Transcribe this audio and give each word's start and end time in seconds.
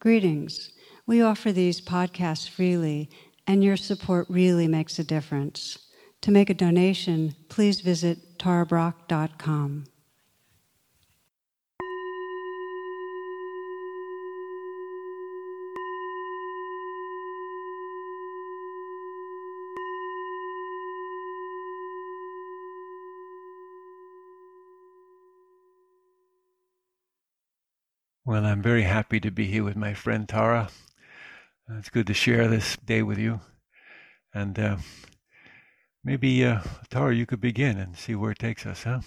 Greetings. 0.00 0.72
We 1.06 1.20
offer 1.20 1.52
these 1.52 1.82
podcasts 1.82 2.48
freely, 2.48 3.10
and 3.46 3.62
your 3.62 3.76
support 3.76 4.26
really 4.30 4.66
makes 4.66 4.98
a 4.98 5.04
difference. 5.04 5.76
To 6.22 6.30
make 6.30 6.48
a 6.48 6.54
donation, 6.54 7.34
please 7.50 7.82
visit 7.82 8.38
tarabrach.com. 8.38 9.84
Well, 28.30 28.46
I'm 28.46 28.62
very 28.62 28.84
happy 28.84 29.18
to 29.18 29.32
be 29.32 29.46
here 29.46 29.64
with 29.64 29.74
my 29.74 29.92
friend 29.92 30.28
Tara. 30.28 30.68
Uh, 31.68 31.78
it's 31.78 31.88
good 31.88 32.06
to 32.06 32.14
share 32.14 32.46
this 32.46 32.76
day 32.76 33.02
with 33.02 33.18
you. 33.18 33.40
And 34.32 34.56
uh, 34.56 34.76
maybe, 36.04 36.44
uh, 36.44 36.60
Tara, 36.90 37.12
you 37.12 37.26
could 37.26 37.40
begin 37.40 37.76
and 37.76 37.96
see 37.96 38.14
where 38.14 38.30
it 38.30 38.38
takes 38.38 38.66
us, 38.66 38.84
huh? 38.84 39.00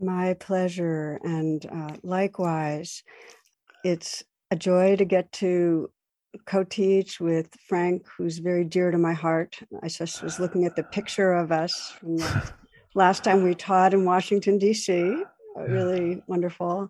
My 0.00 0.32
pleasure. 0.32 1.20
And 1.24 1.66
uh, 1.66 1.96
likewise, 2.02 3.02
it's 3.84 4.24
a 4.50 4.56
joy 4.56 4.96
to 4.96 5.04
get 5.04 5.30
to 5.32 5.90
co 6.46 6.64
teach 6.64 7.20
with 7.20 7.54
Frank, 7.68 8.06
who's 8.16 8.38
very 8.38 8.64
dear 8.64 8.90
to 8.90 8.96
my 8.96 9.12
heart. 9.12 9.58
I 9.82 9.88
just 9.88 10.22
was 10.22 10.40
looking 10.40 10.64
at 10.64 10.74
the 10.74 10.84
picture 10.84 11.34
of 11.34 11.52
us 11.52 11.92
from 12.00 12.16
the 12.16 12.52
last 12.94 13.24
time 13.24 13.42
we 13.42 13.54
taught 13.54 13.92
in 13.92 14.06
Washington, 14.06 14.56
D.C. 14.56 15.22
Really 15.54 16.22
wonderful 16.26 16.88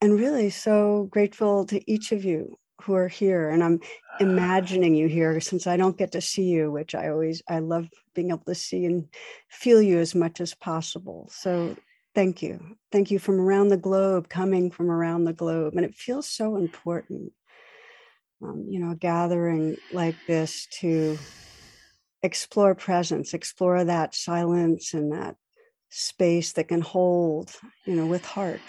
and 0.00 0.18
really 0.18 0.50
so 0.50 1.08
grateful 1.10 1.64
to 1.66 1.90
each 1.90 2.12
of 2.12 2.24
you 2.24 2.58
who 2.82 2.94
are 2.94 3.08
here 3.08 3.50
and 3.50 3.64
i'm 3.64 3.80
imagining 4.20 4.94
you 4.94 5.08
here 5.08 5.40
since 5.40 5.66
i 5.66 5.76
don't 5.76 5.98
get 5.98 6.12
to 6.12 6.20
see 6.20 6.44
you 6.44 6.70
which 6.70 6.94
i 6.94 7.08
always 7.08 7.42
i 7.48 7.58
love 7.58 7.88
being 8.18 8.30
able 8.30 8.42
to 8.44 8.54
see 8.54 8.84
and 8.84 9.08
feel 9.48 9.80
you 9.80 9.98
as 10.00 10.12
much 10.12 10.40
as 10.40 10.52
possible. 10.52 11.28
So 11.30 11.76
thank 12.16 12.42
you. 12.42 12.76
Thank 12.90 13.12
you 13.12 13.20
from 13.20 13.40
around 13.40 13.68
the 13.68 13.76
globe 13.76 14.28
coming 14.28 14.72
from 14.72 14.90
around 14.90 15.22
the 15.22 15.32
globe 15.32 15.74
and 15.76 15.84
it 15.84 15.94
feels 15.94 16.28
so 16.28 16.56
important 16.56 17.32
um, 18.42 18.66
you 18.68 18.80
know 18.80 18.94
gathering 18.94 19.76
like 19.92 20.16
this 20.26 20.66
to 20.80 21.16
explore 22.22 22.74
presence 22.74 23.34
explore 23.34 23.84
that 23.84 24.14
silence 24.14 24.94
and 24.94 25.12
that 25.12 25.36
space 25.90 26.52
that 26.52 26.68
can 26.68 26.80
hold 26.80 27.52
you 27.84 27.94
know 27.94 28.06
with 28.06 28.24
heart 28.24 28.60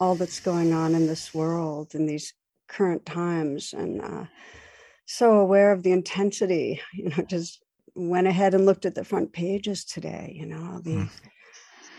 all 0.00 0.14
that's 0.14 0.40
going 0.40 0.72
on 0.72 0.94
in 0.94 1.06
this 1.06 1.34
world 1.34 1.94
in 1.94 2.06
these 2.06 2.32
current 2.68 3.04
times 3.06 3.72
and 3.72 4.00
uh, 4.00 4.24
so 5.06 5.38
aware 5.38 5.72
of 5.72 5.82
the 5.82 5.92
intensity 5.92 6.80
you 6.94 7.08
know 7.10 7.24
just 7.28 7.62
went 7.94 8.26
ahead 8.26 8.54
and 8.54 8.66
looked 8.66 8.86
at 8.86 8.94
the 8.94 9.04
front 9.04 9.32
pages 9.32 9.84
today 9.84 10.34
you 10.34 10.46
know 10.46 10.80
the 10.80 10.96
mm. 10.96 11.10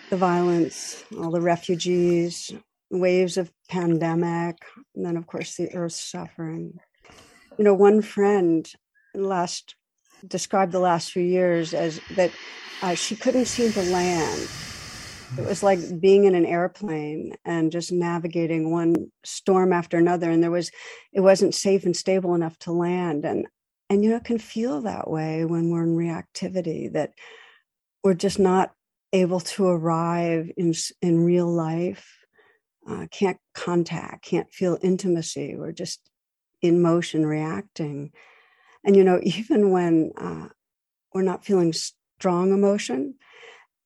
the 0.09 0.17
violence 0.17 1.03
all 1.17 1.31
the 1.31 1.41
refugees 1.41 2.51
waves 2.91 3.37
of 3.37 3.51
pandemic 3.69 4.57
and 4.95 5.05
then 5.05 5.17
of 5.17 5.25
course 5.25 5.55
the 5.55 5.73
earth 5.73 5.93
suffering 5.93 6.77
you 7.57 7.63
know 7.63 7.73
one 7.73 8.01
friend 8.01 8.71
last 9.13 9.75
described 10.27 10.71
the 10.71 10.79
last 10.79 11.11
few 11.11 11.23
years 11.23 11.73
as 11.73 11.99
that 12.15 12.31
uh, 12.81 12.93
she 12.93 13.15
couldn't 13.15 13.45
seem 13.45 13.71
to 13.71 13.81
land 13.83 14.49
it 15.37 15.45
was 15.45 15.63
like 15.63 15.79
being 15.99 16.23
in 16.25 16.35
an 16.35 16.45
airplane 16.45 17.35
and 17.43 17.71
just 17.71 17.91
navigating 17.91 18.71
one 18.71 19.11
storm 19.23 19.73
after 19.73 19.97
another 19.97 20.29
and 20.29 20.41
there 20.41 20.51
was 20.51 20.71
it 21.11 21.21
wasn't 21.21 21.53
safe 21.53 21.85
and 21.85 21.95
stable 21.95 22.35
enough 22.35 22.57
to 22.59 22.71
land. 22.71 23.25
And 23.25 23.47
and 23.89 24.03
you 24.03 24.09
know 24.09 24.17
it 24.17 24.23
can 24.23 24.39
feel 24.39 24.81
that 24.81 25.09
way 25.09 25.45
when 25.45 25.69
we're 25.69 25.83
in 25.83 25.95
reactivity 25.95 26.91
that 26.93 27.13
we're 28.03 28.13
just 28.13 28.39
not 28.39 28.73
able 29.13 29.39
to 29.39 29.67
arrive 29.67 30.51
in 30.57 30.73
in 31.01 31.23
real 31.23 31.51
life. 31.51 32.11
Uh, 32.87 33.07
can't 33.09 33.39
contact 33.53 34.23
can't 34.23 34.51
feel 34.53 34.77
intimacy. 34.81 35.55
We're 35.55 35.71
just 35.71 35.99
in 36.61 36.81
motion 36.81 37.25
reacting. 37.25 38.11
And 38.83 38.95
you 38.95 39.03
know 39.03 39.19
even 39.23 39.71
when 39.71 40.11
uh, 40.17 40.47
we're 41.13 41.23
not 41.23 41.43
feeling 41.43 41.73
strong 41.73 42.53
emotion 42.53 43.15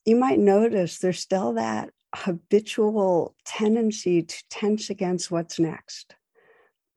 you 0.05 0.15
might 0.15 0.39
notice 0.39 0.97
there's 0.97 1.19
still 1.19 1.53
that 1.53 1.89
habitual 2.15 3.35
tendency 3.45 4.23
to 4.23 4.43
tense 4.49 4.89
against 4.89 5.31
what's 5.31 5.59
next. 5.59 6.15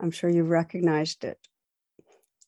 I'm 0.00 0.10
sure 0.10 0.30
you've 0.30 0.48
recognized 0.48 1.24
it. 1.24 1.38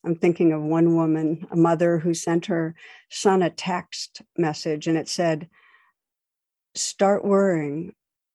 I'm 0.04 0.16
thinking 0.16 0.52
of 0.52 0.62
one 0.62 0.96
woman, 0.96 1.46
a 1.50 1.56
mother 1.56 1.98
who 1.98 2.12
sent 2.14 2.46
her 2.46 2.74
son 3.10 3.42
a 3.42 3.50
text 3.50 4.22
message 4.36 4.86
and 4.86 4.98
it 4.98 5.08
said, 5.08 5.48
Start 6.74 7.24
worrying, 7.24 7.94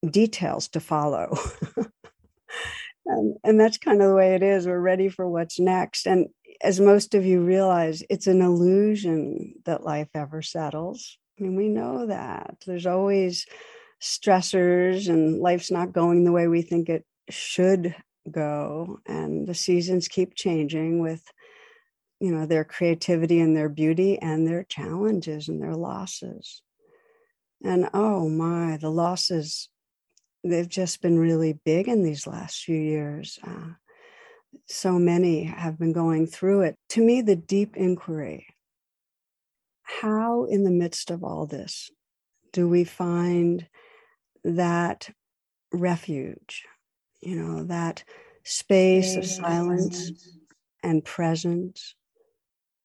details 0.10 0.70
to 0.70 0.80
follow. 0.80 1.38
and, 3.06 3.36
and 3.44 3.60
that's 3.60 3.78
kind 3.78 4.02
of 4.02 4.08
the 4.08 4.16
way 4.16 4.34
it 4.34 4.42
is. 4.42 4.66
We're 4.66 4.80
ready 4.80 5.10
for 5.10 5.28
what's 5.28 5.60
next. 5.60 6.08
And 6.08 6.28
as 6.62 6.80
most 6.80 7.14
of 7.14 7.26
you 7.26 7.42
realize, 7.42 8.02
it's 8.10 8.28
an 8.28 8.42
illusion 8.42 9.56
that 9.66 9.84
life 9.84 10.08
ever 10.16 10.42
settles. 10.42 11.18
I 11.40 11.44
mean, 11.44 11.56
we 11.56 11.70
know 11.70 12.06
that 12.08 12.58
there's 12.66 12.86
always 12.86 13.46
stressors 14.02 15.08
and 15.08 15.40
life's 15.40 15.72
not 15.72 15.94
going 15.94 16.24
the 16.24 16.32
way 16.32 16.48
we 16.48 16.62
think 16.62 16.90
it 16.90 17.06
should 17.30 17.96
go. 18.30 19.00
And 19.08 19.48
the 19.48 19.54
seasons 19.54 20.08
keep 20.08 20.36
changing 20.36 21.00
with, 21.00 21.24
you 22.20 22.34
know, 22.34 22.46
their 22.46 22.66
creativity 22.66 23.40
and 23.40 23.56
their 23.56 23.70
beauty 23.70 24.20
and 24.20 24.48
their 24.48 24.64
challenges 24.64 25.48
and 25.48 25.62
their 25.62 25.76
losses. 25.76 26.62
And 27.64 27.90
oh 27.94 28.30
my, 28.30 28.78
the 28.78 28.90
losses, 28.90 29.70
they've 30.44 30.70
just 30.70 31.02
been 31.02 31.20
really 31.20 31.60
big 31.66 31.88
in 31.88 32.04
these 32.04 32.28
last 32.28 32.64
few 32.64 32.80
years. 32.80 33.40
Uh, 33.46 33.74
so 34.66 34.94
many 34.94 35.44
have 35.44 35.78
been 35.78 35.94
going 35.94 36.28
through 36.28 36.62
it. 36.62 36.76
To 36.90 37.02
me, 37.02 37.22
the 37.22 37.36
deep 37.36 37.78
inquiry 37.78 38.48
how, 39.90 40.46
in 40.46 40.64
the 40.64 40.72
midst 40.72 41.12
of 41.12 41.24
all 41.24 41.46
this, 41.46 41.90
do 42.54 42.68
we 42.68 42.84
find 42.84 43.68
that 44.44 45.10
refuge, 45.72 46.66
you 47.22 47.36
know, 47.36 47.64
that 47.64 48.04
space 48.44 49.16
of 49.16 49.26
silence 49.26 50.12
and 50.84 51.04
presence, 51.04 51.96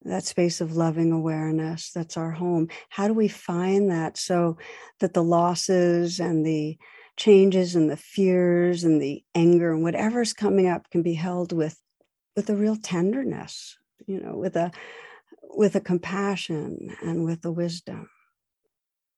that 0.03 0.25
space 0.25 0.61
of 0.61 0.77
loving 0.77 1.13
awareness 1.13 1.91
that's 1.91 2.17
our 2.17 2.33
home? 2.33 2.69
How 2.89 3.07
do 3.07 3.15
we 3.15 3.29
find 3.29 3.91
that 3.91 4.17
so 4.17 4.59
that 5.01 5.15
the 5.15 5.23
losses 5.23 6.21
and 6.21 6.45
the 6.45 6.79
changes 7.17 7.77
and 7.77 7.91
the 7.91 7.97
fears 7.97 8.83
and 8.83 9.01
the 9.01 9.23
anger 9.35 9.73
and 9.73 9.83
whatever's 9.83 10.33
coming 10.33 10.67
up 10.67 10.91
can 10.91 11.03
be 11.03 11.15
held 11.15 11.53
with 11.53 11.79
with 12.35 12.51
a 12.51 12.57
real 12.57 12.75
tenderness 12.75 13.79
you 14.07 14.21
know 14.21 14.37
with 14.37 14.57
a 14.57 14.73
with 15.57 15.75
a 15.75 15.81
compassion 15.81 16.97
and 17.03 17.25
with 17.25 17.45
a 17.45 17.53
wisdom. 17.53 18.09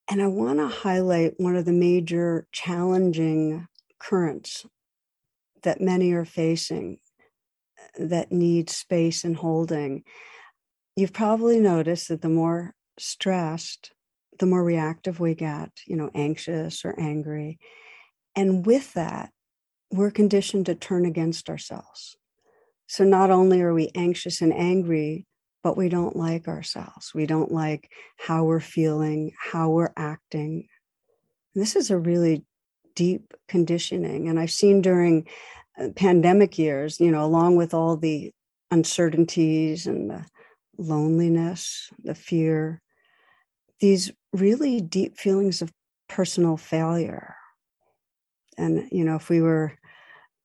And 0.09 0.23
I 0.23 0.29
want 0.29 0.59
to 0.59 0.69
highlight 0.69 1.35
one 1.39 1.57
of 1.57 1.65
the 1.65 1.73
major 1.73 2.47
challenging 2.53 3.67
currents 3.99 4.67
that 5.63 5.81
many 5.81 6.13
are 6.13 6.25
facing 6.25 6.99
uh, 7.79 8.07
that 8.07 8.31
need 8.31 8.71
space 8.71 9.25
and 9.25 9.37
holding. 9.37 10.05
You've 10.95 11.13
probably 11.13 11.59
noticed 11.59 12.09
that 12.09 12.23
the 12.23 12.29
more 12.29 12.75
stressed, 12.99 13.93
the 14.39 14.47
more 14.47 14.63
reactive 14.63 15.19
we 15.19 15.35
get, 15.35 15.71
you 15.87 15.97
know, 15.97 16.11
anxious 16.15 16.85
or 16.85 16.99
angry. 16.99 17.59
And 18.37 18.65
with 18.65 18.93
that, 18.95 19.31
we're 19.91 20.11
conditioned 20.11 20.67
to 20.67 20.75
turn 20.75 21.05
against 21.05 21.49
ourselves. 21.49 22.17
So 22.87 23.05
not 23.05 23.31
only 23.31 23.61
are 23.63 23.75
we 23.75 23.91
anxious 23.95 24.41
and 24.41 24.55
angry, 24.55 25.27
but 25.67 25.77
we 25.77 25.89
don't 25.89 26.15
like 26.15 26.47
ourselves. 26.47 27.11
We 27.13 27.27
don't 27.27 27.51
like 27.51 27.91
how 28.19 28.45
we're 28.45 28.61
feeling, 28.61 29.33
how 29.37 29.71
we're 29.71 29.93
acting. 29.97 30.69
And 31.53 31.61
this 31.61 31.75
is 31.75 31.91
a 31.91 31.99
really 31.99 32.45
deep 32.95 33.35
conditioning. 33.49 34.29
And 34.29 34.39
I've 34.39 34.53
seen 34.53 34.81
during 34.81 35.27
uh, 35.77 35.89
pandemic 35.97 36.57
years, 36.57 37.01
you 37.01 37.11
know, 37.11 37.25
along 37.25 37.57
with 37.57 37.75
all 37.75 37.97
the 37.97 38.33
uncertainties 38.71 39.89
and 39.89 40.09
the 40.09 40.25
loneliness, 40.79 41.91
the 42.01 42.15
fear, 42.15 42.81
these 43.81 44.13
really 44.33 44.81
deep 44.81 45.19
feelings 45.19 45.63
of 45.63 45.73
personal 46.09 46.57
failure. 46.57 47.35
And, 48.57 48.89
you 48.93 49.03
know, 49.03 49.17
if 49.17 49.29
we 49.29 49.41
were 49.41 49.77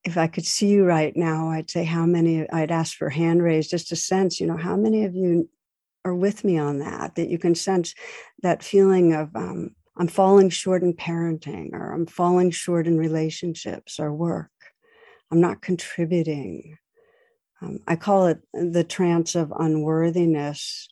if 0.03 0.17
I 0.17 0.27
could 0.27 0.45
see 0.45 0.67
you 0.67 0.85
right 0.85 1.15
now, 1.15 1.49
I'd 1.49 1.69
say 1.69 1.83
how 1.83 2.05
many, 2.05 2.49
I'd 2.49 2.71
ask 2.71 2.97
for 2.97 3.09
hand 3.09 3.43
raised, 3.43 3.69
just 3.69 3.91
a 3.91 3.95
sense, 3.95 4.39
you 4.39 4.47
know, 4.47 4.57
how 4.57 4.75
many 4.75 5.05
of 5.05 5.15
you 5.15 5.49
are 6.03 6.15
with 6.15 6.43
me 6.43 6.57
on 6.57 6.79
that, 6.79 7.15
that 7.15 7.29
you 7.29 7.37
can 7.37 7.53
sense 7.53 7.93
that 8.41 8.63
feeling 8.63 9.13
of, 9.13 9.35
um, 9.35 9.75
I'm 9.97 10.07
falling 10.07 10.49
short 10.49 10.81
in 10.81 10.93
parenting, 10.93 11.73
or 11.73 11.93
I'm 11.93 12.07
falling 12.07 12.49
short 12.49 12.87
in 12.87 12.97
relationships 12.97 13.99
or 13.99 14.11
work. 14.11 14.49
I'm 15.31 15.41
not 15.41 15.61
contributing. 15.61 16.77
Um, 17.61 17.79
I 17.87 17.95
call 17.95 18.27
it 18.27 18.39
the 18.53 18.83
trance 18.83 19.35
of 19.35 19.53
unworthiness 19.57 20.89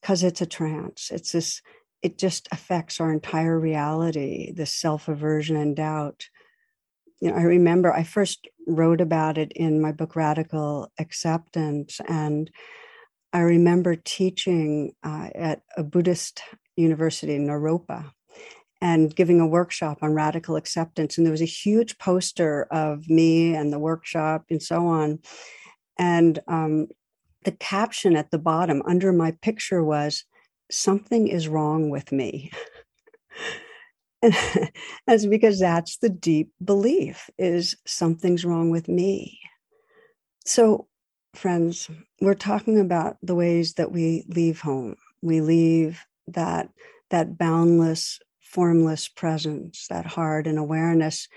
because 0.00 0.22
it's 0.22 0.40
a 0.40 0.46
trance. 0.46 1.10
It's 1.12 1.32
this, 1.32 1.60
it 2.00 2.16
just 2.16 2.48
affects 2.52 3.00
our 3.00 3.12
entire 3.12 3.58
reality, 3.58 4.52
this 4.52 4.72
self 4.72 5.08
aversion 5.08 5.56
and 5.56 5.76
doubt. 5.76 6.28
You 7.20 7.30
know, 7.30 7.36
I 7.36 7.42
remember 7.42 7.92
I 7.92 8.02
first 8.02 8.46
wrote 8.66 9.00
about 9.00 9.38
it 9.38 9.52
in 9.52 9.80
my 9.80 9.92
book 9.92 10.16
Radical 10.16 10.92
Acceptance. 10.98 12.00
And 12.08 12.50
I 13.32 13.40
remember 13.40 13.96
teaching 13.96 14.92
uh, 15.02 15.30
at 15.34 15.62
a 15.76 15.82
Buddhist 15.82 16.42
university 16.76 17.34
in 17.34 17.46
Naropa 17.46 18.10
and 18.80 19.14
giving 19.14 19.40
a 19.40 19.46
workshop 19.46 19.98
on 20.02 20.12
radical 20.12 20.56
acceptance. 20.56 21.16
And 21.16 21.26
there 21.26 21.32
was 21.32 21.42
a 21.42 21.46
huge 21.46 21.98
poster 21.98 22.64
of 22.70 23.08
me 23.08 23.54
and 23.54 23.72
the 23.72 23.78
workshop 23.78 24.44
and 24.50 24.62
so 24.62 24.86
on. 24.86 25.20
And 25.98 26.38
um, 26.46 26.88
the 27.44 27.52
caption 27.52 28.16
at 28.16 28.30
the 28.30 28.38
bottom 28.38 28.82
under 28.86 29.12
my 29.12 29.32
picture 29.42 29.82
was, 29.82 30.24
Something 30.68 31.28
is 31.28 31.46
wrong 31.46 31.90
with 31.90 32.10
me. 32.10 32.50
and 34.22 34.70
that's 35.06 35.26
because 35.26 35.58
that's 35.60 35.98
the 35.98 36.08
deep 36.08 36.50
belief 36.64 37.28
is 37.38 37.76
something's 37.86 38.44
wrong 38.44 38.70
with 38.70 38.88
me. 38.88 39.38
So, 40.44 40.86
friends, 41.34 41.90
we're 42.20 42.34
talking 42.34 42.78
about 42.80 43.16
the 43.22 43.34
ways 43.34 43.74
that 43.74 43.92
we 43.92 44.24
leave 44.28 44.60
home. 44.60 44.96
We 45.22 45.40
leave 45.40 46.04
that 46.28 46.70
that 47.10 47.38
boundless 47.38 48.18
formless 48.40 49.08
presence, 49.08 49.86
that 49.88 50.06
heart 50.06 50.46
and 50.46 50.58
awareness, 50.58 51.28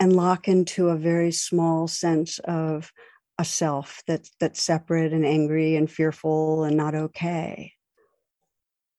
and 0.00 0.14
lock 0.14 0.48
into 0.48 0.88
a 0.88 0.96
very 0.96 1.32
small 1.32 1.88
sense 1.88 2.38
of 2.40 2.92
a 3.38 3.44
self 3.44 4.02
that's 4.06 4.30
that's 4.40 4.62
separate 4.62 5.12
and 5.12 5.24
angry 5.24 5.76
and 5.76 5.90
fearful 5.90 6.64
and 6.64 6.76
not 6.76 6.94
okay. 6.94 7.72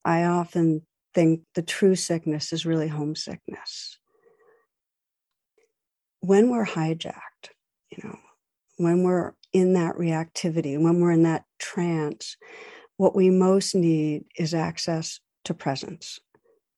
I 0.05 0.23
often 0.23 0.85
think 1.19 1.41
the 1.53 1.61
true 1.61 1.95
sickness 1.95 2.53
is 2.53 2.65
really 2.65 2.87
homesickness. 2.87 3.97
When 6.21 6.49
we're 6.49 6.65
hijacked, 6.65 7.51
you 7.91 7.97
know, 8.01 8.17
when 8.77 9.03
we're 9.03 9.33
in 9.51 9.73
that 9.73 9.95
reactivity, 9.95 10.81
when 10.81 11.01
we're 11.01 11.11
in 11.11 11.23
that 11.23 11.43
trance, 11.59 12.37
what 12.95 13.17
we 13.17 13.29
most 13.29 13.75
need 13.75 14.23
is 14.37 14.53
access 14.53 15.19
to 15.43 15.53
presence. 15.53 16.19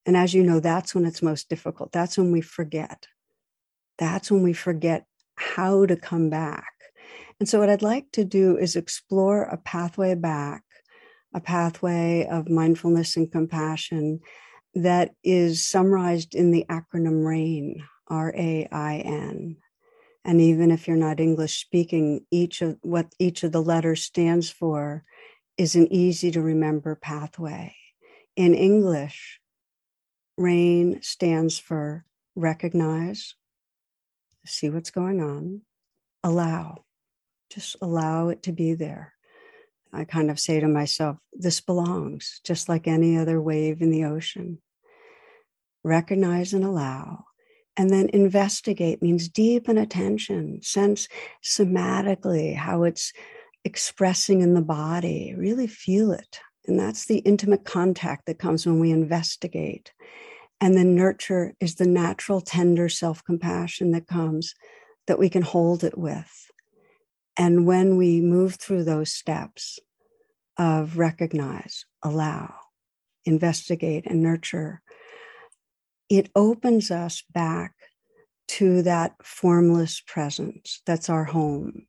And 0.08 0.18
as 0.18 0.34
you 0.34 0.42
know, 0.42 0.60
that's 0.60 0.96
when 0.96 1.06
it's 1.06 1.22
most 1.22 1.48
difficult. 1.48 1.92
That's 1.92 2.18
when 2.18 2.32
we 2.32 2.42
forget. 2.42 3.06
That's 4.00 4.32
when 4.32 4.42
we 4.42 4.54
forget 4.54 5.06
how 5.36 5.86
to 5.86 5.96
come 5.96 6.32
back. 6.32 6.74
And 7.40 7.48
so, 7.48 7.60
what 7.60 7.70
I'd 7.70 7.84
like 7.84 8.12
to 8.14 8.24
do 8.24 8.58
is 8.58 8.76
explore 8.76 9.44
a 9.44 9.58
pathway 9.58 10.16
back, 10.16 10.64
a 11.34 11.40
pathway 11.40 12.28
of 12.30 12.50
mindfulness 12.50 13.16
and 13.16 13.32
compassion 13.32 14.20
that 14.74 15.12
is 15.24 15.66
summarized 15.66 16.36
in 16.36 16.52
the 16.52 16.66
acronym 16.70 17.26
RAIN, 17.26 17.84
R 18.08 18.34
A 18.36 18.68
I 18.72 18.98
N. 18.98 19.58
And 20.24 20.40
even 20.40 20.72
if 20.72 20.88
you're 20.88 20.98
not 20.98 21.20
English 21.20 21.60
speaking, 21.62 22.26
each 22.32 22.62
of 22.62 22.78
what 22.82 23.14
each 23.18 23.44
of 23.44 23.52
the 23.52 23.62
letters 23.62 24.04
stands 24.04 24.50
for 24.50 25.04
is 25.58 25.76
an 25.76 25.92
easy 25.92 26.32
to 26.32 26.42
remember 26.42 26.96
pathway. 26.96 27.76
In 28.36 28.54
English, 28.54 29.40
RAIN 30.38 31.02
stands 31.02 31.60
for 31.60 32.06
recognize, 32.36 33.36
see 34.46 34.70
what's 34.70 34.92
going 34.92 35.22
on, 35.22 35.62
allow, 36.24 36.86
just 37.50 37.76
allow 37.82 38.30
it 38.30 38.44
to 38.44 38.52
be 38.52 38.74
there. 38.74 39.14
I 39.94 40.06
kind 40.06 40.32
of 40.32 40.40
say 40.40 40.60
to 40.60 40.68
myself, 40.68 41.18
this 41.34 41.60
belongs 41.62 42.40
just 42.44 42.70
like 42.70 42.88
any 42.88 43.18
other 43.18 43.42
wave 43.42 43.82
in 43.82 43.92
the 43.92 44.06
ocean. 44.06 44.60
Recognize 45.84 46.54
and 46.54 46.64
allow. 46.64 47.26
And 47.78 47.90
then 47.90 48.10
investigate 48.14 49.02
means 49.02 49.30
deepen 49.30 49.78
attention, 49.78 50.62
sense 50.62 51.08
somatically 51.44 52.56
how 52.56 52.84
it's 52.84 53.14
expressing 53.64 54.42
in 54.42 54.54
the 54.54 54.62
body, 54.62 55.34
really 55.38 55.68
feel 55.68 56.12
it. 56.12 56.40
And 56.68 56.80
that's 56.80 57.06
the 57.06 57.20
intimate 57.20 57.66
contact 57.66 58.26
that 58.26 58.40
comes 58.40 58.66
when 58.66 58.80
we 58.80 58.92
investigate. 58.92 59.92
And 60.60 60.76
then 60.76 60.96
nurture 60.96 61.54
is 61.60 61.76
the 61.76 61.88
natural, 61.88 62.40
tender 62.40 62.88
self 62.88 63.24
compassion 63.24 63.92
that 63.92 64.08
comes 64.08 64.54
that 65.08 65.18
we 65.18 65.30
can 65.30 65.42
hold 65.42 65.84
it 65.84 65.98
with. 65.98 66.51
And 67.38 67.66
when 67.66 67.98
we 67.98 68.22
move 68.22 68.56
through 68.56 68.84
those 68.84 69.12
steps 69.12 69.80
of 70.58 70.98
recognize, 70.98 71.86
allow, 72.04 72.54
investigate, 73.26 74.06
and 74.06 74.22
nurture, 74.22 74.82
it 76.10 76.30
opens 76.36 76.92
us 76.92 77.24
back 77.34 77.74
to 78.48 78.82
that 78.82 79.16
formless 79.24 80.02
presence 80.02 80.82
that's 80.86 81.10
our 81.10 81.24
home. 81.24 81.88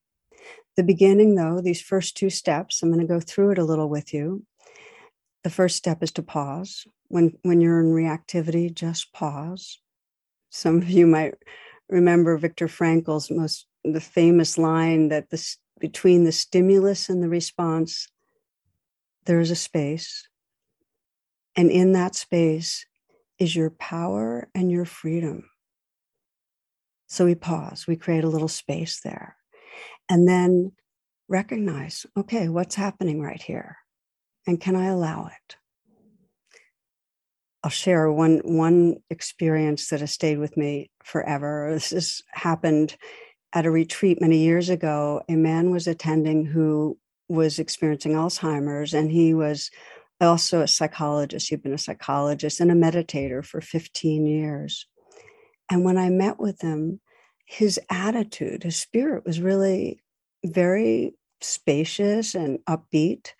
The 0.77 0.85
beginning, 0.85 1.35
though, 1.35 1.61
these 1.61 1.83
first 1.83 2.17
two 2.17 2.31
steps, 2.31 2.83
I'm 2.83 2.91
going 2.91 3.01
to 3.01 3.13
go 3.13 3.21
through 3.21 3.51
it 3.51 3.59
a 3.59 3.65
little 3.65 3.89
with 3.89 4.15
you. 4.15 4.45
The 5.45 5.51
first 5.51 5.77
step 5.77 6.03
is 6.03 6.13
to 6.13 6.23
pause, 6.23 6.87
when 7.09 7.37
when 7.43 7.61
you're 7.61 7.81
in 7.81 7.93
reactivity 7.93 8.73
just 8.73 9.13
pause 9.13 9.81
some 10.53 10.77
of 10.77 10.91
you 10.91 11.07
might 11.07 11.35
remember 11.89 12.37
Viktor 12.37 12.69
Frankl's 12.69 13.31
most 13.31 13.67
the 13.85 14.01
famous 14.01 14.59
line 14.59 15.09
that 15.09 15.31
the 15.31 15.57
between 15.81 16.25
the 16.25 16.33
stimulus 16.33 17.09
and 17.09 17.23
the 17.23 17.29
response 17.29 18.09
there 19.25 19.41
is 19.41 19.51
a 19.51 19.57
space. 19.57 20.27
And 21.55 21.71
in 21.71 21.93
that 21.93 22.15
space 22.15 22.87
is 23.39 23.55
your 23.55 23.71
power 23.71 24.49
and 24.55 24.71
your 24.71 24.85
freedom. 24.85 25.49
So 27.09 27.27
we 27.27 27.35
pause 27.35 27.87
we 27.87 27.97
create 27.97 28.25
a 28.25 28.29
little 28.29 28.49
space 28.49 29.01
there. 29.03 29.37
And 30.09 30.27
then 30.27 30.73
recognize 31.29 32.05
okay 32.17 32.49
what's 32.49 32.75
happening 32.75 33.21
right 33.21 33.41
here? 33.41 33.77
And 34.47 34.61
can 34.61 34.77
i 34.77 34.87
allow 34.87 35.27
it? 35.27 35.57
I'll 37.63 37.71
share 37.71 38.11
one 38.11 38.41
one 38.45 38.97
experience 39.11 39.89
that 39.89 40.01
has 40.01 40.11
stayed 40.11 40.39
with 40.39 40.57
me 40.57 40.91
forever. 41.05 41.71
This 41.73 41.91
has 41.91 42.23
happened 42.31 42.97
at 43.53 43.67
a 43.67 43.71
retreat 43.71 44.21
many 44.21 44.39
years 44.39 44.69
ago. 44.69 45.23
A 45.29 45.35
man 45.35 45.71
was 45.71 45.87
attending 45.87 46.45
who 46.45 46.99
was 47.29 47.59
experiencing 47.59 48.13
Alzheimer's, 48.13 48.95
and 48.95 49.11
he 49.11 49.35
was 49.35 49.71
also 50.21 50.61
a 50.61 50.69
psychologist. 50.69 51.49
He'd 51.49 51.63
been 51.63 51.73
a 51.73 51.79
psychologist 51.79 52.61
and 52.61 52.71
a 52.71 52.75
meditator 52.75 53.45
for 53.45 53.61
15 53.61 54.27
years. 54.27 54.87
And 55.71 55.85
when 55.85 55.99
I 55.99 56.11
met 56.11 56.39
with 56.39 56.61
him, 56.61 57.01
his 57.47 57.81
attitude, 57.91 58.63
his 58.63 58.77
spirit 58.77 59.25
was 59.27 59.41
really 59.41 60.01
very 60.45 61.15
spacious 61.41 62.35
and 62.35 62.59
upbeat. 62.69 63.31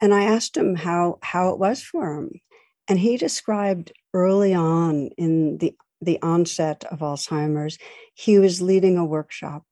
And 0.00 0.14
I 0.14 0.24
asked 0.24 0.56
him 0.56 0.74
how 0.74 1.18
how 1.22 1.50
it 1.50 1.58
was 1.58 1.82
for 1.82 2.16
him. 2.16 2.40
And 2.88 2.98
he 2.98 3.16
described 3.16 3.92
early 4.14 4.54
on 4.54 5.10
in 5.16 5.58
the, 5.58 5.74
the 6.02 6.20
onset 6.20 6.84
of 6.90 6.98
Alzheimer's, 6.98 7.78
he 8.14 8.38
was 8.38 8.60
leading 8.60 8.98
a 8.98 9.04
workshop, 9.04 9.64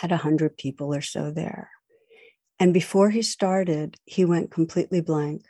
had 0.00 0.10
100 0.10 0.56
people 0.56 0.94
or 0.94 1.02
so 1.02 1.30
there. 1.30 1.70
And 2.58 2.72
before 2.72 3.10
he 3.10 3.22
started, 3.22 3.96
he 4.04 4.24
went 4.24 4.50
completely 4.50 5.00
blank, 5.00 5.44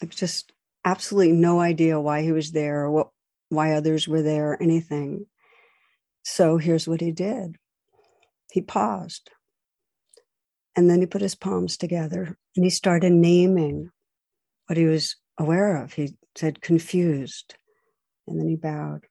like 0.00 0.14
just 0.14 0.52
absolutely 0.84 1.32
no 1.32 1.60
idea 1.60 2.00
why 2.00 2.22
he 2.22 2.32
was 2.32 2.52
there 2.52 2.84
or 2.84 2.90
what, 2.90 3.08
why 3.50 3.72
others 3.72 4.08
were 4.08 4.22
there 4.22 4.52
or 4.52 4.62
anything. 4.62 5.26
So 6.22 6.56
here's 6.56 6.88
what 6.88 7.00
he 7.00 7.12
did 7.12 7.56
he 8.50 8.62
paused. 8.62 9.30
And 10.74 10.88
then 10.88 11.00
he 11.00 11.06
put 11.06 11.20
his 11.20 11.34
palms 11.34 11.76
together 11.76 12.38
and 12.56 12.64
he 12.64 12.70
started 12.70 13.12
naming 13.12 13.90
what 14.66 14.78
he 14.78 14.84
was 14.84 15.16
aware 15.36 15.82
of. 15.82 15.92
He 15.92 16.14
said, 16.36 16.62
confused. 16.62 17.56
And 18.26 18.38
then 18.38 18.48
he 18.48 18.56
bowed. 18.56 19.07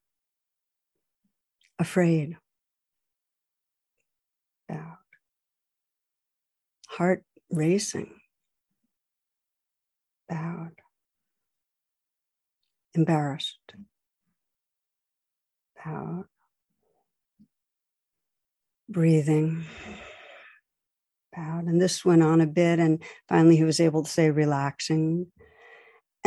Afraid. 1.80 2.38
Bowed. 4.68 4.98
Heart 6.88 7.24
racing. 7.52 8.14
Bowed. 10.28 10.74
Embarrassed. 12.94 13.60
Bowed. 15.86 16.26
Breathing. 18.90 19.66
Bowed. 21.36 21.66
And 21.66 21.80
this 21.80 22.04
went 22.04 22.24
on 22.24 22.42
a 22.42 22.48
bit. 22.48 22.80
And 22.80 23.04
finally, 23.30 23.56
he 23.56 23.64
was 23.64 23.80
able 23.80 24.04
to 24.04 24.10
say, 24.10 24.32
relaxing 24.32 25.28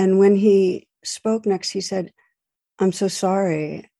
and 0.00 0.18
when 0.18 0.34
he 0.34 0.88
spoke 1.04 1.44
next, 1.44 1.72
he 1.72 1.82
said, 1.82 2.10
I'm 2.78 2.90
so 2.90 3.06
sorry. 3.06 3.90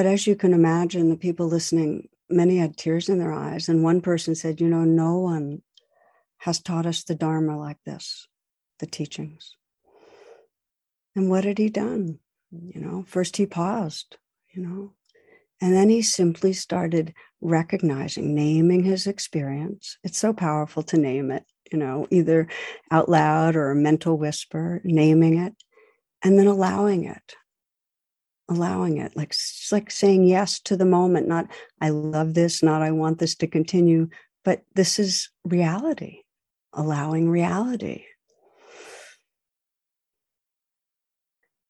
But 0.00 0.06
as 0.06 0.26
you 0.26 0.34
can 0.34 0.54
imagine, 0.54 1.10
the 1.10 1.14
people 1.14 1.46
listening 1.46 2.08
many 2.30 2.56
had 2.56 2.78
tears 2.78 3.10
in 3.10 3.18
their 3.18 3.34
eyes. 3.34 3.68
And 3.68 3.84
one 3.84 4.00
person 4.00 4.34
said, 4.34 4.58
You 4.58 4.66
know, 4.66 4.82
no 4.84 5.18
one 5.18 5.60
has 6.38 6.58
taught 6.58 6.86
us 6.86 7.04
the 7.04 7.14
Dharma 7.14 7.58
like 7.58 7.76
this, 7.84 8.26
the 8.78 8.86
teachings. 8.86 9.56
And 11.14 11.28
what 11.28 11.44
had 11.44 11.58
he 11.58 11.68
done? 11.68 12.18
You 12.50 12.80
know, 12.80 13.04
first 13.06 13.36
he 13.36 13.44
paused, 13.44 14.16
you 14.54 14.62
know, 14.62 14.94
and 15.60 15.74
then 15.74 15.90
he 15.90 16.00
simply 16.00 16.54
started 16.54 17.12
recognizing, 17.42 18.34
naming 18.34 18.84
his 18.84 19.06
experience. 19.06 19.98
It's 20.02 20.16
so 20.16 20.32
powerful 20.32 20.82
to 20.84 20.96
name 20.96 21.30
it, 21.30 21.44
you 21.70 21.76
know, 21.78 22.06
either 22.10 22.48
out 22.90 23.10
loud 23.10 23.54
or 23.54 23.70
a 23.70 23.76
mental 23.76 24.16
whisper, 24.16 24.80
naming 24.82 25.36
it, 25.36 25.52
and 26.22 26.38
then 26.38 26.46
allowing 26.46 27.04
it. 27.04 27.36
Allowing 28.50 28.98
it, 28.98 29.16
like 29.16 29.32
like 29.70 29.92
saying 29.92 30.24
yes 30.24 30.58
to 30.62 30.76
the 30.76 30.84
moment, 30.84 31.28
not 31.28 31.46
I 31.80 31.90
love 31.90 32.34
this, 32.34 32.64
not 32.64 32.82
I 32.82 32.90
want 32.90 33.20
this 33.20 33.36
to 33.36 33.46
continue, 33.46 34.08
but 34.44 34.62
this 34.74 34.98
is 34.98 35.30
reality, 35.44 36.22
allowing 36.72 37.30
reality. 37.30 38.06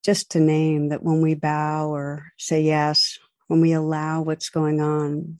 Just 0.02 0.30
to 0.30 0.40
name 0.40 0.88
that 0.88 1.02
when 1.02 1.20
we 1.20 1.34
bow 1.34 1.90
or 1.90 2.32
say 2.38 2.62
yes, 2.62 3.18
when 3.48 3.60
we 3.60 3.72
allow 3.72 4.22
what's 4.22 4.48
going 4.48 4.80
on, 4.80 5.36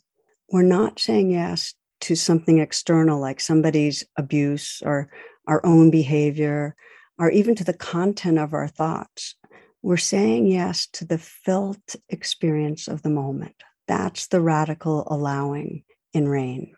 we're 0.53 0.63
not 0.63 1.01
saying 1.01 1.31
yes 1.31 1.73
to 2.03 2.15
something 2.15 2.59
external 2.59 3.19
like 3.19 3.41
somebody's 3.41 4.05
abuse 4.19 4.83
or 4.85 5.09
our 5.47 5.65
own 5.65 5.91
behavior 5.91 6.77
or 7.19 7.31
even 7.31 7.55
to 7.55 7.65
the 7.65 7.73
content 7.73 8.39
of 8.39 8.53
our 8.53 8.69
thoughts. 8.69 9.37
We're 9.83 9.97
saying 9.97 10.47
yes 10.47 10.87
to 10.95 11.05
the 11.05 11.19
felt 11.19 11.97
experience 12.09 12.89
of 12.89 13.03
the 13.03 13.11
moment. 13.11 13.57
That's 13.89 14.27
the 14.27 14.41
radical 14.41 15.07
allowing 15.11 15.85
in 16.13 16.29
rain. 16.29 16.75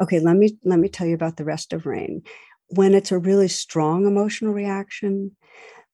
Okay, 0.00 0.20
let 0.20 0.36
me 0.36 0.58
let 0.64 0.78
me 0.78 0.88
tell 0.88 1.06
you 1.06 1.14
about 1.14 1.36
the 1.36 1.44
rest 1.44 1.72
of 1.72 1.86
rain. 1.86 2.22
When 2.68 2.94
it's 2.94 3.12
a 3.12 3.18
really 3.18 3.48
strong 3.48 4.06
emotional 4.06 4.52
reaction, 4.52 5.36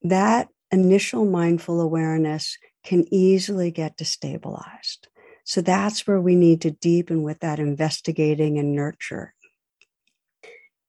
that 0.02 0.48
initial 0.70 1.24
mindful 1.24 1.80
awareness 1.80 2.56
can 2.84 3.04
easily 3.12 3.70
get 3.70 3.96
destabilized. 3.96 5.06
So 5.44 5.60
that's 5.60 6.06
where 6.06 6.20
we 6.20 6.34
need 6.34 6.60
to 6.62 6.70
deepen 6.70 7.22
with 7.22 7.40
that 7.40 7.58
investigating 7.58 8.58
and 8.58 8.74
nurture. 8.74 9.34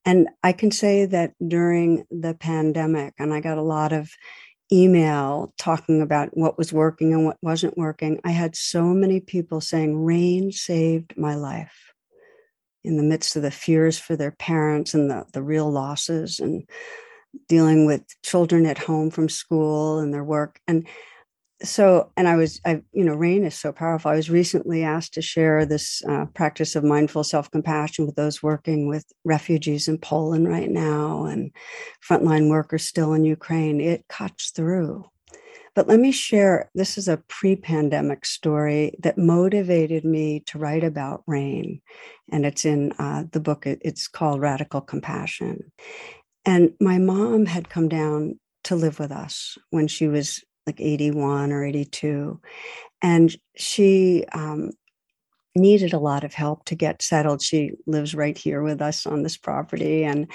And 0.06 0.30
I 0.44 0.54
can 0.54 0.72
say 0.72 1.06
that 1.06 1.34
during 1.46 2.06
the 2.10 2.34
pandemic, 2.34 3.14
and 3.20 3.34
I 3.34 3.40
got 3.40 3.58
a 3.58 3.64
lot 3.64 3.94
of 3.94 4.12
email 4.72 5.54
talking 5.58 6.02
about 6.02 6.30
what 6.36 6.58
was 6.58 6.72
working 6.72 7.14
and 7.14 7.26
what 7.26 7.38
wasn't 7.42 7.78
working, 7.78 8.20
I 8.24 8.32
had 8.32 8.56
so 8.56 8.86
many 8.86 9.20
people 9.20 9.62
saying, 9.62 10.04
Rain 10.04 10.52
saved 10.52 11.14
my 11.18 11.36
life 11.36 11.94
in 12.84 12.98
the 12.98 13.04
midst 13.04 13.36
of 13.36 13.42
the 13.42 13.52
fears 13.52 14.00
for 14.00 14.16
their 14.16 14.32
parents 14.32 14.94
and 14.94 15.10
the, 15.10 15.26
the 15.34 15.44
real 15.44 15.70
losses 15.70 16.40
and 16.40 16.68
dealing 17.48 17.86
with 17.86 18.04
children 18.24 18.66
at 18.66 18.78
home 18.78 19.12
from 19.12 19.30
school 19.30 20.00
and 20.00 20.14
their 20.14 20.24
work. 20.24 20.60
And 20.68 20.88
so 21.64 22.12
and 22.18 22.28
i 22.28 22.36
was 22.36 22.60
i 22.66 22.82
you 22.92 23.04
know 23.04 23.14
rain 23.14 23.44
is 23.44 23.56
so 23.56 23.72
powerful. 23.72 24.12
I 24.12 24.16
was 24.16 24.30
recently 24.30 24.84
asked 24.84 25.14
to 25.16 25.22
share 25.22 25.66
this 25.66 26.02
uh, 26.08 26.26
practice 26.34 26.76
of 26.76 26.84
mindful 26.84 27.24
self-compassion 27.24 28.06
with 28.06 28.16
those 28.16 28.42
working 28.44 28.88
with 28.88 29.06
refugees 29.24 29.88
in 29.88 29.98
poland 29.98 30.48
right 30.48 30.70
now 30.70 31.26
and 31.26 31.52
frontline 32.08 32.50
workers 32.50 32.88
still 32.88 33.14
in 33.14 33.24
ukraine. 33.26 33.80
It 33.80 34.06
cuts 34.08 34.52
through. 34.52 35.06
But 35.74 35.88
let 35.88 36.00
me 36.02 36.12
share 36.12 36.70
this 36.76 36.98
is 36.98 37.08
a 37.08 37.24
pre-pandemic 37.30 38.26
story 38.26 38.94
that 39.00 39.18
motivated 39.18 40.04
me 40.04 40.42
to 40.48 40.60
write 40.60 40.84
about 40.84 41.24
rain 41.28 41.82
and 42.30 42.46
it's 42.46 42.66
in 42.66 42.92
uh, 43.00 43.24
the 43.32 43.40
book. 43.40 43.66
It's 43.66 44.08
called 44.08 44.42
radical 44.42 44.82
compassion. 44.82 45.72
And 46.46 46.74
my 46.82 46.98
mom 46.98 47.46
had 47.46 47.70
come 47.70 47.88
down 47.88 48.40
to 48.66 48.76
live 48.76 49.00
with 49.00 49.12
us 49.12 49.58
when 49.70 49.88
she 49.88 50.08
was 50.08 50.44
like 50.68 50.80
81 50.80 51.52
or 51.52 51.64
82. 51.64 52.40
And 53.02 53.36
she 53.56 54.26
um, 54.34 54.72
needed 55.56 55.94
a 55.94 56.00
lot 56.00 56.24
of 56.24 56.34
help 56.34 56.66
to 56.66 56.76
get 56.76 57.02
settled. 57.02 57.42
She 57.42 57.72
lives 57.88 58.16
right 58.16 58.38
here 58.38 58.62
with 58.62 58.82
us 58.82 59.06
on 59.06 59.24
this 59.24 59.38
property. 59.38 60.04
And 60.04 60.32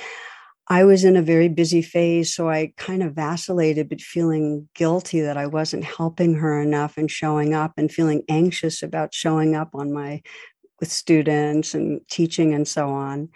I 0.68 0.84
was 0.84 1.04
in 1.04 1.16
a 1.16 1.22
very 1.22 1.48
busy 1.48 1.80
phase. 1.80 2.34
So 2.34 2.50
I 2.50 2.72
kind 2.76 3.02
of 3.02 3.14
vacillated, 3.14 3.88
but 3.88 4.00
feeling 4.00 4.68
guilty 4.74 5.20
that 5.20 5.36
I 5.36 5.46
wasn't 5.46 5.84
helping 5.84 6.34
her 6.34 6.60
enough 6.60 6.96
and 6.96 7.10
showing 7.10 7.54
up 7.54 7.74
and 7.76 7.90
feeling 7.90 8.24
anxious 8.28 8.82
about 8.82 9.14
showing 9.14 9.54
up 9.54 9.70
on 9.74 9.92
my 9.92 10.22
with 10.80 10.90
students 10.90 11.72
and 11.74 12.00
teaching 12.10 12.52
and 12.52 12.66
so 12.66 12.90
on. 12.90 13.30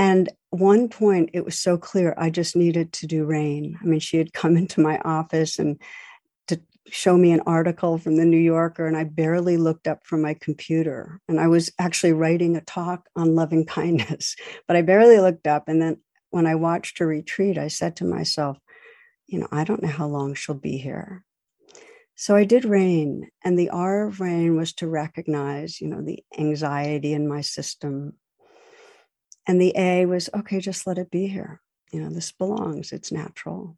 And 0.00 0.30
one 0.48 0.88
point, 0.88 1.28
it 1.34 1.44
was 1.44 1.58
so 1.58 1.76
clear 1.76 2.14
I 2.16 2.30
just 2.30 2.56
needed 2.56 2.90
to 2.94 3.06
do 3.06 3.26
rain. 3.26 3.78
I 3.82 3.84
mean, 3.84 4.00
she 4.00 4.16
had 4.16 4.32
come 4.32 4.56
into 4.62 4.80
my 4.80 4.98
office 5.00 5.58
and 5.58 5.78
to 6.48 6.58
show 6.88 7.18
me 7.18 7.32
an 7.32 7.42
article 7.44 7.98
from 7.98 8.16
the 8.16 8.24
New 8.24 8.38
Yorker, 8.38 8.86
and 8.86 8.96
I 8.96 9.04
barely 9.04 9.58
looked 9.58 9.86
up 9.86 10.06
from 10.06 10.22
my 10.22 10.32
computer. 10.32 11.20
And 11.28 11.38
I 11.38 11.48
was 11.48 11.70
actually 11.78 12.14
writing 12.14 12.56
a 12.56 12.62
talk 12.62 13.10
on 13.14 13.34
loving 13.34 13.66
kindness, 13.66 14.36
but 14.66 14.74
I 14.74 14.80
barely 14.80 15.20
looked 15.20 15.46
up. 15.46 15.64
And 15.68 15.82
then 15.82 15.98
when 16.30 16.46
I 16.46 16.54
watched 16.54 16.98
her 16.98 17.06
retreat, 17.06 17.58
I 17.58 17.68
said 17.68 17.96
to 17.96 18.06
myself, 18.06 18.58
you 19.26 19.38
know, 19.38 19.48
I 19.52 19.64
don't 19.64 19.82
know 19.82 19.90
how 19.90 20.06
long 20.06 20.32
she'll 20.32 20.54
be 20.54 20.78
here. 20.78 21.24
So 22.14 22.36
I 22.36 22.44
did 22.44 22.64
rain, 22.64 23.28
and 23.44 23.58
the 23.58 23.68
R 23.68 24.06
of 24.06 24.20
rain 24.20 24.56
was 24.56 24.72
to 24.74 24.88
recognize, 24.88 25.78
you 25.78 25.88
know, 25.88 26.00
the 26.00 26.24
anxiety 26.38 27.12
in 27.12 27.28
my 27.28 27.42
system, 27.42 28.14
and 29.50 29.60
the 29.60 29.72
A 29.76 30.06
was, 30.06 30.30
okay, 30.32 30.60
just 30.60 30.86
let 30.86 30.96
it 30.96 31.10
be 31.10 31.26
here. 31.26 31.60
You 31.90 32.00
know, 32.00 32.08
this 32.08 32.30
belongs, 32.30 32.92
it's 32.92 33.10
natural. 33.10 33.76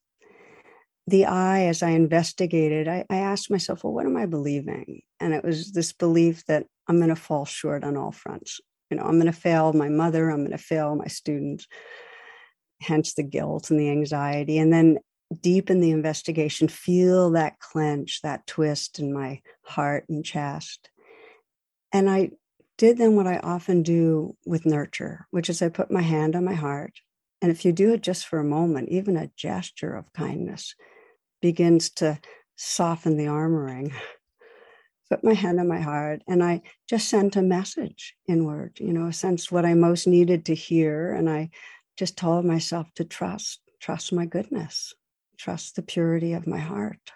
The 1.07 1.25
I, 1.25 1.63
as 1.63 1.83
I 1.83 1.93
investigated, 1.93 2.89
I, 2.89 3.07
I 3.09 3.17
asked 3.17 3.51
myself, 3.51 3.83
well, 3.83 3.95
what 3.95 4.05
am 4.05 4.19
I 4.19 4.27
believing? 4.27 5.01
And 5.19 5.33
it 5.33 5.43
was 5.43 5.73
this 5.73 5.95
belief 5.95 6.45
that 6.45 6.67
I'm 6.89 6.99
going 6.99 7.09
to 7.09 7.17
fall 7.17 7.47
short 7.47 7.85
on 7.85 7.97
all 7.97 8.13
fronts. 8.13 8.61
You 8.91 8.99
know, 8.99 9.05
I'm 9.05 9.19
going 9.19 9.33
to 9.33 9.33
fail 9.33 9.73
my 9.73 9.89
mother, 9.89 10.29
I'm 10.29 10.41
going 10.41 10.51
to 10.51 10.59
fail 10.59 10.95
my 10.95 11.07
students, 11.07 11.67
hence 12.83 13.15
the 13.15 13.23
guilt 13.23 13.71
and 13.71 13.81
the 13.81 13.89
anxiety. 13.89 14.59
And 14.59 14.71
then 14.71 14.99
deep 15.41 15.71
in 15.71 15.81
the 15.81 15.93
investigation, 15.93 16.69
feel 16.69 17.31
that 17.31 17.61
clench, 17.61 18.21
that 18.21 18.47
twist 18.47 18.99
in 18.99 19.11
my 19.11 19.41
heart 19.63 20.05
and 20.11 20.23
chest. 20.23 20.91
And 21.95 22.11
I 22.11 22.33
did 22.83 22.99
then 22.99 23.15
what 23.15 23.29
I 23.29 23.37
often 23.45 23.85
do 23.85 24.37
with 24.45 24.67
nurture, 24.67 25.29
which 25.31 25.49
is 25.49 25.63
I 25.63 25.69
put 25.69 25.93
my 25.93 26.03
hand 26.03 26.35
on 26.35 26.45
my 26.45 26.55
heart. 26.55 26.99
And 27.41 27.53
if 27.53 27.65
you 27.65 27.71
do 27.71 27.93
it 27.93 28.01
just 28.01 28.27
for 28.27 28.41
a 28.41 28.45
moment, 28.45 28.89
even 28.89 29.17
a 29.17 29.31
gesture 29.37 29.95
of 29.95 30.13
kindness 30.13 30.75
begins 31.41 31.91
to 31.91 32.19
soften 32.57 33.17
the 33.17 33.27
armoring. 33.27 33.93
Put 35.09 35.23
my 35.23 35.33
hand 35.33 35.61
on 35.61 35.69
my 35.69 35.79
heart 35.79 36.23
and 36.27 36.43
I 36.43 36.63
just 36.89 37.09
sent 37.09 37.37
a 37.37 37.43
message 37.43 38.17
inward, 38.27 38.79
you 38.81 38.93
know, 38.93 39.07
a 39.07 39.13
sense 39.13 39.53
what 39.53 39.65
I 39.65 39.75
most 39.75 40.09
needed 40.09 40.47
to 40.47 40.55
hear. 40.57 41.15
And 41.15 41.31
I 41.31 41.51
just 41.97 42.17
told 42.17 42.45
myself 42.45 42.89
to 42.97 43.05
trust, 43.05 43.61
trust 43.79 44.13
my 44.13 44.27
goodness, 44.27 44.93
trust 45.39 45.77
the 45.77 45.83
purity 45.83 46.33
of 46.33 46.49
my 46.49 46.59
heart. 46.59 47.13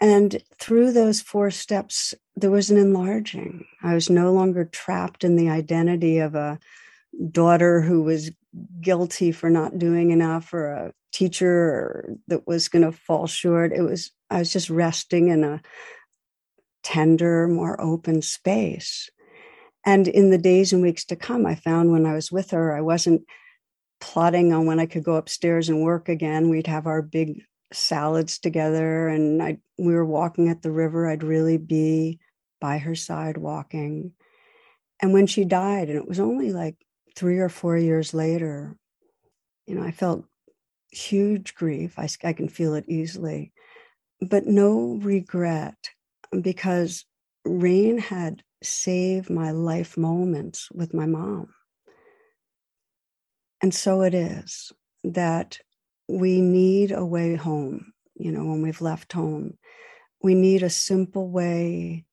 And 0.00 0.42
through 0.58 0.92
those 0.92 1.20
four 1.20 1.50
steps, 1.50 2.14
there 2.34 2.50
was 2.50 2.70
an 2.70 2.76
enlarging. 2.76 3.64
I 3.82 3.94
was 3.94 4.10
no 4.10 4.32
longer 4.32 4.66
trapped 4.66 5.24
in 5.24 5.36
the 5.36 5.48
identity 5.48 6.18
of 6.18 6.34
a 6.34 6.58
daughter 7.30 7.80
who 7.80 8.02
was 8.02 8.30
guilty 8.80 9.32
for 9.32 9.48
not 9.48 9.78
doing 9.78 10.10
enough 10.10 10.52
or 10.52 10.70
a 10.70 10.92
teacher 11.12 12.14
that 12.28 12.46
was 12.46 12.68
going 12.68 12.84
to 12.84 12.92
fall 12.92 13.26
short. 13.26 13.72
It 13.72 13.82
was, 13.82 14.10
I 14.28 14.40
was 14.40 14.52
just 14.52 14.68
resting 14.68 15.28
in 15.28 15.44
a 15.44 15.62
tender, 16.82 17.48
more 17.48 17.80
open 17.80 18.20
space. 18.20 19.08
And 19.86 20.08
in 20.08 20.30
the 20.30 20.38
days 20.38 20.72
and 20.72 20.82
weeks 20.82 21.04
to 21.06 21.16
come, 21.16 21.46
I 21.46 21.54
found 21.54 21.90
when 21.90 22.04
I 22.04 22.12
was 22.12 22.30
with 22.30 22.50
her, 22.50 22.76
I 22.76 22.80
wasn't 22.82 23.22
plotting 24.00 24.52
on 24.52 24.66
when 24.66 24.78
I 24.78 24.86
could 24.86 25.04
go 25.04 25.14
upstairs 25.14 25.68
and 25.68 25.82
work 25.82 26.08
again. 26.08 26.50
We'd 26.50 26.66
have 26.66 26.86
our 26.86 27.00
big 27.00 27.42
salads 27.72 28.38
together 28.38 29.08
and 29.08 29.42
I 29.42 29.58
we 29.78 29.94
were 29.94 30.06
walking 30.06 30.48
at 30.48 30.62
the 30.62 30.70
river 30.70 31.08
I'd 31.08 31.22
really 31.22 31.58
be 31.58 32.20
by 32.60 32.78
her 32.78 32.94
side 32.94 33.36
walking. 33.36 34.12
And 35.00 35.12
when 35.12 35.26
she 35.26 35.44
died 35.44 35.88
and 35.88 35.98
it 35.98 36.08
was 36.08 36.20
only 36.20 36.52
like 36.52 36.76
3 37.16 37.38
or 37.38 37.48
4 37.48 37.76
years 37.76 38.14
later 38.14 38.76
you 39.66 39.74
know 39.74 39.82
I 39.82 39.90
felt 39.90 40.26
huge 40.96 41.54
grief. 41.54 41.98
I, 41.98 42.08
I 42.24 42.32
can 42.32 42.48
feel 42.48 42.74
it 42.74 42.84
easily. 42.88 43.52
But 44.20 44.46
no 44.46 44.98
regret 45.02 45.90
because 46.40 47.04
rain 47.44 47.98
had 47.98 48.42
saved 48.62 49.30
my 49.30 49.50
life 49.50 49.96
moments 49.96 50.70
with 50.72 50.94
my 50.94 51.06
mom. 51.06 51.48
And 53.62 53.74
so 53.74 54.02
it 54.02 54.14
is 54.14 54.72
that 55.04 55.58
we 56.08 56.40
need 56.40 56.92
a 56.92 57.04
way 57.04 57.34
home, 57.34 57.92
you 58.14 58.30
know, 58.32 58.44
when 58.44 58.62
we've 58.62 58.80
left 58.80 59.12
home. 59.12 59.58
We 60.22 60.34
need 60.34 60.62
a 60.62 60.70
simple 60.70 61.28
way 61.28 62.04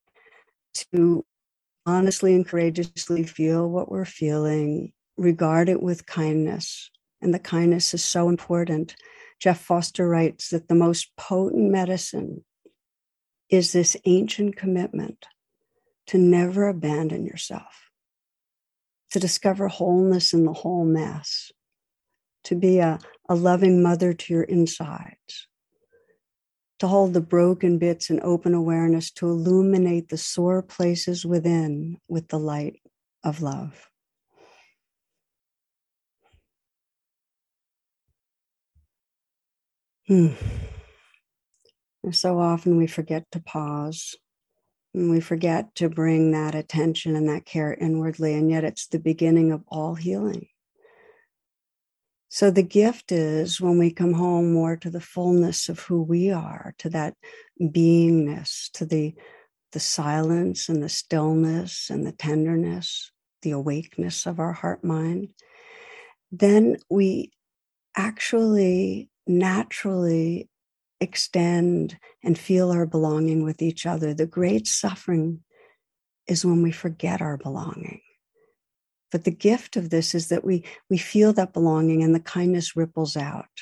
to 0.91 1.25
honestly 1.85 2.33
and 2.33 2.47
courageously 2.47 3.25
feel 3.25 3.69
what 3.69 3.91
we're 3.91 4.05
feeling, 4.05 4.93
regard 5.17 5.69
it 5.69 5.81
with 5.81 6.05
kindness. 6.05 6.89
And 7.21 7.33
the 7.33 7.39
kindness 7.39 7.93
is 7.93 8.03
so 8.03 8.29
important. 8.29 8.95
Jeff 9.39 9.59
Foster 9.59 10.07
writes 10.07 10.49
that 10.49 10.67
the 10.67 10.75
most 10.75 11.15
potent 11.17 11.69
medicine 11.69 12.43
is 13.49 13.71
this 13.71 13.95
ancient 14.05 14.55
commitment 14.55 15.25
to 16.07 16.17
never 16.17 16.67
abandon 16.67 17.25
yourself, 17.25 17.89
to 19.11 19.19
discover 19.19 19.67
wholeness 19.67 20.33
in 20.33 20.45
the 20.45 20.53
whole 20.53 20.85
mess, 20.85 21.51
to 22.45 22.55
be 22.55 22.79
a, 22.79 22.99
a 23.29 23.35
loving 23.35 23.81
mother 23.81 24.13
to 24.13 24.33
your 24.33 24.43
insides, 24.43 25.47
to 26.79 26.87
hold 26.87 27.13
the 27.13 27.21
broken 27.21 27.77
bits 27.77 28.09
in 28.09 28.19
open 28.23 28.53
awareness, 28.53 29.11
to 29.11 29.27
illuminate 29.27 30.09
the 30.09 30.17
sore 30.17 30.61
places 30.61 31.25
within 31.25 31.97
with 32.07 32.27
the 32.27 32.39
light 32.39 32.81
of 33.23 33.41
love. 33.41 33.89
Hmm. 40.07 40.33
So 42.11 42.39
often 42.39 42.75
we 42.75 42.87
forget 42.87 43.25
to 43.31 43.39
pause 43.39 44.15
and 44.93 45.09
we 45.09 45.21
forget 45.21 45.73
to 45.75 45.89
bring 45.89 46.31
that 46.31 46.53
attention 46.53 47.15
and 47.15 47.27
that 47.29 47.45
care 47.45 47.73
inwardly, 47.73 48.33
and 48.35 48.49
yet 48.51 48.63
it's 48.63 48.87
the 48.87 48.99
beginning 48.99 49.51
of 49.51 49.63
all 49.67 49.95
healing. 49.95 50.47
So 52.33 52.49
the 52.49 52.63
gift 52.63 53.11
is 53.11 53.61
when 53.61 53.77
we 53.77 53.91
come 53.91 54.13
home 54.13 54.53
more 54.53 54.75
to 54.77 54.89
the 54.89 54.99
fullness 54.99 55.69
of 55.69 55.81
who 55.81 56.01
we 56.01 56.31
are, 56.31 56.73
to 56.79 56.89
that 56.89 57.13
beingness, 57.61 58.71
to 58.71 58.87
the 58.87 59.13
the 59.71 59.79
silence 59.79 60.67
and 60.67 60.81
the 60.81 60.89
stillness 60.89 61.91
and 61.91 62.07
the 62.07 62.11
tenderness, 62.11 63.11
the 63.43 63.51
awakeness 63.51 64.25
of 64.25 64.39
our 64.39 64.51
heart 64.51 64.83
mind, 64.83 65.27
then 66.31 66.77
we 66.89 67.33
actually 67.95 69.11
naturally 69.27 70.49
extend 70.99 71.99
and 72.23 72.35
feel 72.35 72.71
our 72.71 72.87
belonging 72.87 73.43
with 73.43 73.61
each 73.61 73.85
other. 73.85 74.11
The 74.11 74.25
great 74.25 74.65
suffering 74.65 75.43
is 76.25 76.43
when 76.43 76.63
we 76.63 76.71
forget 76.71 77.21
our 77.21 77.37
belonging. 77.37 78.01
But 79.13 79.25
the 79.25 79.31
gift 79.31 79.77
of 79.77 79.91
this 79.91 80.15
is 80.15 80.29
that 80.29 80.43
we 80.43 80.65
we 80.89 80.97
feel 80.97 81.33
that 81.33 81.53
belonging 81.53 82.01
and 82.01 82.15
the 82.15 82.19
kindness 82.19 82.75
ripples 82.75 83.15
out. 83.15 83.61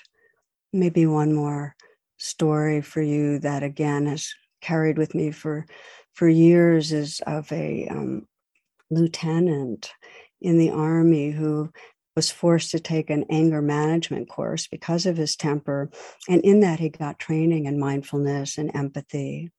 Maybe 0.71 1.05
one 1.05 1.33
more 1.33 1.75
story 2.17 2.81
for 2.81 3.01
you 3.01 3.37
that 3.39 3.61
again 3.61 4.05
has 4.05 4.33
carried 4.61 4.97
with 4.97 5.13
me 5.13 5.29
for 5.31 5.65
for 6.13 6.29
years 6.29 6.93
is 6.93 7.21
of 7.27 7.51
a 7.51 7.85
um, 7.89 8.27
lieutenant 8.89 9.91
in 10.39 10.57
the 10.57 10.69
army 10.69 11.31
who 11.31 11.69
was 12.15 12.31
forced 12.31 12.71
to 12.71 12.79
take 12.79 13.09
an 13.09 13.25
anger 13.29 13.61
management 13.61 14.29
course 14.29 14.67
because 14.67 15.05
of 15.05 15.17
his 15.17 15.35
temper. 15.35 15.89
And 16.29 16.41
in 16.43 16.61
that, 16.61 16.79
he 16.79 16.89
got 16.89 17.19
training 17.19 17.65
in 17.65 17.77
mindfulness 17.77 18.57
and 18.57 18.73
empathy. 18.73 19.51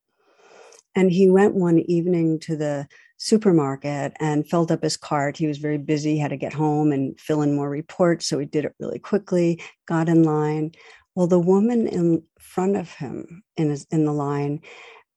And 0.94 1.10
he 1.10 1.30
went 1.30 1.54
one 1.54 1.80
evening 1.80 2.38
to 2.40 2.56
the 2.56 2.88
supermarket 3.22 4.12
and 4.18 4.48
filled 4.48 4.72
up 4.72 4.82
his 4.82 4.96
cart. 4.96 5.36
He 5.36 5.46
was 5.46 5.58
very 5.58 5.78
busy, 5.78 6.18
had 6.18 6.30
to 6.30 6.36
get 6.36 6.52
home 6.52 6.90
and 6.90 7.18
fill 7.20 7.42
in 7.42 7.54
more 7.54 7.70
reports. 7.70 8.26
So 8.26 8.38
he 8.40 8.46
did 8.46 8.64
it 8.64 8.74
really 8.80 8.98
quickly, 8.98 9.62
got 9.86 10.08
in 10.08 10.24
line. 10.24 10.72
Well, 11.14 11.28
the 11.28 11.38
woman 11.38 11.86
in 11.86 12.24
front 12.40 12.76
of 12.76 12.90
him 12.90 13.44
in, 13.56 13.70
his, 13.70 13.86
in 13.92 14.06
the 14.06 14.12
line 14.12 14.60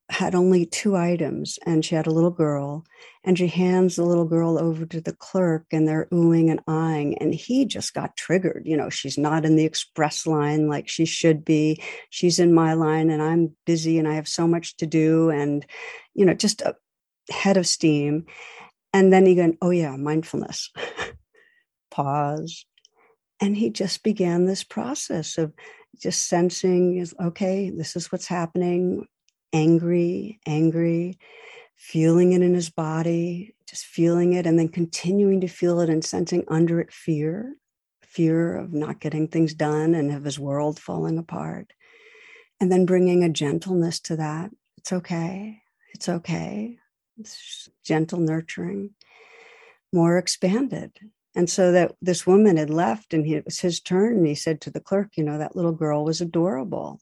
had 0.10 0.36
only 0.36 0.68
two 0.68 0.96
items 0.96 1.58
and 1.66 1.84
she 1.84 1.96
had 1.96 2.06
a 2.06 2.12
little 2.12 2.30
girl 2.30 2.86
and 3.24 3.40
she 3.40 3.48
hands 3.48 3.96
the 3.96 4.04
little 4.04 4.26
girl 4.26 4.60
over 4.60 4.86
to 4.86 5.02
the 5.02 5.16
clerk 5.16 5.66
and 5.72 5.88
they're 5.88 6.08
oohing 6.14 6.52
and 6.52 6.62
eyeing 6.68 7.18
and 7.18 7.34
he 7.34 7.66
just 7.66 7.96
got 7.96 8.16
triggered 8.16 8.62
you 8.68 8.78
know 8.78 8.88
she's 8.88 9.18
not 9.18 9.46
in 9.46 9.56
the 9.56 9.66
express 9.66 10.28
line 10.28 10.68
like 10.68 10.88
she 10.88 11.06
should 11.06 11.44
be 11.44 11.82
she's 12.12 12.38
in 12.38 12.54
my 12.54 12.74
line 12.74 13.10
and 13.10 13.24
i'm 13.24 13.56
busy 13.66 13.98
and 13.98 14.08
i 14.08 14.14
have 14.14 14.28
so 14.28 14.46
much 14.46 14.78
to 14.78 14.86
do 14.86 15.32
and 15.32 15.66
you 16.14 16.24
know 16.24 16.36
just 16.36 16.62
a, 16.62 16.76
head 17.30 17.58
of 17.58 17.68
steam. 17.68 18.26
And 18.94 19.12
then 19.12 19.26
he 19.26 19.36
went, 19.36 19.58
oh, 19.62 19.72
yeah, 19.72 19.96
mindfulness. 19.96 20.72
Pause. 21.92 22.66
And 23.42 23.56
he 23.56 23.70
just 23.70 24.04
began 24.04 24.46
this 24.46 24.64
process 24.64 25.38
of 25.38 25.54
just 26.02 26.28
sensing 26.28 26.98
is 26.98 27.14
okay, 27.22 27.70
this 27.70 27.96
is 27.96 28.12
what's 28.12 28.28
happening. 28.28 29.08
Angry, 29.54 30.40
angry, 30.46 31.18
feeling 31.76 32.34
it 32.34 32.42
in 32.42 32.54
his 32.54 32.70
body, 32.70 33.56
just 33.70 33.86
feeling 33.86 34.34
it, 34.34 34.46
and 34.46 34.58
then 34.58 34.70
continuing 34.70 35.42
to 35.42 35.48
feel 35.48 35.80
it 35.80 35.90
and 35.90 36.04
sensing 36.04 36.44
under 36.48 36.80
it 36.80 36.92
fear 36.92 37.56
fear 38.16 38.56
of 38.56 38.72
not 38.72 39.02
getting 39.02 39.28
things 39.28 39.54
done 39.54 39.94
and 39.94 40.10
of 40.10 40.24
his 40.24 40.40
world 40.40 40.80
falling 40.80 41.18
apart. 41.18 41.74
And 42.62 42.72
then 42.72 42.86
bringing 42.86 43.26
a 43.26 43.30
gentleness 43.30 44.00
to 44.02 44.16
that. 44.16 44.52
It's 44.78 44.94
okay. 44.94 45.62
It's 45.94 46.08
okay 46.08 46.78
gentle 47.84 48.20
nurturing, 48.20 48.92
more 49.94 50.18
expanded. 50.18 50.92
And 51.36 51.50
so 51.50 51.74
that 51.74 51.96
this 52.02 52.26
woman 52.26 52.58
had 52.58 52.70
left 52.70 53.14
and 53.14 53.26
he, 53.26 53.36
it 53.36 53.46
was 53.46 53.60
his 53.60 53.82
turn. 53.82 54.18
And 54.18 54.28
he 54.28 54.36
said 54.36 54.62
to 54.62 54.72
the 54.72 54.80
clerk, 54.80 55.18
you 55.18 55.24
know, 55.24 55.38
that 55.38 55.56
little 55.56 55.74
girl 55.74 56.06
was 56.06 56.22
adorable. 56.22 57.02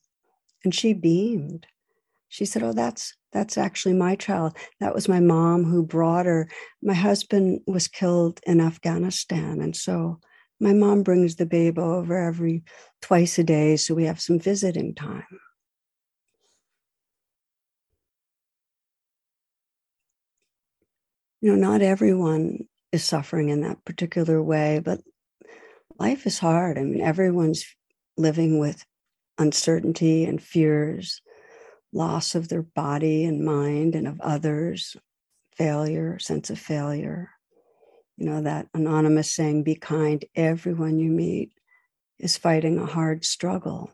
And 0.63 0.73
she 0.73 0.93
beamed. 0.93 1.67
She 2.29 2.45
said, 2.45 2.63
Oh, 2.63 2.73
that's 2.73 3.15
that's 3.31 3.57
actually 3.57 3.93
my 3.93 4.15
child. 4.15 4.57
That 4.79 4.93
was 4.93 5.07
my 5.07 5.19
mom 5.19 5.65
who 5.65 5.83
brought 5.83 6.25
her. 6.25 6.49
My 6.81 6.93
husband 6.93 7.61
was 7.67 7.87
killed 7.87 8.39
in 8.45 8.61
Afghanistan. 8.61 9.61
And 9.61 9.75
so 9.75 10.19
my 10.59 10.73
mom 10.73 11.03
brings 11.03 11.35
the 11.35 11.45
babe 11.45 11.77
over 11.77 12.17
every 12.17 12.63
twice 13.01 13.37
a 13.37 13.43
day. 13.43 13.75
So 13.75 13.93
we 13.93 14.05
have 14.05 14.21
some 14.21 14.39
visiting 14.39 14.95
time. 14.95 15.39
You 21.43 21.49
know, 21.49 21.55
not 21.55 21.81
everyone 21.81 22.59
is 22.93 23.03
suffering 23.03 23.49
in 23.49 23.59
that 23.61 23.83
particular 23.83 24.41
way, 24.41 24.79
but 24.79 25.01
life 25.99 26.25
is 26.25 26.39
hard. 26.39 26.77
I 26.77 26.83
mean, 26.83 27.01
everyone's 27.01 27.65
living 28.15 28.59
with 28.59 28.85
uncertainty 29.37 30.23
and 30.23 30.41
fears, 30.41 31.21
loss 31.91 32.33
of 32.33 32.47
their 32.47 32.61
body 32.61 33.25
and 33.25 33.43
mind 33.43 33.93
and 33.93 34.07
of 34.07 34.21
others, 34.21 34.95
failure, 35.57 36.17
sense 36.17 36.49
of 36.49 36.59
failure. 36.59 37.31
You 38.15 38.27
know, 38.27 38.41
that 38.43 38.69
anonymous 38.73 39.33
saying, 39.33 39.63
be 39.63 39.75
kind, 39.75 40.23
everyone 40.37 40.97
you 40.97 41.09
meet 41.09 41.51
is 42.19 42.37
fighting 42.37 42.79
a 42.79 42.85
hard 42.85 43.25
struggle. 43.25 43.91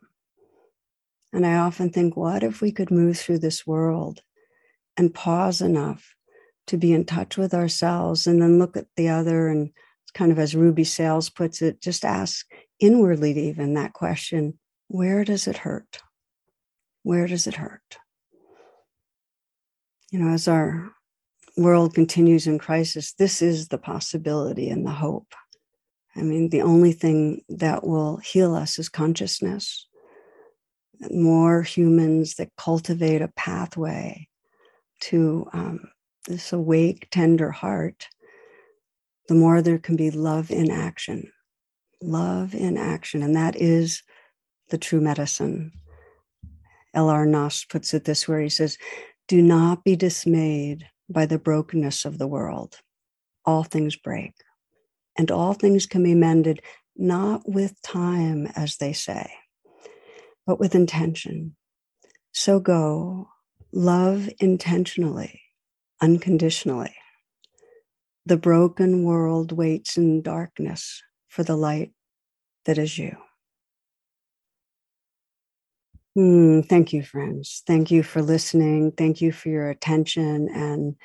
And 1.33 1.47
I 1.47 1.55
often 1.55 1.89
think, 1.89 2.15
what 2.15 2.43
if 2.43 2.61
we 2.61 2.71
could 2.71 2.91
move 2.91 3.17
through 3.17 3.39
this 3.39 3.65
world 3.65 4.21
and 4.95 5.11
pause 5.11 5.61
enough 5.61 6.13
to 6.69 6.77
be 6.77 6.93
in 6.93 7.03
touch 7.03 7.35
with 7.35 7.53
ourselves 7.53 8.27
and 8.27 8.41
then 8.41 8.59
look 8.59 8.77
at 8.77 8.87
the 8.95 9.09
other 9.09 9.47
and 9.47 9.71
kind 10.13 10.31
of 10.31 10.39
as 10.39 10.55
Ruby 10.55 10.83
Sales 10.83 11.29
puts 11.29 11.61
it, 11.61 11.81
just 11.81 12.05
ask 12.05 12.45
inwardly 12.79 13.37
even 13.49 13.73
that 13.73 13.93
question 13.93 14.57
where 14.87 15.23
does 15.23 15.47
it 15.47 15.57
hurt? 15.57 15.99
Where 17.03 17.27
does 17.27 17.45
it 17.45 17.55
hurt? 17.55 17.97
You 20.11 20.19
know, 20.19 20.29
as 20.33 20.47
our 20.47 20.91
world 21.57 21.93
continues 21.93 22.47
in 22.47 22.57
crisis, 22.57 23.13
this 23.13 23.41
is 23.41 23.67
the 23.67 23.77
possibility 23.77 24.69
and 24.69 24.85
the 24.85 24.91
hope. 24.91 25.33
I 26.15 26.21
mean, 26.21 26.49
the 26.49 26.63
only 26.63 26.91
thing 26.91 27.43
that 27.49 27.85
will 27.85 28.17
heal 28.17 28.55
us 28.55 28.79
is 28.79 28.89
consciousness. 28.89 29.87
More 31.11 31.61
humans 31.61 32.35
that 32.35 32.55
cultivate 32.57 33.21
a 33.21 33.27
pathway 33.29 34.27
to 35.01 35.47
um, 35.53 35.91
this 36.29 36.53
awake, 36.53 37.07
tender 37.11 37.51
heart, 37.51 38.07
the 39.27 39.35
more 39.35 39.61
there 39.61 39.79
can 39.79 39.95
be 39.95 40.11
love 40.11 40.51
in 40.51 40.71
action. 40.71 41.31
Love 42.01 42.53
in 42.53 42.77
action. 42.77 43.21
And 43.21 43.35
that 43.35 43.55
is 43.57 44.03
the 44.69 44.77
true 44.77 45.01
medicine. 45.01 45.73
L.R. 46.93 47.25
Knost 47.25 47.69
puts 47.69 47.93
it 47.93 48.05
this 48.05 48.27
way 48.27 48.43
he 48.43 48.49
says, 48.49 48.77
Do 49.27 49.41
not 49.41 49.83
be 49.83 49.95
dismayed 49.95 50.87
by 51.09 51.25
the 51.25 51.39
brokenness 51.39 52.05
of 52.05 52.17
the 52.17 52.27
world. 52.27 52.77
All 53.45 53.63
things 53.63 53.95
break, 53.95 54.33
and 55.17 55.31
all 55.31 55.53
things 55.53 55.85
can 55.85 56.03
be 56.03 56.13
mended, 56.13 56.61
not 56.95 57.41
with 57.47 57.81
time, 57.81 58.47
as 58.55 58.77
they 58.77 58.93
say, 58.93 59.31
but 60.45 60.59
with 60.59 60.75
intention. 60.75 61.55
So 62.31 62.59
go, 62.59 63.29
love 63.71 64.29
intentionally 64.39 65.41
unconditionally. 66.01 66.95
The 68.25 68.37
broken 68.37 69.03
world 69.03 69.51
waits 69.51 69.97
in 69.97 70.21
darkness 70.21 71.03
for 71.29 71.43
the 71.43 71.57
light 71.57 71.91
that 72.65 72.77
is 72.77 72.97
you. 72.97 73.17
Mm, 76.17 76.67
thank 76.67 76.93
you, 76.93 77.03
friends. 77.03 77.63
Thank 77.67 77.91
you 77.91 78.03
for 78.03 78.21
listening. 78.21 78.91
Thank 78.93 79.21
you 79.21 79.31
for 79.31 79.49
your 79.49 79.69
attention 79.69 80.49
and 80.49 80.95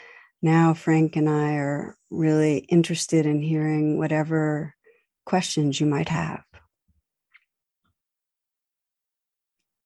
now 0.42 0.74
Frank 0.74 1.16
and 1.16 1.28
I 1.28 1.54
are 1.54 1.96
really 2.10 2.58
interested 2.70 3.26
in 3.26 3.42
hearing 3.42 3.98
whatever 3.98 4.74
questions 5.26 5.80
you 5.80 5.86
might 5.86 6.10
have. 6.10 6.44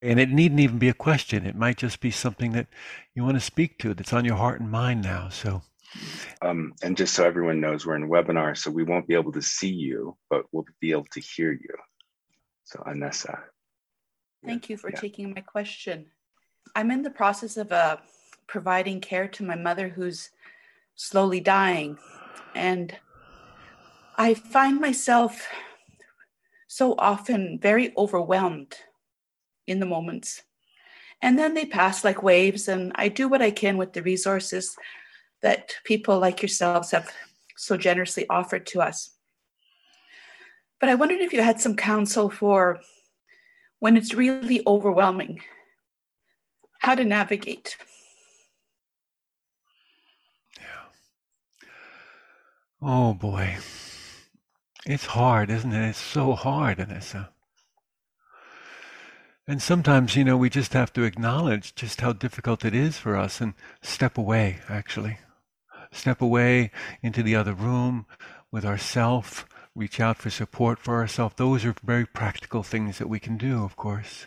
And 0.00 0.20
it 0.20 0.30
needn't 0.30 0.60
even 0.60 0.78
be 0.78 0.88
a 0.88 0.94
question. 0.94 1.44
It 1.44 1.56
might 1.56 1.76
just 1.76 2.00
be 2.00 2.10
something 2.10 2.52
that 2.52 2.68
you 3.14 3.24
want 3.24 3.36
to 3.36 3.40
speak 3.40 3.78
to 3.78 3.94
that's 3.94 4.12
on 4.12 4.24
your 4.24 4.36
heart 4.36 4.60
and 4.60 4.70
mind 4.70 5.02
now. 5.02 5.28
So, 5.28 5.62
um, 6.42 6.74
and 6.82 6.96
just 6.96 7.14
so 7.14 7.24
everyone 7.24 7.60
knows, 7.60 7.84
we're 7.84 7.96
in 7.96 8.08
webinar, 8.08 8.56
so 8.56 8.70
we 8.70 8.84
won't 8.84 9.08
be 9.08 9.14
able 9.14 9.32
to 9.32 9.42
see 9.42 9.72
you, 9.72 10.16
but 10.30 10.44
we'll 10.52 10.66
be 10.80 10.92
able 10.92 11.06
to 11.12 11.20
hear 11.20 11.52
you. 11.52 11.74
So, 12.64 12.82
Anessa. 12.86 13.40
Thank 14.44 14.70
you 14.70 14.76
for 14.76 14.90
yeah. 14.90 15.00
taking 15.00 15.34
my 15.34 15.40
question. 15.40 16.06
I'm 16.76 16.90
in 16.90 17.02
the 17.02 17.10
process 17.10 17.56
of 17.56 17.72
uh, 17.72 17.96
providing 18.46 19.00
care 19.00 19.26
to 19.28 19.44
my 19.44 19.56
mother 19.56 19.88
who's 19.88 20.30
slowly 20.94 21.40
dying. 21.40 21.98
And 22.54 22.94
I 24.16 24.34
find 24.34 24.80
myself 24.80 25.48
so 26.66 26.94
often 26.98 27.58
very 27.60 27.92
overwhelmed 27.96 28.76
in 29.68 29.80
the 29.80 29.86
moments. 29.86 30.42
And 31.20 31.38
then 31.38 31.54
they 31.54 31.66
pass 31.66 32.04
like 32.04 32.22
waves, 32.22 32.68
and 32.68 32.92
I 32.94 33.08
do 33.08 33.28
what 33.28 33.42
I 33.42 33.50
can 33.50 33.76
with 33.76 33.92
the 33.92 34.02
resources 34.02 34.76
that 35.42 35.74
people 35.84 36.18
like 36.18 36.42
yourselves 36.42 36.90
have 36.92 37.10
so 37.56 37.76
generously 37.76 38.26
offered 38.30 38.66
to 38.66 38.80
us. 38.80 39.10
But 40.80 40.88
I 40.88 40.94
wondered 40.94 41.20
if 41.20 41.32
you 41.32 41.42
had 41.42 41.60
some 41.60 41.74
counsel 41.76 42.30
for 42.30 42.80
when 43.80 43.96
it's 43.96 44.14
really 44.14 44.62
overwhelming, 44.66 45.40
how 46.80 46.94
to 46.94 47.04
navigate. 47.04 47.76
Yeah. 50.56 50.86
Oh 52.80 53.14
boy. 53.14 53.56
It's 54.86 55.06
hard, 55.06 55.50
isn't 55.50 55.72
it? 55.72 55.90
It's 55.90 55.98
so 55.98 56.32
hard, 56.34 56.78
Anessa. 56.78 57.28
And 59.48 59.62
sometimes, 59.62 60.14
you 60.14 60.24
know, 60.24 60.36
we 60.36 60.50
just 60.50 60.74
have 60.74 60.92
to 60.92 61.04
acknowledge 61.04 61.74
just 61.74 62.02
how 62.02 62.12
difficult 62.12 62.66
it 62.66 62.74
is 62.74 62.98
for 62.98 63.16
us 63.16 63.40
and 63.40 63.54
step 63.80 64.18
away, 64.18 64.58
actually. 64.68 65.20
Step 65.90 66.20
away 66.20 66.70
into 67.02 67.22
the 67.22 67.34
other 67.34 67.54
room 67.54 68.04
with 68.52 68.66
ourself, 68.66 69.48
reach 69.74 70.00
out 70.00 70.18
for 70.18 70.28
support 70.28 70.78
for 70.78 70.96
ourselves. 70.96 71.36
Those 71.38 71.64
are 71.64 71.74
very 71.82 72.04
practical 72.04 72.62
things 72.62 72.98
that 72.98 73.08
we 73.08 73.18
can 73.18 73.38
do, 73.38 73.64
of 73.64 73.74
course. 73.74 74.26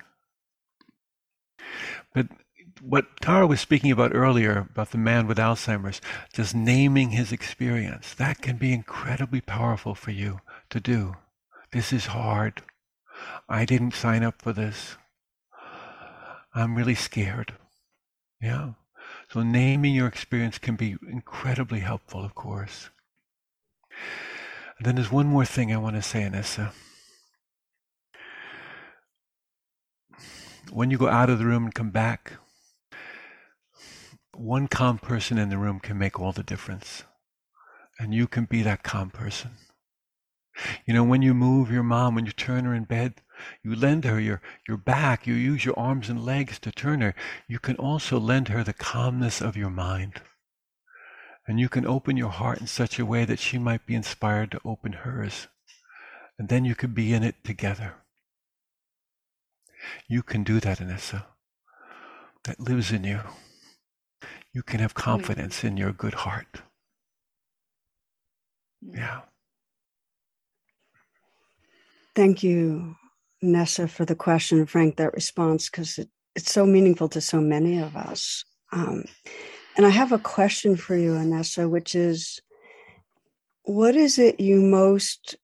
But 2.16 2.30
what 2.82 3.22
Tara 3.22 3.46
was 3.46 3.62
speaking 3.62 3.92
about 3.92 4.16
earlier, 4.16 4.68
about 4.72 4.90
the 4.90 4.98
man 4.98 5.28
with 5.28 5.38
Alzheimer's, 5.38 6.02
just 6.34 6.56
naming 6.56 7.12
his 7.12 7.32
experience, 7.32 8.16
that 8.16 8.42
can 8.42 8.58
be 8.58 8.74
incredibly 8.74 9.40
powerful 9.40 9.94
for 9.94 10.10
you 10.10 10.40
to 10.72 10.80
do. 10.80 11.14
This 11.72 11.94
is 11.94 12.08
hard. 12.08 12.64
I 13.48 13.66
didn't 13.66 13.94
sign 13.94 14.24
up 14.24 14.42
for 14.42 14.52
this. 14.52 14.96
I'm 16.54 16.76
really 16.76 16.96
scared. 16.96 17.54
Yeah. 18.42 18.72
So 19.30 19.44
naming 19.44 19.94
your 19.94 20.08
experience 20.08 20.58
can 20.58 20.76
be 20.76 20.98
incredibly 21.10 21.80
helpful, 21.80 22.24
of 22.24 22.36
course. 22.36 22.90
Then 24.80 24.96
there's 24.96 25.12
one 25.12 25.28
more 25.28 25.46
thing 25.46 25.72
I 25.72 25.78
want 25.78 25.96
to 25.96 26.02
say, 26.02 26.22
Anessa. 26.22 26.74
When 30.72 30.90
you 30.90 30.98
go 30.98 31.08
out 31.08 31.30
of 31.30 31.40
the 31.40 31.46
room 31.46 31.66
and 31.66 31.74
come 31.74 31.92
back, 31.92 32.34
one 34.36 34.68
calm 34.68 34.98
person 34.98 35.38
in 35.38 35.50
the 35.50 35.58
room 35.58 35.80
can 35.80 35.98
make 35.98 36.20
all 36.20 36.32
the 36.32 36.44
difference. 36.44 37.04
And 38.00 38.14
you 38.14 38.28
can 38.28 38.46
be 38.46 38.64
that 38.64 38.84
calm 38.84 39.12
person. 39.12 39.52
You 40.86 40.94
know, 40.94 41.04
when 41.04 41.22
you 41.22 41.34
move 41.34 41.72
your 41.72 41.84
mom, 41.84 42.16
when 42.16 42.26
you 42.26 42.32
turn 42.32 42.66
her 42.66 42.74
in 42.74 42.86
bed, 42.86 43.22
you 43.64 43.76
lend 43.76 44.06
her 44.06 44.20
your, 44.20 44.42
your 44.68 44.78
back, 44.78 45.28
you 45.28 45.34
use 45.34 45.66
your 45.66 45.78
arms 45.78 46.10
and 46.10 46.26
legs 46.26 46.60
to 46.60 46.72
turn 46.72 47.02
her. 47.02 47.16
You 47.48 47.60
can 47.60 47.76
also 47.78 48.20
lend 48.20 48.48
her 48.50 48.64
the 48.64 48.74
calmness 48.74 49.42
of 49.42 49.58
your 49.58 49.70
mind. 49.70 50.22
And 51.48 51.60
you 51.60 51.70
can 51.70 51.86
open 51.86 52.18
your 52.18 52.30
heart 52.30 52.62
in 52.62 52.68
such 52.68 53.00
a 53.00 53.06
way 53.06 53.26
that 53.26 53.40
she 53.40 53.58
might 53.58 53.86
be 53.86 53.96
inspired 53.96 54.52
to 54.52 54.62
open 54.64 54.94
hers. 54.94 55.48
And 56.38 56.50
then 56.50 56.66
you 56.66 56.76
could 56.76 56.96
be 56.96 57.14
in 57.14 57.24
it 57.24 57.44
together. 57.44 57.96
You 60.08 60.24
can 60.24 60.44
do 60.44 60.60
that, 60.60 60.80
Anessa. 60.80 61.26
That 62.44 62.60
lives 62.60 62.92
in 62.92 63.04
you. 63.04 63.22
You 64.54 64.64
can 64.64 64.80
have 64.80 64.94
confidence 64.94 65.64
in 65.64 65.78
your 65.78 65.92
good 65.92 66.14
heart. 66.14 66.62
Mm. 68.86 68.98
Yeah. 68.98 69.22
Thank 72.16 72.44
you, 72.44 72.96
Nessa, 73.42 73.88
for 73.88 74.06
the 74.06 74.16
question, 74.16 74.66
Frank, 74.66 74.98
that 74.98 75.14
response, 75.14 75.70
because 75.70 75.98
it, 75.98 76.10
it's 76.36 76.52
so 76.52 76.66
meaningful 76.66 77.10
to 77.10 77.22
so 77.22 77.42
many 77.42 77.80
of 77.80 77.96
us. 77.96 78.44
Um, 78.72 79.06
and 79.78 79.86
I 79.86 79.90
have 79.90 80.12
a 80.12 80.20
question 80.20 80.76
for 80.76 80.96
you, 80.96 81.14
Anessa, 81.14 81.70
which 81.70 81.96
is 81.96 82.42
what 83.64 83.96
is 83.96 84.20
it 84.20 84.40
you 84.40 84.62
most 84.62 85.36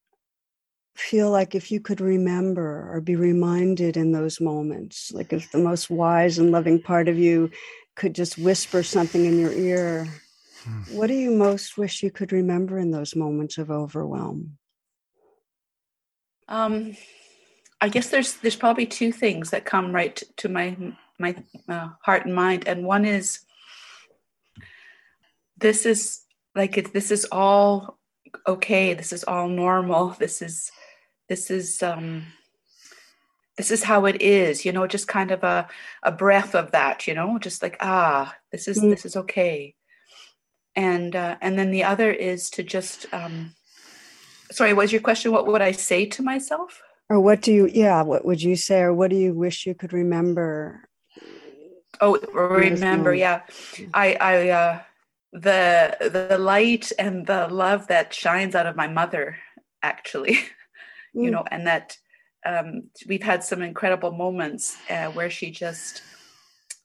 feel 0.96 1.30
like 1.30 1.54
if 1.54 1.70
you 1.70 1.80
could 1.80 2.00
remember 2.00 2.90
or 2.92 3.00
be 3.00 3.16
reminded 3.16 3.96
in 3.96 4.12
those 4.12 4.40
moments? 4.40 5.12
Like 5.12 5.32
if 5.32 5.50
the 5.50 5.58
most 5.58 5.90
wise 5.90 6.38
and 6.38 6.50
loving 6.50 6.82
part 6.82 7.08
of 7.08 7.18
you 7.18 7.50
could 7.94 8.14
just 8.14 8.38
whisper 8.38 8.82
something 8.82 9.24
in 9.24 9.38
your 9.38 9.52
ear, 9.52 10.08
hmm. 10.64 10.96
what 10.96 11.06
do 11.06 11.14
you 11.14 11.30
most 11.30 11.78
wish 11.78 12.02
you 12.02 12.10
could 12.10 12.32
remember 12.32 12.78
in 12.78 12.90
those 12.90 13.16
moments 13.16 13.58
of 13.58 13.70
overwhelm? 13.70 14.58
Um, 16.48 16.96
I 17.80 17.88
guess 17.88 18.10
there's 18.10 18.34
there's 18.34 18.56
probably 18.56 18.86
two 18.86 19.12
things 19.12 19.50
that 19.50 19.64
come 19.64 19.92
right 19.92 20.20
to 20.38 20.48
my 20.48 20.76
my 21.18 21.34
uh, 21.68 21.90
heart 22.02 22.26
and 22.26 22.34
mind, 22.34 22.66
and 22.66 22.84
one 22.84 23.04
is 23.04 23.40
this 25.56 25.86
is 25.86 26.22
like 26.54 26.76
it, 26.76 26.92
this 26.92 27.10
is 27.10 27.26
all 27.30 27.98
okay. 28.46 28.94
This 28.94 29.12
is 29.12 29.24
all 29.24 29.48
normal. 29.48 30.10
This 30.18 30.42
is 30.42 30.72
this 31.28 31.50
is 31.50 31.82
um, 31.82 32.24
this 33.56 33.70
is 33.70 33.84
how 33.84 34.06
it 34.06 34.20
is. 34.20 34.64
You 34.64 34.72
know, 34.72 34.86
just 34.86 35.06
kind 35.06 35.30
of 35.30 35.44
a 35.44 35.68
a 36.02 36.10
breath 36.10 36.54
of 36.54 36.72
that. 36.72 37.06
You 37.06 37.14
know, 37.14 37.38
just 37.38 37.62
like 37.62 37.76
ah, 37.80 38.34
this 38.50 38.66
is 38.66 38.78
mm-hmm. 38.78 38.90
this 38.90 39.04
is 39.04 39.16
okay. 39.16 39.74
And 40.74 41.14
uh, 41.14 41.36
and 41.40 41.58
then 41.58 41.70
the 41.70 41.84
other 41.84 42.10
is 42.10 42.50
to 42.50 42.64
just 42.64 43.06
um, 43.12 43.54
sorry, 44.50 44.72
was 44.72 44.92
your 44.92 45.00
question? 45.00 45.30
What 45.30 45.46
would 45.46 45.62
I 45.62 45.72
say 45.72 46.06
to 46.06 46.22
myself? 46.22 46.82
Or 47.10 47.20
what 47.20 47.40
do 47.40 47.52
you, 47.52 47.66
yeah, 47.66 48.02
what 48.02 48.24
would 48.24 48.42
you 48.42 48.56
say? 48.56 48.80
Or 48.80 48.92
what 48.92 49.10
do 49.10 49.16
you 49.16 49.32
wish 49.32 49.66
you 49.66 49.74
could 49.74 49.92
remember? 49.92 50.88
Oh, 52.00 52.18
remember, 52.32 53.14
yeah. 53.14 53.42
I, 53.94 54.14
I, 54.20 54.48
uh, 54.50 54.80
the, 55.32 56.28
the 56.28 56.38
light 56.38 56.92
and 56.98 57.26
the 57.26 57.48
love 57.48 57.86
that 57.88 58.14
shines 58.14 58.54
out 58.54 58.66
of 58.66 58.76
my 58.76 58.88
mother, 58.88 59.36
actually, 59.82 60.34
mm. 61.16 61.24
you 61.24 61.30
know, 61.30 61.44
and 61.50 61.66
that 61.66 61.96
um, 62.44 62.84
we've 63.06 63.22
had 63.22 63.42
some 63.42 63.62
incredible 63.62 64.12
moments 64.12 64.76
uh, 64.90 65.06
where 65.06 65.30
she 65.30 65.50
just, 65.50 66.02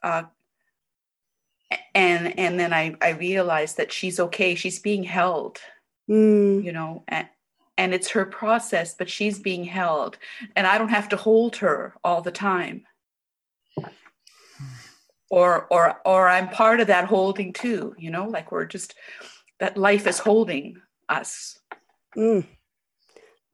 uh, 0.01 0.23
and 1.95 2.37
and 2.39 2.59
then 2.59 2.73
I 2.73 2.95
I 3.01 3.11
realized 3.11 3.77
that 3.77 3.91
she's 3.91 4.19
okay. 4.19 4.55
She's 4.55 4.79
being 4.79 5.03
held, 5.03 5.59
mm. 6.09 6.63
you 6.63 6.71
know, 6.71 7.03
and, 7.07 7.27
and 7.77 7.93
it's 7.93 8.09
her 8.11 8.25
process, 8.25 8.95
but 8.95 9.09
she's 9.09 9.39
being 9.39 9.63
held. 9.63 10.17
And 10.55 10.67
I 10.67 10.77
don't 10.77 10.89
have 10.89 11.09
to 11.09 11.17
hold 11.17 11.57
her 11.57 11.95
all 12.03 12.21
the 12.21 12.31
time. 12.31 12.85
Or 15.29 15.65
or 15.71 15.99
or 16.05 16.29
I'm 16.29 16.49
part 16.49 16.79
of 16.79 16.87
that 16.87 17.05
holding 17.05 17.53
too, 17.53 17.95
you 17.97 18.11
know, 18.11 18.25
like 18.25 18.51
we're 18.51 18.65
just 18.65 18.93
that 19.59 19.77
life 19.77 20.05
is 20.05 20.19
holding 20.19 20.79
us. 21.09 21.57
Mm. 22.15 22.45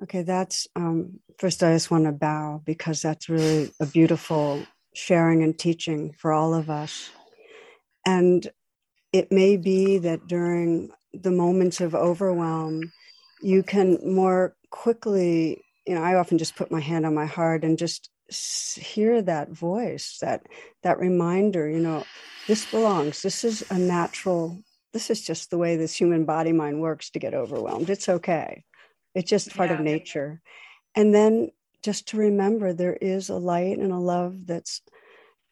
Okay, 0.04 0.24
that's 0.24 0.68
um, 0.76 1.20
first. 1.38 1.64
I 1.64 1.74
just 1.74 1.92
want 1.92 2.06
to 2.06 2.12
bow 2.12 2.62
because 2.66 3.02
that's 3.02 3.30
really 3.30 3.72
a 3.80 3.86
beautiful 3.86 4.66
sharing 4.94 5.44
and 5.44 5.58
teaching 5.58 6.14
for 6.14 6.34
all 6.34 6.54
of 6.54 6.70
us. 6.70 7.10
And 8.06 8.50
it 9.14 9.32
may 9.32 9.58
be 9.58 9.98
that 10.00 10.28
during 10.28 10.92
the 11.14 11.32
moments 11.32 11.82
of 11.82 11.96
overwhelm, 11.96 12.92
you 13.42 13.64
can 13.64 14.00
more 14.06 14.56
quickly 14.70 15.64
you 15.86 15.96
know 15.96 16.04
i 16.04 16.16
often 16.16 16.38
just 16.38 16.56
put 16.56 16.72
my 16.72 16.80
hand 16.80 17.06
on 17.06 17.14
my 17.14 17.26
heart 17.26 17.64
and 17.64 17.78
just 17.78 18.10
hear 18.30 19.22
that 19.22 19.50
voice 19.50 20.20
that 20.22 20.46
that 20.84 21.00
reminder 21.00 21.68
you 21.68 21.80
know 21.80 22.04
this 22.48 22.70
belongs 22.70 23.22
this 23.22 23.44
is 23.44 23.64
a 23.72 23.78
natural 23.78 24.62
this 24.94 25.10
is 25.10 25.22
just 25.22 25.50
the 25.50 25.58
way 25.58 25.76
this 25.76 25.96
human 25.96 26.26
body 26.26 26.52
mind 26.52 26.82
works 26.82 27.12
to 27.12 27.20
get 27.20 27.34
overwhelmed. 27.34 27.90
It's 27.90 28.10
okay. 28.10 28.64
It's 29.14 29.30
just 29.30 29.56
part 29.56 29.70
yeah. 29.70 29.78
of 29.78 29.82
nature. 29.82 30.42
And 30.96 31.14
then 31.14 31.52
just 31.84 32.08
to 32.10 32.18
remember 32.18 32.74
there 32.74 32.96
is 32.96 33.30
a 33.30 33.36
light 33.36 33.78
and 33.78 33.92
a 33.92 33.98
love 33.98 34.46
that's 34.46 34.82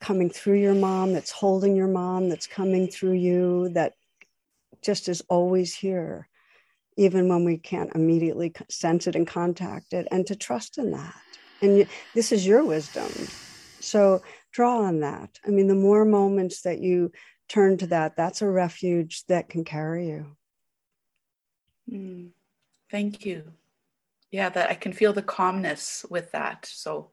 coming 0.02 0.30
through 0.30 0.60
your 0.60 0.76
mom 0.76 1.14
that's 1.14 1.32
holding 1.32 1.76
your 1.76 1.88
mom 1.88 2.30
that's 2.30 2.48
coming 2.48 2.88
through 2.88 3.14
you 3.14 3.70
that 3.70 3.94
just 4.82 5.10
is 5.10 5.22
always 5.30 5.76
here, 5.76 6.28
even 6.98 7.30
when 7.30 7.46
we 7.46 7.58
can't 7.58 7.96
immediately 7.96 8.52
sense 8.70 9.08
it 9.08 9.16
and 9.16 9.28
contact 9.28 9.94
it, 9.94 10.08
and 10.12 10.26
to 10.28 10.36
trust 10.36 10.78
in 10.78 10.92
that. 10.92 11.16
And 11.62 11.78
you, 11.78 11.88
this 12.14 12.32
is 12.32 12.46
your 12.46 12.66
wisdom. 12.66 13.12
So 13.80 14.22
draw 14.52 14.82
on 14.82 15.00
that. 15.02 15.40
I 15.46 15.50
mean, 15.50 15.68
the 15.68 15.76
more 15.76 16.04
moments 16.04 16.62
that 16.64 16.80
you 16.80 17.12
turn 17.48 17.78
to 17.78 17.88
that, 17.88 18.18
that's 18.18 18.42
a 18.42 18.50
refuge 18.50 19.24
that 19.28 19.50
can 19.50 19.64
carry 19.64 20.08
you. 20.08 20.36
Mm, 21.90 22.32
thank 22.92 23.26
you. 23.26 23.54
Yeah, 24.32 24.50
that 24.50 24.70
I 24.70 24.74
can 24.74 24.92
feel 24.92 25.14
the 25.14 25.22
calmness 25.22 26.06
with 26.10 26.32
that. 26.34 26.66
So, 26.66 27.12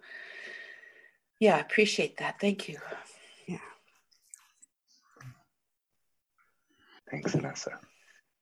yeah, 1.39 1.61
appreciate 1.61 2.17
that. 2.17 2.41
Thank 2.41 2.69
you. 2.69 2.79
Yeah. 3.47 3.59
Thanks, 7.11 7.33
Vanessa. 7.33 7.79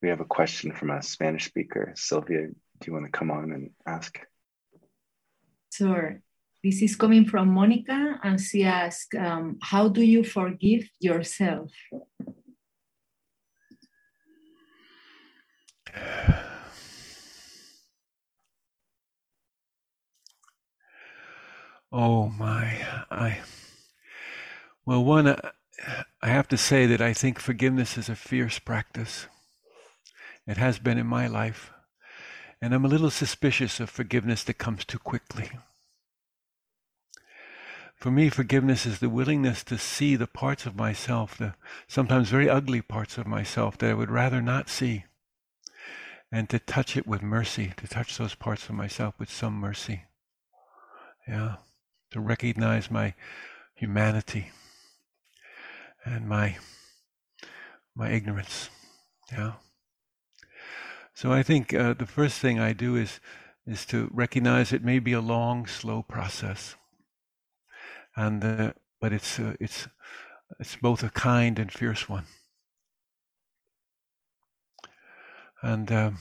We 0.02 0.08
have 0.08 0.20
a 0.20 0.24
question 0.24 0.72
from 0.72 0.90
a 0.90 1.00
Spanish 1.00 1.44
speaker. 1.44 1.92
Sylvia, 1.94 2.48
do 2.48 2.86
you 2.86 2.92
want 2.92 3.06
to 3.06 3.12
come 3.12 3.30
on 3.30 3.52
and 3.52 3.70
ask? 3.86 4.18
Sure. 5.72 6.20
This 6.64 6.82
is 6.82 6.96
coming 6.96 7.24
from 7.24 7.48
Monica, 7.48 8.18
and 8.22 8.40
she 8.40 8.64
asks, 8.64 9.16
um, 9.16 9.58
How 9.62 9.88
do 9.88 10.02
you 10.02 10.24
forgive 10.24 10.88
yourself? 11.00 11.70
Oh 21.94 22.30
my, 22.30 22.78
I. 23.10 23.40
Well, 24.86 25.04
one, 25.04 25.26
uh, 25.26 25.50
I 26.22 26.28
have 26.28 26.48
to 26.48 26.56
say 26.56 26.86
that 26.86 27.02
I 27.02 27.12
think 27.12 27.38
forgiveness 27.38 27.98
is 27.98 28.08
a 28.08 28.16
fierce 28.16 28.58
practice. 28.58 29.26
It 30.46 30.56
has 30.56 30.78
been 30.78 30.98
in 30.98 31.06
my 31.06 31.26
life. 31.26 31.70
And 32.60 32.74
I'm 32.74 32.84
a 32.84 32.88
little 32.88 33.10
suspicious 33.10 33.80
of 33.80 33.90
forgiveness 33.90 34.44
that 34.44 34.58
comes 34.58 34.84
too 34.84 34.98
quickly. 34.98 35.50
For 37.94 38.10
me, 38.10 38.28
forgiveness 38.28 38.84
is 38.84 38.98
the 38.98 39.08
willingness 39.08 39.62
to 39.64 39.78
see 39.78 40.16
the 40.16 40.26
parts 40.26 40.66
of 40.66 40.74
myself, 40.74 41.36
the 41.38 41.54
sometimes 41.86 42.30
very 42.30 42.48
ugly 42.48 42.82
parts 42.82 43.16
of 43.18 43.26
myself 43.26 43.78
that 43.78 43.90
I 43.90 43.94
would 43.94 44.10
rather 44.10 44.42
not 44.42 44.68
see, 44.68 45.04
and 46.32 46.48
to 46.50 46.58
touch 46.58 46.96
it 46.96 47.06
with 47.06 47.22
mercy, 47.22 47.72
to 47.76 47.86
touch 47.86 48.18
those 48.18 48.34
parts 48.34 48.68
of 48.68 48.74
myself 48.74 49.14
with 49.18 49.30
some 49.30 49.54
mercy. 49.54 50.04
Yeah 51.28 51.56
to 52.12 52.20
recognize 52.20 52.90
my 52.90 53.14
humanity 53.74 54.50
and 56.04 56.28
my 56.28 56.56
my 57.94 58.10
ignorance. 58.10 58.68
Yeah. 59.30 59.52
So 61.14 61.32
I 61.32 61.42
think 61.42 61.74
uh, 61.74 61.94
the 61.94 62.06
first 62.06 62.38
thing 62.38 62.58
I 62.58 62.72
do 62.72 62.96
is 62.96 63.20
is 63.66 63.86
to 63.86 64.10
recognize 64.12 64.72
it 64.72 64.82
may 64.82 64.98
be 64.98 65.12
a 65.12 65.20
long, 65.20 65.66
slow 65.66 66.02
process, 66.02 66.76
and 68.16 68.44
uh, 68.44 68.72
but 69.00 69.12
it's 69.12 69.38
uh, 69.38 69.54
it's 69.60 69.88
it's 70.58 70.76
both 70.76 71.02
a 71.02 71.10
kind 71.10 71.58
and 71.58 71.70
fierce 71.70 72.08
one. 72.08 72.24
And 75.62 75.92
um, 75.92 76.18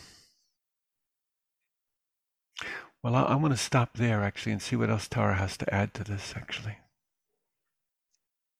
well, 3.04 3.16
I, 3.16 3.34
am 3.34 3.40
going 3.40 3.52
to 3.52 3.58
stop 3.58 3.98
there 3.98 4.24
actually 4.24 4.52
and 4.52 4.62
see 4.62 4.76
what 4.76 4.92
else 4.92 5.08
Tara 5.08 5.36
has 5.36 5.58
to 5.58 5.74
add 5.74 5.94
to 5.96 6.04
this 6.04 6.34
actually. 6.36 6.78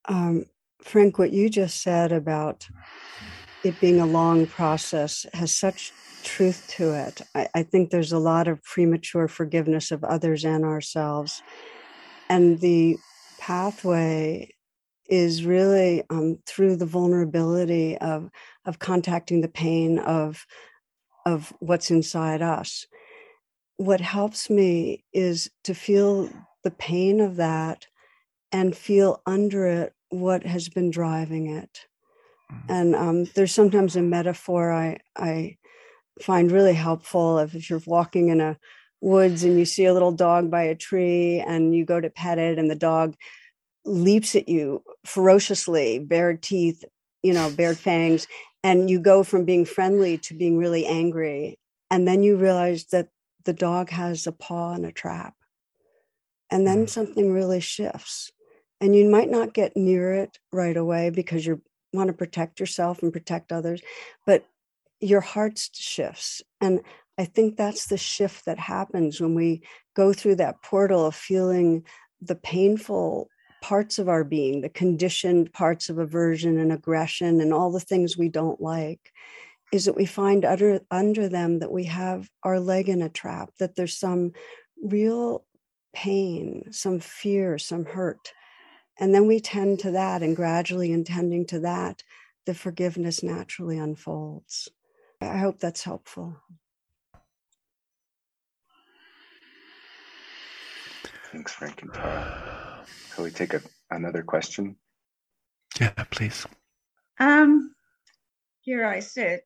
Um, 0.06 0.46
Frank, 0.82 1.20
what 1.20 1.32
you 1.32 1.50
just 1.50 1.82
said 1.82 2.12
about 2.12 2.68
it 3.64 3.80
being 3.80 4.02
a 4.02 4.06
long 4.08 4.48
process 4.48 5.28
has 5.34 5.56
such 5.56 5.94
truth 6.24 6.68
to 6.78 6.94
it. 6.94 7.22
I, 7.36 7.48
I, 7.56 7.64
think 7.64 7.90
there's 7.90 8.12
a 8.12 8.20
lot 8.20 8.48
of 8.48 8.64
premature 8.64 9.28
forgiveness 9.28 9.92
of 9.92 10.04
others 10.04 10.46
and 10.46 10.64
ourselves. 10.64 11.42
And 12.30 12.60
the 12.60 12.98
pathway 13.40 14.54
is 15.10 15.46
really 15.46 16.04
um, 16.10 16.40
through 16.46 16.78
the 16.78 16.86
vulnerability 16.86 17.98
of 17.98 18.30
of 18.66 18.80
contacting 18.80 19.42
the 19.42 19.50
pain 19.50 20.00
of 20.00 20.46
of 21.26 21.54
what's 21.60 21.92
inside 21.92 22.42
us 22.42 22.88
what 23.82 24.00
helps 24.00 24.48
me 24.48 25.04
is 25.12 25.50
to 25.64 25.74
feel 25.74 26.30
the 26.64 26.72
pain 26.72 27.20
of 27.20 27.38
that 27.38 27.88
and 28.52 28.78
feel 28.78 29.24
under 29.26 29.66
it 29.66 29.94
what 30.10 30.44
has 30.46 30.70
been 30.70 30.92
driving 30.92 31.48
it. 31.48 31.88
Mm-hmm. 32.52 32.72
And 32.72 32.96
um, 32.96 33.24
there's 33.34 33.54
sometimes 33.54 33.96
a 33.96 34.04
metaphor 34.04 34.72
I, 34.72 35.00
I 35.18 35.58
find 36.22 36.52
really 36.52 36.74
helpful 36.74 37.40
if, 37.40 37.56
if 37.56 37.70
you're 37.70 37.82
walking 37.86 38.30
in 38.30 38.42
a 38.42 38.58
woods 39.02 39.44
and 39.44 39.58
you 39.58 39.66
see 39.66 39.86
a 39.86 39.94
little 39.94 40.12
dog 40.12 40.52
by 40.52 40.64
a 40.64 40.76
tree 40.76 41.40
and 41.40 41.76
you 41.76 41.84
go 41.84 42.00
to 42.00 42.10
pet 42.10 42.38
it 42.38 42.60
and 42.60 42.70
the 42.70 42.76
dog 42.76 43.16
leaps 43.84 44.36
at 44.36 44.48
you 44.48 44.84
ferociously, 45.06 46.00
bared 46.00 46.42
teeth, 46.42 46.84
you 47.24 47.34
know, 47.34 47.50
bared 47.50 47.78
fangs, 47.78 48.28
and 48.64 48.90
you 48.90 49.00
go 49.00 49.24
from 49.24 49.44
being 49.44 49.66
friendly 49.66 50.18
to 50.20 50.36
being 50.36 50.58
really 50.58 50.86
angry. 50.86 51.58
And 51.90 52.08
then 52.08 52.22
you 52.24 52.38
realize 52.38 52.86
that 52.86 53.10
the 53.44 53.54
dog 53.54 53.90
has 53.90 54.28
a 54.28 54.32
paw 54.32 54.74
in 54.74 54.86
a 54.86 54.92
trap. 54.92 55.34
And 56.52 56.68
then 56.68 56.86
mm. 56.86 56.90
something 56.90 57.32
really 57.32 57.60
shifts. 57.60 58.32
And 58.80 58.96
you 58.96 59.10
might 59.10 59.30
not 59.30 59.54
get 59.54 59.76
near 59.76 60.14
it 60.14 60.38
right 60.52 60.78
away 60.78 61.10
because 61.10 61.46
you 61.46 61.62
want 61.94 62.08
to 62.08 62.14
protect 62.14 62.60
yourself 62.60 63.02
and 63.02 63.12
protect 63.12 63.52
others, 63.52 63.82
but 64.26 64.46
your 65.02 65.22
heart 65.22 65.60
shifts. 65.74 66.42
And 66.62 66.82
I 67.18 67.26
think 67.26 67.58
that's 67.58 67.88
the 67.88 67.98
shift 67.98 68.46
that 68.46 68.60
happens 68.60 69.20
when 69.20 69.36
we 69.36 69.64
go 69.96 70.14
through 70.14 70.36
that 70.36 70.62
portal 70.64 71.06
of 71.06 71.16
feeling 71.16 71.86
the 72.22 72.36
painful 72.36 73.28
parts 73.62 74.00
of 74.00 74.10
our 74.10 74.24
being, 74.24 74.62
the 74.62 74.70
conditioned 74.70 75.52
parts 75.54 75.90
of 75.90 75.98
aversion 75.98 76.60
and 76.60 76.72
aggression 76.72 77.42
and 77.42 77.54
all 77.54 77.72
the 77.72 77.80
things 77.80 78.18
we 78.18 78.30
don't 78.30 78.62
like 78.62 79.12
is 79.72 79.86
that 79.86 79.96
we 79.96 80.06
find 80.06 80.44
under, 80.46 80.82
under 80.90 81.30
them 81.30 81.60
that 81.60 81.72
we 81.72 81.86
have 81.86 82.30
our 82.44 82.60
leg 82.60 82.90
in 82.90 83.02
a 83.02 83.10
trap, 83.10 83.52
that 83.60 83.76
there's 83.76 83.98
some 83.98 84.32
real 84.84 85.46
pain, 85.94 86.72
some 86.72 87.00
fear, 87.00 87.58
some 87.58 87.86
hurt. 87.86 88.34
And 89.00 89.16
then 89.16 89.28
we 89.28 89.40
tend 89.40 89.80
to 89.80 89.92
that, 89.92 90.22
and 90.22 90.36
gradually 90.36 90.92
in 90.92 91.04
tending 91.04 91.46
to 91.48 91.60
that, 91.62 92.04
the 92.46 92.54
forgiveness 92.54 93.24
naturally 93.24 93.78
unfolds. 93.78 94.70
I 95.22 95.38
hope 95.38 95.60
that's 95.60 95.84
helpful. 95.84 96.36
Thanks, 101.32 101.54
Frank 101.54 101.82
and 101.84 101.94
Tara. 101.94 102.86
Can 103.14 103.24
we 103.24 103.30
take 103.30 103.54
a, 103.54 103.62
another 103.90 104.24
question? 104.24 104.76
Yeah, 105.80 105.92
please. 106.10 106.46
Um, 107.20 107.74
here 108.62 108.86
I 108.86 109.00
sit 109.00 109.46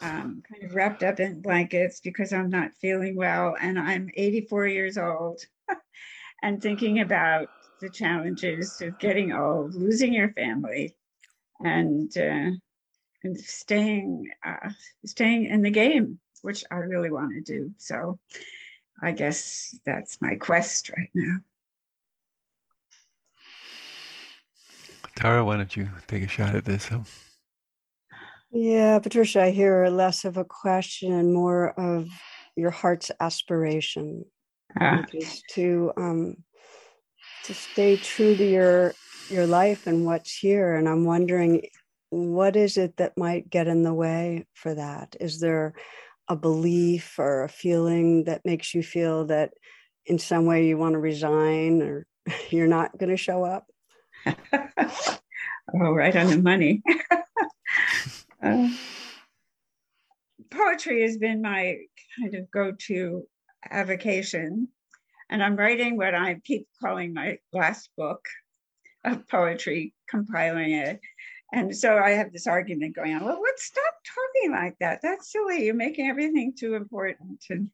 um, 0.00 0.42
kind 0.50 0.64
of 0.64 0.74
wrapped 0.74 1.02
up 1.02 1.20
in 1.20 1.40
blankets 1.40 2.00
because 2.00 2.32
I'm 2.32 2.50
not 2.50 2.74
feeling 2.80 3.16
well 3.16 3.56
and 3.60 3.78
I'm 3.78 4.10
84 4.14 4.66
years 4.66 4.98
old 4.98 5.40
and 6.42 6.60
thinking 6.60 7.00
about 7.00 7.48
the 7.80 7.88
challenges 7.88 8.80
of 8.82 8.98
getting 8.98 9.32
old, 9.32 9.74
losing 9.74 10.12
your 10.12 10.32
family, 10.32 10.94
and 11.60 12.16
uh, 12.16 12.50
and 13.24 13.38
staying 13.38 14.30
uh, 14.46 14.70
staying 15.04 15.46
in 15.46 15.62
the 15.62 15.70
game, 15.70 16.18
which 16.42 16.64
I 16.70 16.76
really 16.76 17.10
want 17.10 17.32
to 17.34 17.40
do. 17.40 17.72
So 17.78 18.18
I 19.02 19.12
guess 19.12 19.76
that's 19.84 20.20
my 20.20 20.36
quest 20.36 20.90
right 20.90 21.10
now. 21.14 21.38
Tara, 25.16 25.44
why 25.44 25.56
don't 25.56 25.76
you 25.76 25.88
take 26.06 26.22
a 26.22 26.28
shot 26.28 26.54
at 26.54 26.64
this? 26.64 26.88
Huh? 26.88 27.00
Yeah, 28.50 28.98
Patricia, 28.98 29.42
I 29.42 29.50
hear 29.50 29.88
less 29.88 30.24
of 30.24 30.36
a 30.36 30.44
question 30.44 31.12
and 31.12 31.32
more 31.32 31.70
of 31.78 32.08
your 32.56 32.70
heart's 32.70 33.10
aspiration, 33.20 34.24
ah. 34.80 35.00
which 35.00 35.24
is 35.24 35.42
to 35.52 35.92
um, 35.96 36.36
to 37.44 37.54
stay 37.54 37.96
true 37.96 38.36
to 38.36 38.44
your 38.44 38.94
your 39.28 39.46
life 39.46 39.86
and 39.86 40.04
what's 40.04 40.36
here. 40.36 40.74
And 40.74 40.88
I'm 40.88 41.04
wondering, 41.04 41.62
what 42.14 42.54
is 42.54 42.76
it 42.76 42.96
that 42.98 43.18
might 43.18 43.50
get 43.50 43.66
in 43.66 43.82
the 43.82 43.92
way 43.92 44.46
for 44.54 44.72
that? 44.72 45.16
Is 45.18 45.40
there 45.40 45.74
a 46.28 46.36
belief 46.36 47.18
or 47.18 47.42
a 47.42 47.48
feeling 47.48 48.24
that 48.24 48.44
makes 48.44 48.72
you 48.72 48.82
feel 48.82 49.26
that 49.26 49.52
in 50.06 50.18
some 50.18 50.46
way 50.46 50.66
you 50.66 50.78
want 50.78 50.92
to 50.92 51.00
resign 51.00 51.82
or 51.82 52.06
you're 52.50 52.68
not 52.68 52.96
going 52.96 53.10
to 53.10 53.16
show 53.16 53.44
up? 53.44 53.66
oh, 54.52 55.92
right 55.92 56.16
on 56.16 56.28
the 56.28 56.40
money. 56.40 56.82
Uh, 58.42 58.68
poetry 60.50 61.00
has 61.00 61.16
been 61.16 61.40
my 61.40 61.78
kind 62.20 62.34
of 62.34 62.50
go-to 62.50 63.26
avocation 63.70 64.68
and 65.30 65.42
i'm 65.42 65.56
writing 65.56 65.96
what 65.96 66.14
i 66.14 66.34
keep 66.44 66.68
calling 66.78 67.14
my 67.14 67.38
last 67.54 67.88
book 67.96 68.26
of 69.04 69.26
poetry 69.28 69.94
compiling 70.08 70.72
it 70.72 71.00
and 71.52 71.76
so 71.76 71.98
I 71.98 72.10
have 72.10 72.32
this 72.32 72.46
argument 72.46 72.96
going 72.96 73.14
on. 73.14 73.24
Well, 73.24 73.40
let's 73.42 73.64
stop 73.64 73.94
talking 74.04 74.52
like 74.52 74.76
that. 74.80 75.00
That's 75.02 75.30
silly. 75.30 75.64
You're 75.64 75.74
making 75.74 76.08
everything 76.08 76.52
too 76.58 76.74
important. 76.74 77.44
And 77.50 77.70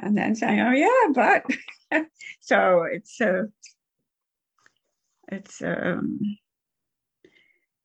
and 0.00 0.16
then 0.16 0.34
saying, 0.34 0.60
oh 0.60 0.72
yeah, 0.72 1.12
but 1.12 2.06
so 2.40 2.82
it's 2.82 3.20
uh, 3.20 3.44
it's 5.32 5.62
um, 5.62 6.20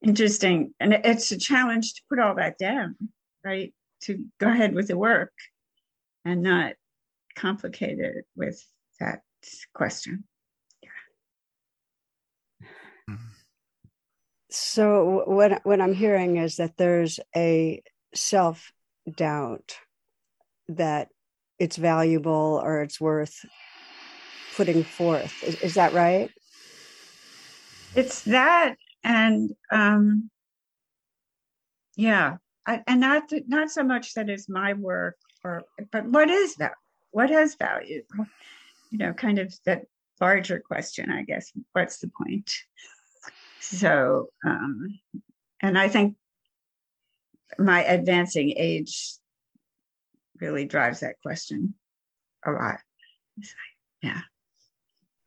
interesting, 0.02 0.74
and 0.80 0.94
it's 0.94 1.32
a 1.32 1.38
challenge 1.38 1.96
to 1.96 2.02
put 2.10 2.20
all 2.20 2.36
that 2.36 2.58
down, 2.58 2.96
right? 3.44 3.74
To 4.04 4.24
go 4.40 4.50
ahead 4.50 4.74
with 4.74 4.88
the 4.88 4.98
work 4.98 5.34
and 6.26 6.42
not 6.44 6.74
complicate 7.36 8.00
it 8.00 8.26
with 8.36 8.64
that 9.00 9.22
question. 9.74 10.26
So 14.50 15.24
what 15.26 15.62
what 15.64 15.80
I'm 15.80 15.94
hearing 15.94 16.38
is 16.38 16.56
that 16.56 16.78
there's 16.78 17.20
a 17.36 17.84
self 18.16 18.72
doubt 19.16 19.76
that 20.70 21.10
it's 21.60 21.78
valuable 21.78 22.60
or 22.64 22.82
it's 22.82 23.00
worth 23.00 23.46
putting 24.56 24.84
forth. 24.84 25.44
Is, 25.44 25.56
is 25.62 25.74
that 25.76 25.94
right? 25.94 26.32
It's 27.96 28.24
that, 28.24 28.76
and 29.04 29.52
um, 29.72 30.30
yeah, 31.96 32.38
I, 32.66 32.84
and 32.88 33.00
not 33.00 33.32
not 33.48 33.72
so 33.72 33.84
much 33.84 34.14
that 34.16 34.30
it's 34.30 34.50
my 34.50 34.74
work, 34.74 35.16
or 35.44 35.64
but 35.92 36.06
what 36.06 36.30
is 36.30 36.56
that? 36.56 36.74
What 37.12 37.30
has 37.30 37.56
value? 37.56 38.04
You 38.90 38.98
know, 38.98 39.14
kind 39.14 39.40
of 39.40 39.54
that 39.66 39.84
larger 40.20 40.60
question, 40.60 41.12
I 41.12 41.24
guess. 41.24 41.52
What's 41.74 42.00
the 42.00 42.10
point? 42.10 42.52
So, 43.60 44.28
um, 44.46 45.00
and 45.62 45.78
I 45.78 45.90
think 45.90 46.16
my 47.58 47.84
advancing 47.84 48.54
age 48.56 49.18
really 50.40 50.66
drives 50.66 51.02
that 51.02 51.16
question 51.22 51.76
a 52.46 52.52
lot. 52.52 52.80
Yeah. 54.02 54.22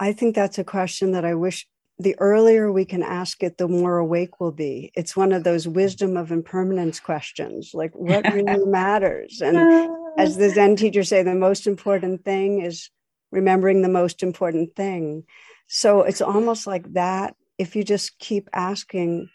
I 0.01 0.13
think 0.13 0.35
that's 0.35 0.59
a 0.59 0.65
question 0.65 1.13
that 1.13 1.25
I 1.25 1.35
wish 1.35 1.67
the 1.99 2.19
earlier 2.19 2.73
we 2.73 2.85
can 2.85 3.03
ask 3.03 3.43
it, 3.43 3.59
the 3.59 3.69
more 3.69 3.99
awake 3.99 4.41
we'll 4.41 4.51
be. 4.51 4.91
It's 4.95 5.17
one 5.17 5.33
of 5.33 5.45
those 5.45 5.69
wisdom 5.69 6.17
of 6.17 6.33
impermanence 6.33 6.99
questions, 6.99 7.73
like 7.75 7.93
what 7.95 8.33
really 8.33 8.65
matters. 8.67 9.41
And 9.41 9.91
as 10.19 10.37
the 10.37 10.51
Zen 10.51 10.77
teachers 10.77 11.09
say, 11.09 11.23
the 11.23 11.35
most 11.35 11.67
important 11.67 12.25
thing 12.25 12.63
is 12.63 12.91
remembering 13.31 13.83
the 13.83 13.89
most 13.89 14.23
important 14.23 14.75
thing. 14.75 15.25
So 15.69 16.03
it's 16.03 16.21
almost 16.21 16.67
like 16.67 16.93
that 16.95 17.37
if 17.63 17.77
you 17.77 17.85
just 17.85 18.19
keep 18.19 18.49
asking, 18.53 19.31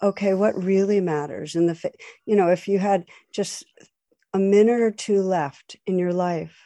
okay, 0.00 0.34
what 0.34 0.62
really 0.62 1.00
matters 1.00 1.56
in 1.56 1.66
the, 1.66 1.90
you 2.26 2.36
know, 2.36 2.48
if 2.48 2.68
you 2.68 2.78
had 2.78 3.04
just 3.32 3.64
a 4.32 4.38
minute 4.38 4.80
or 4.80 4.92
two 4.92 5.20
left 5.20 5.74
in 5.84 5.98
your 5.98 6.12
life, 6.12 6.56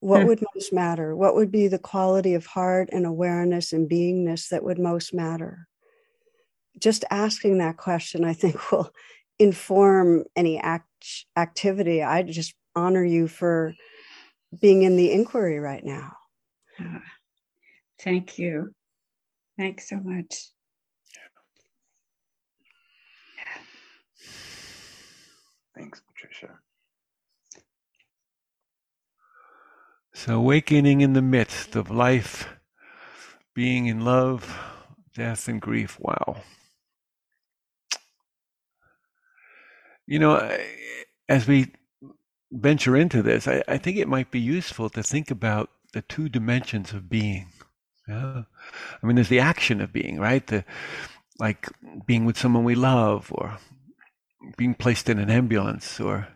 what 0.00 0.22
hmm. 0.22 0.26
would 0.26 0.44
most 0.52 0.72
matter? 0.72 1.14
What 1.14 1.36
would 1.36 1.52
be 1.52 1.68
the 1.68 1.78
quality 1.78 2.34
of 2.34 2.46
heart 2.46 2.88
and 2.90 3.06
awareness 3.06 3.72
and 3.72 3.88
beingness 3.88 4.48
that 4.48 4.64
would 4.64 4.80
most 4.80 5.14
matter? 5.14 5.68
Just 6.80 7.04
asking 7.10 7.58
that 7.58 7.76
question, 7.76 8.24
I 8.24 8.32
think, 8.32 8.72
will 8.72 8.90
inform 9.38 10.24
any 10.34 10.58
act, 10.58 11.26
activity. 11.36 12.02
I 12.02 12.24
just 12.24 12.54
honor 12.74 13.04
you 13.04 13.28
for 13.28 13.74
being 14.60 14.82
in 14.82 14.96
the 14.96 15.12
inquiry 15.12 15.60
right 15.60 15.84
now. 15.84 16.16
Thank 18.00 18.36
you. 18.36 18.74
Thanks 19.60 19.90
so 19.90 20.00
much. 20.02 20.52
Thanks, 25.76 26.00
Patricia. 26.00 26.58
So, 30.14 30.38
awakening 30.38 31.02
in 31.02 31.12
the 31.12 31.20
midst 31.20 31.76
of 31.76 31.90
life, 31.90 32.48
being 33.54 33.86
in 33.86 34.00
love, 34.00 34.58
death, 35.14 35.46
and 35.46 35.60
grief. 35.60 35.98
Wow. 36.00 36.40
You 40.06 40.20
know, 40.20 40.58
as 41.28 41.46
we 41.46 41.70
venture 42.50 42.96
into 42.96 43.22
this, 43.22 43.46
I, 43.46 43.62
I 43.68 43.76
think 43.76 43.98
it 43.98 44.08
might 44.08 44.30
be 44.30 44.40
useful 44.40 44.88
to 44.88 45.02
think 45.02 45.30
about 45.30 45.68
the 45.92 46.00
two 46.00 46.30
dimensions 46.30 46.94
of 46.94 47.10
being. 47.10 47.48
Yeah. 48.10 48.42
I 49.02 49.06
mean, 49.06 49.14
there's 49.14 49.28
the 49.28 49.40
action 49.40 49.80
of 49.80 49.92
being, 49.92 50.18
right? 50.18 50.44
The 50.46 50.64
like 51.38 51.68
being 52.06 52.24
with 52.24 52.36
someone 52.36 52.64
we 52.64 52.74
love, 52.74 53.30
or 53.32 53.58
being 54.56 54.74
placed 54.74 55.08
in 55.08 55.18
an 55.18 55.30
ambulance, 55.30 56.00
or 56.00 56.28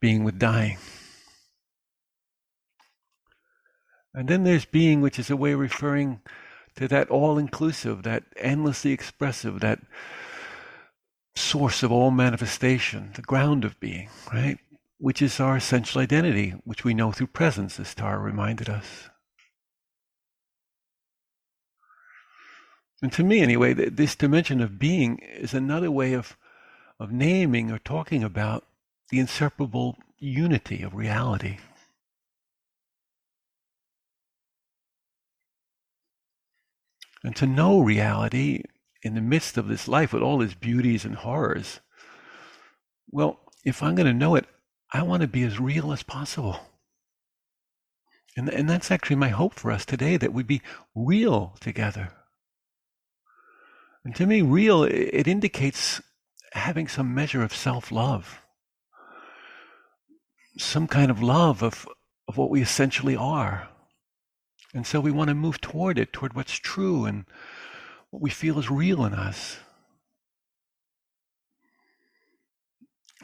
being 0.00 0.22
with 0.22 0.38
dying. 0.38 0.78
And 4.14 4.28
then 4.28 4.44
there's 4.44 4.66
being, 4.66 5.00
which 5.00 5.18
is 5.18 5.30
a 5.30 5.36
way 5.36 5.52
of 5.52 5.60
referring 5.60 6.20
to 6.76 6.86
that 6.88 7.08
all 7.08 7.38
inclusive, 7.38 8.02
that 8.02 8.24
endlessly 8.36 8.92
expressive, 8.92 9.60
that 9.60 9.80
source 11.34 11.82
of 11.82 11.90
all 11.90 12.10
manifestation, 12.10 13.10
the 13.14 13.22
ground 13.22 13.64
of 13.64 13.80
being, 13.80 14.10
right? 14.32 14.58
Which 14.98 15.22
is 15.22 15.40
our 15.40 15.56
essential 15.56 16.02
identity, 16.02 16.50
which 16.64 16.84
we 16.84 16.92
know 16.92 17.12
through 17.12 17.28
presence, 17.28 17.80
as 17.80 17.94
Tara 17.94 18.18
reminded 18.18 18.68
us. 18.68 19.08
And 23.02 23.12
to 23.14 23.24
me, 23.24 23.40
anyway, 23.40 23.74
this 23.74 24.14
dimension 24.14 24.60
of 24.60 24.78
being 24.78 25.18
is 25.18 25.52
another 25.52 25.90
way 25.90 26.12
of, 26.12 26.36
of 27.00 27.10
naming 27.10 27.72
or 27.72 27.80
talking 27.80 28.22
about 28.22 28.64
the 29.10 29.18
inseparable 29.18 29.98
unity 30.18 30.82
of 30.82 30.94
reality. 30.94 31.58
And 37.24 37.34
to 37.36 37.46
know 37.46 37.80
reality 37.80 38.62
in 39.02 39.14
the 39.14 39.20
midst 39.20 39.56
of 39.58 39.66
this 39.66 39.88
life 39.88 40.12
with 40.12 40.22
all 40.22 40.40
its 40.40 40.54
beauties 40.54 41.04
and 41.04 41.16
horrors, 41.16 41.80
well, 43.10 43.40
if 43.64 43.82
I'm 43.82 43.96
going 43.96 44.06
to 44.06 44.12
know 44.12 44.36
it, 44.36 44.46
I 44.92 45.02
want 45.02 45.22
to 45.22 45.28
be 45.28 45.42
as 45.42 45.58
real 45.58 45.92
as 45.92 46.04
possible. 46.04 46.60
And, 48.36 48.48
and 48.48 48.70
that's 48.70 48.90
actually 48.92 49.16
my 49.16 49.28
hope 49.28 49.54
for 49.54 49.72
us 49.72 49.84
today 49.84 50.16
that 50.16 50.32
we 50.32 50.44
be 50.44 50.62
real 50.94 51.56
together. 51.60 52.12
And 54.04 54.16
to 54.16 54.26
me, 54.26 54.42
real, 54.42 54.82
it 54.84 55.28
indicates 55.28 56.00
having 56.52 56.88
some 56.88 57.14
measure 57.14 57.42
of 57.42 57.54
self 57.54 57.92
love, 57.92 58.40
some 60.58 60.88
kind 60.88 61.10
of 61.10 61.22
love 61.22 61.62
of, 61.62 61.86
of 62.26 62.36
what 62.36 62.50
we 62.50 62.60
essentially 62.60 63.16
are. 63.16 63.68
And 64.74 64.86
so 64.86 65.00
we 65.00 65.10
want 65.10 65.28
to 65.28 65.34
move 65.34 65.60
toward 65.60 65.98
it, 65.98 66.12
toward 66.12 66.34
what's 66.34 66.54
true 66.54 67.04
and 67.04 67.26
what 68.10 68.22
we 68.22 68.30
feel 68.30 68.58
is 68.58 68.70
real 68.70 69.04
in 69.04 69.14
us. 69.14 69.58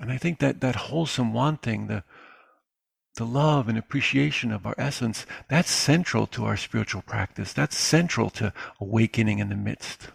And 0.01 0.13
I 0.13 0.19
think 0.19 0.39
that 0.39 0.61
that 0.61 0.77
wholesome 0.77 1.33
wanting, 1.33 1.89
the 1.89 2.05
the 3.17 3.27
love 3.27 3.69
and 3.69 3.77
appreciation 3.77 4.53
of 4.53 4.65
our 4.65 4.77
essence, 4.79 5.27
that's 5.49 5.73
central 5.73 6.25
to 6.29 6.45
our 6.45 6.57
spiritual 6.57 7.03
practice. 7.03 7.53
That's 7.53 7.77
central 7.77 8.31
to 8.31 8.53
awakening 8.81 9.41
in 9.41 9.49
the 9.49 9.57
midst 9.57 10.11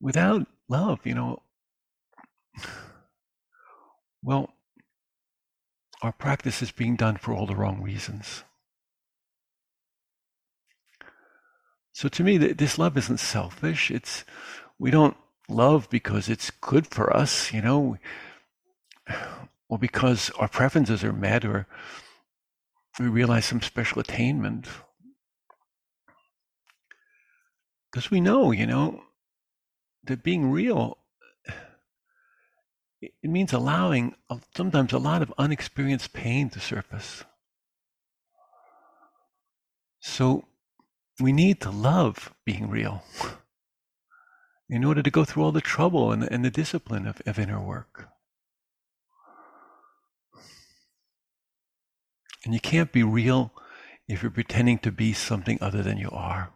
without 0.00 0.46
love, 0.68 1.00
you 1.04 1.14
know, 1.14 1.42
well, 4.22 4.50
our 6.02 6.12
practice 6.12 6.62
is 6.62 6.70
being 6.70 6.96
done 6.96 7.16
for 7.16 7.32
all 7.32 7.46
the 7.46 7.56
wrong 7.56 7.82
reasons. 7.82 8.44
So 11.92 12.08
to 12.08 12.22
me, 12.22 12.36
this 12.38 12.78
love 12.78 12.96
isn't 12.96 13.18
selfish. 13.18 13.90
It's 13.90 14.24
we 14.78 14.92
don't 14.92 15.16
love 15.48 15.90
because 15.90 16.28
it's 16.28 16.50
good 16.50 16.86
for 16.86 17.14
us, 17.14 17.52
you 17.52 17.60
know, 17.60 17.98
or 19.68 19.78
because 19.78 20.30
our 20.38 20.48
preferences 20.48 21.02
are 21.02 21.12
met, 21.12 21.44
or 21.44 21.66
we 23.00 23.08
realize 23.08 23.46
some 23.46 23.60
special 23.60 24.00
attainment. 24.00 24.68
Because 27.90 28.10
we 28.10 28.20
know, 28.20 28.52
you 28.52 28.66
know, 28.66 29.02
that 30.08 30.22
being 30.22 30.50
real 30.50 30.98
it 33.00 33.30
means 33.30 33.52
allowing 33.52 34.14
sometimes 34.56 34.92
a 34.92 34.98
lot 34.98 35.22
of 35.22 35.32
unexperienced 35.38 36.12
pain 36.12 36.50
to 36.50 36.60
surface. 36.60 37.24
So 40.00 40.46
we 41.20 41.32
need 41.32 41.60
to 41.60 41.70
love 41.70 42.34
being 42.44 42.68
real 42.68 43.04
in 44.68 44.84
order 44.84 45.02
to 45.02 45.10
go 45.10 45.24
through 45.24 45.44
all 45.44 45.52
the 45.52 45.60
trouble 45.60 46.12
and, 46.12 46.24
and 46.24 46.44
the 46.44 46.50
discipline 46.50 47.06
of, 47.06 47.22
of 47.26 47.38
inner 47.38 47.60
work. 47.60 48.08
And 52.44 52.54
you 52.54 52.60
can't 52.60 52.92
be 52.92 53.02
real 53.02 53.52
if 54.08 54.22
you're 54.22 54.30
pretending 54.30 54.78
to 54.78 54.92
be 54.92 55.12
something 55.12 55.58
other 55.60 55.82
than 55.82 55.98
you 55.98 56.08
are. 56.10 56.52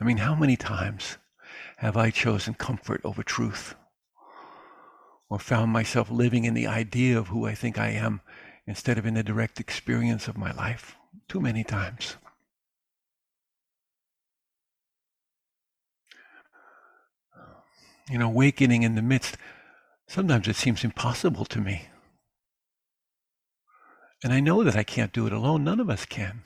I 0.00 0.04
mean, 0.04 0.18
how 0.18 0.34
many 0.34 0.56
times 0.56 1.16
have 1.78 1.96
I 1.96 2.10
chosen 2.10 2.54
comfort 2.54 3.00
over 3.04 3.22
truth? 3.22 3.74
Or 5.28 5.38
found 5.38 5.72
myself 5.72 6.10
living 6.10 6.44
in 6.44 6.54
the 6.54 6.66
idea 6.66 7.18
of 7.18 7.28
who 7.28 7.46
I 7.46 7.54
think 7.54 7.78
I 7.78 7.88
am 7.88 8.20
instead 8.66 8.98
of 8.98 9.06
in 9.06 9.14
the 9.14 9.22
direct 9.22 9.58
experience 9.58 10.28
of 10.28 10.36
my 10.36 10.52
life? 10.52 10.96
Too 11.28 11.40
many 11.40 11.64
times. 11.64 12.16
You 18.08 18.18
know, 18.18 18.28
awakening 18.28 18.84
in 18.84 18.94
the 18.94 19.02
midst, 19.02 19.36
sometimes 20.06 20.46
it 20.46 20.56
seems 20.56 20.84
impossible 20.84 21.44
to 21.46 21.60
me. 21.60 21.88
And 24.22 24.32
I 24.32 24.40
know 24.40 24.62
that 24.62 24.76
I 24.76 24.84
can't 24.84 25.12
do 25.12 25.26
it 25.26 25.32
alone. 25.32 25.64
None 25.64 25.80
of 25.80 25.90
us 25.90 26.04
can. 26.04 26.42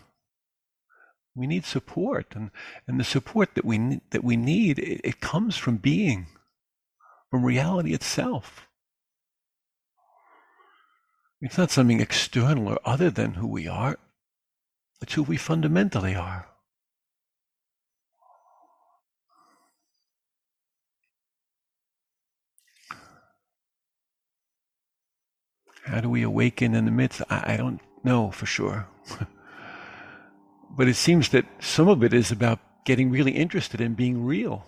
We 1.41 1.47
need 1.47 1.65
support, 1.65 2.35
and, 2.37 2.51
and 2.87 3.01
the 3.01 3.05
support 3.05 3.55
that 3.55 3.65
we 3.65 4.03
that 4.11 4.23
we 4.23 4.37
need 4.37 4.79
it, 4.79 5.01
it 5.03 5.21
comes 5.23 5.57
from 5.57 5.79
being, 5.79 6.27
from 7.31 7.47
reality 7.47 7.95
itself. 7.95 8.67
It's 11.41 11.57
not 11.57 11.71
something 11.71 11.99
external 11.99 12.69
or 12.69 12.79
other 12.85 13.09
than 13.09 13.35
who 13.35 13.47
we 13.47 13.67
are. 13.67 13.99
It's 15.01 15.15
who 15.15 15.23
we 15.23 15.39
fundamentally 15.39 16.15
are. 16.15 16.47
How 25.87 26.03
do 26.03 26.11
we 26.11 26.23
awaken 26.23 26.75
in 26.75 26.85
the 26.85 26.91
midst? 26.91 27.23
I, 27.31 27.55
I 27.55 27.57
don't 27.57 27.81
know 28.05 28.31
for 28.31 28.45
sure. 28.45 28.87
but 30.77 30.89
it 30.89 30.95
seems 30.95 31.31
that 31.31 31.47
some 31.61 31.89
of 31.89 32.05
it 32.05 32.15
is 32.15 32.31
about 32.31 32.61
getting 32.85 33.11
really 33.11 33.33
interested 33.33 33.81
in 33.81 33.95
being 33.95 34.25
real. 34.25 34.67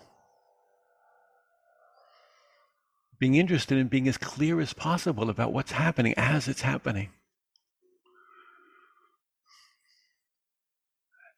Being 3.19 3.35
interested 3.35 3.77
in 3.77 3.87
being 3.87 4.07
as 4.07 4.17
clear 4.17 4.59
as 4.59 4.73
possible 4.73 5.29
about 5.29 5.53
what's 5.53 5.71
happening 5.71 6.13
as 6.17 6.47
it's 6.47 6.61
happening. 6.61 7.09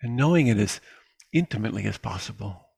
And 0.02 0.16
knowing 0.16 0.48
it 0.48 0.58
as 0.58 0.82
intimately 1.32 1.86
as 1.86 1.98
possible. 1.98 2.70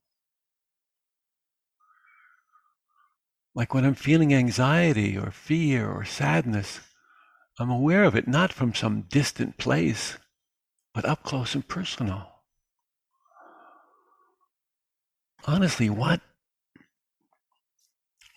Like 3.55 3.73
when 3.73 3.85
I'm 3.85 3.95
feeling 3.95 4.33
anxiety 4.33 5.17
or 5.17 5.31
fear 5.31 5.89
or 5.89 6.05
sadness, 6.05 6.81
I'm 7.59 7.71
aware 7.71 8.03
of 8.03 8.15
it 8.15 8.27
not 8.27 8.53
from 8.53 8.75
some 8.75 9.05
distant 9.09 9.57
place, 9.57 10.17
but 10.97 11.05
up 11.05 11.21
close 11.21 11.53
and 11.53 11.67
personal. 11.67 12.27
Honestly, 15.45 15.91
what 15.91 16.21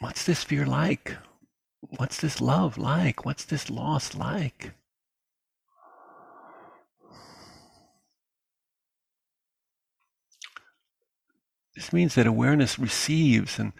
what's 0.01 0.27
this 0.27 0.45
fear 0.45 0.67
like? 0.67 1.17
What's 1.97 2.21
this 2.21 2.39
love 2.39 2.77
like? 2.77 3.25
What's 3.25 3.47
this 3.47 3.71
loss 3.71 4.15
like? 4.15 4.75
This 11.75 11.95
means 11.95 12.15
that 12.17 12.27
awareness 12.27 12.79
receives 12.79 13.59
and, 13.59 13.73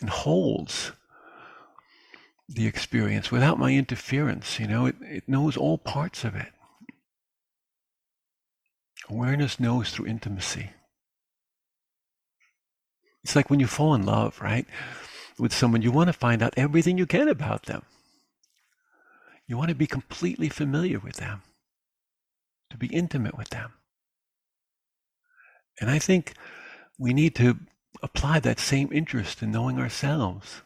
and 0.00 0.08
holds 0.08 0.92
the 2.48 2.66
experience 2.66 3.30
without 3.30 3.58
my 3.58 3.74
interference. 3.74 4.58
You 4.58 4.66
know, 4.66 4.86
it, 4.86 4.96
it 5.02 5.28
knows 5.28 5.58
all 5.58 5.76
parts 5.76 6.24
of 6.24 6.34
it. 6.34 6.52
Awareness 9.10 9.58
knows 9.58 9.90
through 9.90 10.06
intimacy. 10.06 10.70
It's 13.24 13.34
like 13.34 13.50
when 13.50 13.60
you 13.60 13.66
fall 13.66 13.94
in 13.94 14.04
love, 14.04 14.40
right? 14.40 14.66
With 15.38 15.52
someone, 15.52 15.82
you 15.82 15.90
want 15.90 16.08
to 16.08 16.12
find 16.12 16.42
out 16.42 16.54
everything 16.56 16.98
you 16.98 17.06
can 17.06 17.28
about 17.28 17.66
them. 17.66 17.82
You 19.46 19.56
want 19.56 19.70
to 19.70 19.74
be 19.74 19.86
completely 19.86 20.48
familiar 20.48 20.98
with 20.98 21.16
them, 21.16 21.42
to 22.70 22.76
be 22.76 22.88
intimate 22.88 23.36
with 23.36 23.48
them. 23.48 23.72
And 25.80 25.90
I 25.90 25.98
think 25.98 26.34
we 26.98 27.14
need 27.14 27.34
to 27.36 27.58
apply 28.02 28.40
that 28.40 28.60
same 28.60 28.90
interest 28.92 29.42
in 29.42 29.50
knowing 29.50 29.78
ourselves 29.78 30.62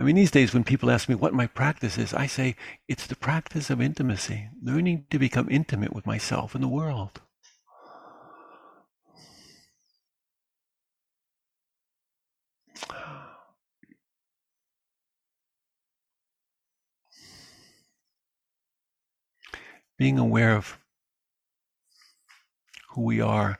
I 0.00 0.02
mean, 0.02 0.16
these 0.16 0.30
days 0.30 0.54
when 0.54 0.64
people 0.64 0.90
ask 0.90 1.10
me 1.10 1.14
what 1.14 1.34
my 1.34 1.46
practice 1.46 1.98
is, 1.98 2.14
I 2.14 2.26
say 2.26 2.56
it's 2.88 3.06
the 3.06 3.14
practice 3.14 3.68
of 3.68 3.82
intimacy, 3.82 4.48
learning 4.62 5.04
to 5.10 5.18
become 5.18 5.46
intimate 5.50 5.92
with 5.92 6.06
myself 6.06 6.54
and 6.54 6.64
the 6.64 6.68
world. 6.68 7.20
Being 19.98 20.18
aware 20.18 20.56
of 20.56 20.78
who 22.92 23.02
we 23.02 23.20
are, 23.20 23.58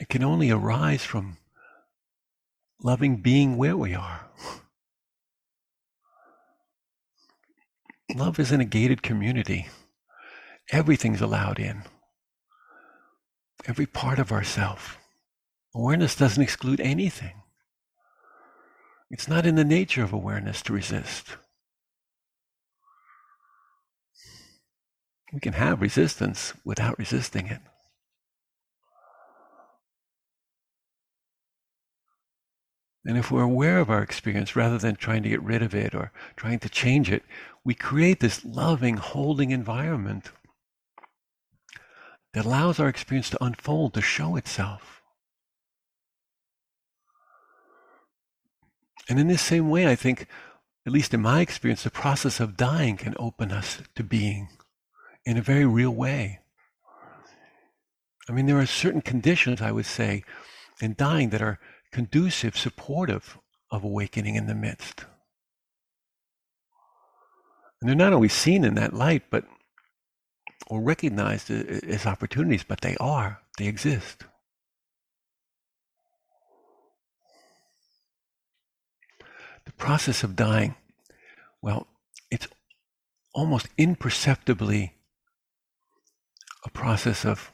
it 0.00 0.08
can 0.08 0.24
only 0.24 0.50
arise 0.50 1.04
from 1.04 1.36
loving 2.82 3.18
being 3.18 3.56
where 3.56 3.76
we 3.76 3.94
are. 3.94 4.29
Love 8.14 8.38
isn't 8.38 8.60
a 8.60 8.64
gated 8.64 9.02
community. 9.02 9.68
Everything's 10.70 11.20
allowed 11.20 11.58
in. 11.58 11.82
Every 13.66 13.86
part 13.86 14.18
of 14.18 14.32
ourself. 14.32 14.98
Awareness 15.74 16.16
doesn't 16.16 16.42
exclude 16.42 16.80
anything. 16.80 17.34
It's 19.10 19.28
not 19.28 19.46
in 19.46 19.54
the 19.56 19.64
nature 19.64 20.02
of 20.02 20.12
awareness 20.12 20.62
to 20.62 20.72
resist. 20.72 21.36
We 25.32 25.40
can 25.40 25.52
have 25.52 25.80
resistance 25.80 26.54
without 26.64 26.98
resisting 26.98 27.46
it. 27.46 27.60
And 33.04 33.16
if 33.16 33.30
we're 33.30 33.42
aware 33.42 33.78
of 33.78 33.88
our 33.88 34.02
experience 34.02 34.54
rather 34.54 34.76
than 34.76 34.96
trying 34.96 35.22
to 35.22 35.28
get 35.28 35.42
rid 35.42 35.62
of 35.62 35.74
it 35.74 35.94
or 35.94 36.12
trying 36.36 36.58
to 36.60 36.68
change 36.68 37.10
it, 37.10 37.22
we 37.64 37.74
create 37.74 38.20
this 38.20 38.44
loving, 38.44 38.98
holding 38.98 39.50
environment 39.50 40.32
that 42.34 42.44
allows 42.44 42.78
our 42.78 42.88
experience 42.88 43.30
to 43.30 43.44
unfold, 43.44 43.94
to 43.94 44.02
show 44.02 44.36
itself. 44.36 45.02
And 49.08 49.18
in 49.18 49.28
this 49.28 49.42
same 49.42 49.70
way, 49.70 49.88
I 49.88 49.96
think, 49.96 50.26
at 50.86 50.92
least 50.92 51.12
in 51.12 51.20
my 51.20 51.40
experience, 51.40 51.82
the 51.82 51.90
process 51.90 52.38
of 52.38 52.56
dying 52.56 52.96
can 52.96 53.14
open 53.18 53.50
us 53.50 53.82
to 53.96 54.04
being 54.04 54.48
in 55.24 55.36
a 55.36 55.42
very 55.42 55.66
real 55.66 55.90
way. 55.90 56.40
I 58.28 58.32
mean, 58.32 58.46
there 58.46 58.58
are 58.58 58.66
certain 58.66 59.00
conditions, 59.00 59.60
I 59.60 59.72
would 59.72 59.86
say, 59.86 60.22
in 60.80 60.94
dying 60.96 61.30
that 61.30 61.42
are 61.42 61.58
conducive, 61.92 62.56
supportive 62.56 63.38
of 63.70 63.84
awakening 63.84 64.34
in 64.34 64.46
the 64.46 64.54
midst. 64.54 65.04
And 67.80 67.88
they're 67.88 67.96
not 67.96 68.12
always 68.12 68.32
seen 68.32 68.64
in 68.64 68.74
that 68.74 68.94
light, 68.94 69.24
but 69.30 69.44
or 70.66 70.80
recognized 70.80 71.50
as 71.50 72.06
opportunities, 72.06 72.62
but 72.62 72.80
they 72.80 72.96
are, 73.00 73.40
they 73.58 73.66
exist. 73.66 74.24
The 79.64 79.72
process 79.72 80.22
of 80.22 80.36
dying, 80.36 80.76
well, 81.60 81.88
it's 82.30 82.48
almost 83.34 83.68
imperceptibly 83.76 84.94
a 86.64 86.70
process 86.70 87.24
of 87.24 87.52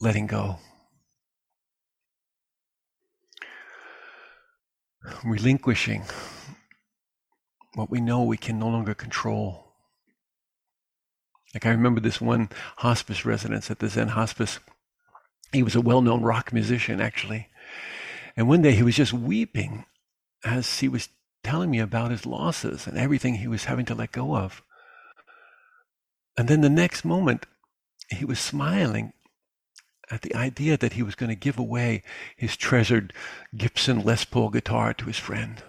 letting 0.00 0.26
go. 0.26 0.58
Relinquishing 5.24 6.04
what 7.74 7.90
we 7.90 8.00
know 8.00 8.22
we 8.22 8.36
can 8.36 8.58
no 8.58 8.68
longer 8.68 8.94
control. 8.94 9.72
Like 11.54 11.66
I 11.66 11.70
remember 11.70 12.00
this 12.00 12.20
one 12.20 12.50
hospice 12.76 13.24
resident 13.24 13.70
at 13.70 13.78
the 13.78 13.88
Zen 13.88 14.08
hospice. 14.08 14.58
He 15.52 15.62
was 15.62 15.74
a 15.74 15.80
well-known 15.80 16.22
rock 16.22 16.52
musician, 16.52 17.00
actually. 17.00 17.48
And 18.36 18.48
one 18.48 18.62
day 18.62 18.72
he 18.72 18.82
was 18.82 18.96
just 18.96 19.12
weeping 19.12 19.84
as 20.44 20.80
he 20.80 20.88
was 20.88 21.08
telling 21.42 21.70
me 21.70 21.78
about 21.78 22.10
his 22.10 22.26
losses 22.26 22.86
and 22.86 22.98
everything 22.98 23.36
he 23.36 23.48
was 23.48 23.64
having 23.64 23.86
to 23.86 23.94
let 23.94 24.12
go 24.12 24.36
of. 24.36 24.62
And 26.36 26.48
then 26.48 26.60
the 26.60 26.68
next 26.68 27.04
moment, 27.04 27.46
he 28.10 28.24
was 28.24 28.38
smiling 28.38 29.12
at 30.10 30.22
the 30.22 30.34
idea 30.34 30.76
that 30.76 30.92
he 30.92 31.02
was 31.02 31.14
going 31.14 31.30
to 31.30 31.36
give 31.36 31.58
away 31.58 32.02
his 32.36 32.56
treasured 32.56 33.12
Gibson 33.56 34.02
Les 34.02 34.24
Paul 34.24 34.50
guitar 34.50 34.94
to 34.94 35.06
his 35.06 35.18
friend. 35.18 35.62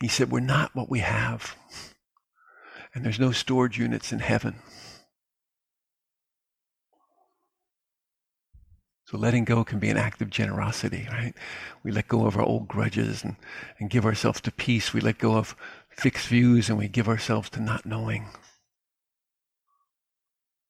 He 0.00 0.08
said, 0.08 0.30
We're 0.30 0.40
not 0.40 0.74
what 0.74 0.90
we 0.90 1.00
have, 1.00 1.56
and 2.94 3.04
there's 3.04 3.20
no 3.20 3.32
storage 3.32 3.78
units 3.78 4.12
in 4.12 4.20
heaven. 4.20 4.56
So 9.06 9.16
letting 9.16 9.44
go 9.44 9.64
can 9.64 9.78
be 9.78 9.88
an 9.88 9.96
act 9.96 10.20
of 10.20 10.28
generosity, 10.28 11.08
right? 11.10 11.32
We 11.82 11.90
let 11.90 12.08
go 12.08 12.26
of 12.26 12.36
our 12.36 12.42
old 12.42 12.68
grudges 12.68 13.24
and, 13.24 13.36
and 13.78 13.88
give 13.88 14.04
ourselves 14.04 14.38
to 14.42 14.52
peace. 14.52 14.92
We 14.92 15.00
let 15.00 15.16
go 15.16 15.36
of 15.38 15.56
fixed 15.88 16.28
views 16.28 16.68
and 16.68 16.76
we 16.76 16.88
give 16.88 17.08
ourselves 17.08 17.48
to 17.50 17.60
not 17.60 17.86
knowing. 17.86 18.26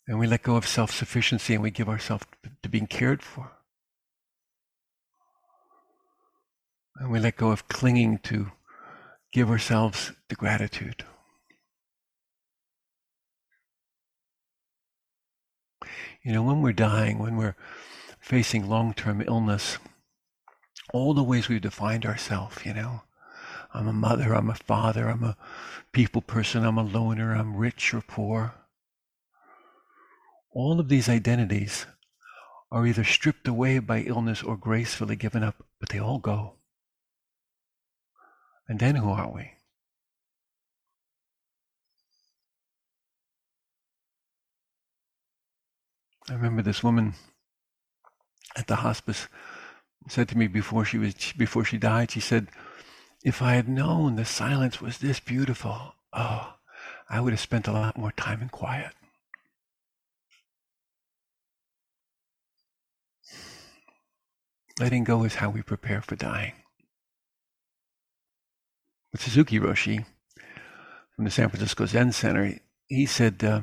And 0.09 0.19
we 0.19 0.27
let 0.27 0.43
go 0.43 0.57
of 0.57 0.67
self 0.67 0.91
sufficiency 0.91 1.53
and 1.53 1.63
we 1.63 1.71
give 1.71 1.89
ourselves 1.89 2.25
to 2.63 2.69
being 2.69 2.87
cared 2.87 3.23
for. 3.23 3.53
And 6.97 7.11
we 7.13 7.21
let 7.21 7.37
go 7.37 7.51
of 7.51 7.69
clinging 7.69 8.19
to 8.25 8.51
give 9.33 9.51
ourselves 9.51 10.13
to 10.31 10.35
gratitude. 10.35 11.05
You 16.23 16.33
know, 16.33 16.43
when 16.43 16.63
we're 16.63 16.73
dying, 16.73 17.19
when 17.19 17.37
we're 17.37 17.57
facing 18.19 18.67
long 18.67 18.95
term 18.95 19.21
illness, 19.21 19.77
all 20.93 21.13
the 21.13 21.23
ways 21.23 21.49
we've 21.49 21.61
defined 21.61 22.07
ourselves, 22.07 22.65
you 22.65 22.73
know. 22.73 23.03
I'm 23.75 23.87
a 23.87 23.93
mother, 23.93 24.35
I'm 24.35 24.49
a 24.49 24.55
father, 24.55 25.09
I'm 25.09 25.23
a 25.23 25.37
people 25.93 26.23
person, 26.23 26.65
I'm 26.65 26.79
a 26.79 26.83
loner, 26.83 27.35
I'm 27.35 27.55
rich 27.55 27.93
or 27.93 28.01
poor. 28.01 28.55
All 30.59 30.81
of 30.81 30.89
these 30.89 31.09
identities 31.09 31.87
are 32.73 32.85
either 32.85 33.05
stripped 33.05 33.47
away 33.47 33.79
by 33.79 34.01
illness 34.01 34.43
or 34.43 34.57
gracefully 34.57 35.15
given 35.15 35.45
up, 35.45 35.65
but 35.79 35.91
they 35.91 36.01
all 36.01 36.19
go. 36.19 36.55
And 38.69 38.81
then 38.81 38.97
who 38.97 39.09
are 39.09 39.33
we? 39.33 39.53
I 46.29 46.33
remember 46.33 46.63
this 46.63 46.83
woman 46.83 47.15
at 48.57 48.67
the 48.67 48.83
hospice 48.83 49.29
said 50.09 50.29
to 50.31 50.37
me 50.37 50.49
before 50.49 50.85
she 50.85 50.99
was 50.99 51.15
before 51.37 51.65
she 51.65 51.79
died 51.79 52.11
she 52.11 52.21
said 52.21 52.49
if 53.23 53.43
i 53.43 53.55
had 53.55 53.69
known 53.69 54.17
the 54.17 54.25
silence 54.25 54.81
was 54.81 54.99
this 54.99 55.21
beautiful 55.21 55.95
oh 56.15 56.55
i 57.11 57.21
would 57.21 57.33
have 57.33 57.41
spent 57.41 57.69
a 57.69 57.73
lot 57.73 57.99
more 57.99 58.13
time 58.13 58.41
in 58.41 58.49
quiet 58.49 58.93
letting 64.81 65.05
go 65.05 65.25
is 65.25 65.37
how 65.37 65.51
we 65.51 65.63
prepare 65.63 66.01
for 66.01 66.17
dying 66.17 66.53
with 69.13 69.23
suzuki 69.23 69.59
roshi 69.59 70.05
from 71.15 71.25
the 71.25 71.31
san 71.31 71.49
francisco 71.49 71.87
zen 71.87 72.13
center 72.13 72.55
he 72.87 73.07
said 73.07 73.43
uh, 73.45 73.61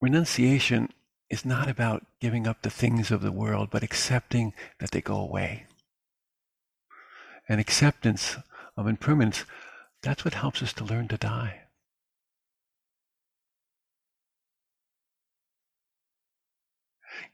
renunciation 0.00 0.88
is 1.30 1.44
not 1.44 1.68
about 1.68 2.06
giving 2.20 2.46
up 2.46 2.62
the 2.62 2.70
things 2.70 3.10
of 3.10 3.20
the 3.20 3.32
world, 3.32 3.68
but 3.70 3.82
accepting 3.82 4.54
that 4.80 4.90
they 4.92 5.00
go 5.00 5.16
away. 5.16 5.66
And 7.48 7.60
acceptance 7.60 8.36
of 8.76 8.86
impermanence, 8.86 9.44
that's 10.02 10.24
what 10.24 10.34
helps 10.34 10.62
us 10.62 10.72
to 10.74 10.84
learn 10.84 11.08
to 11.08 11.16
die. 11.16 11.62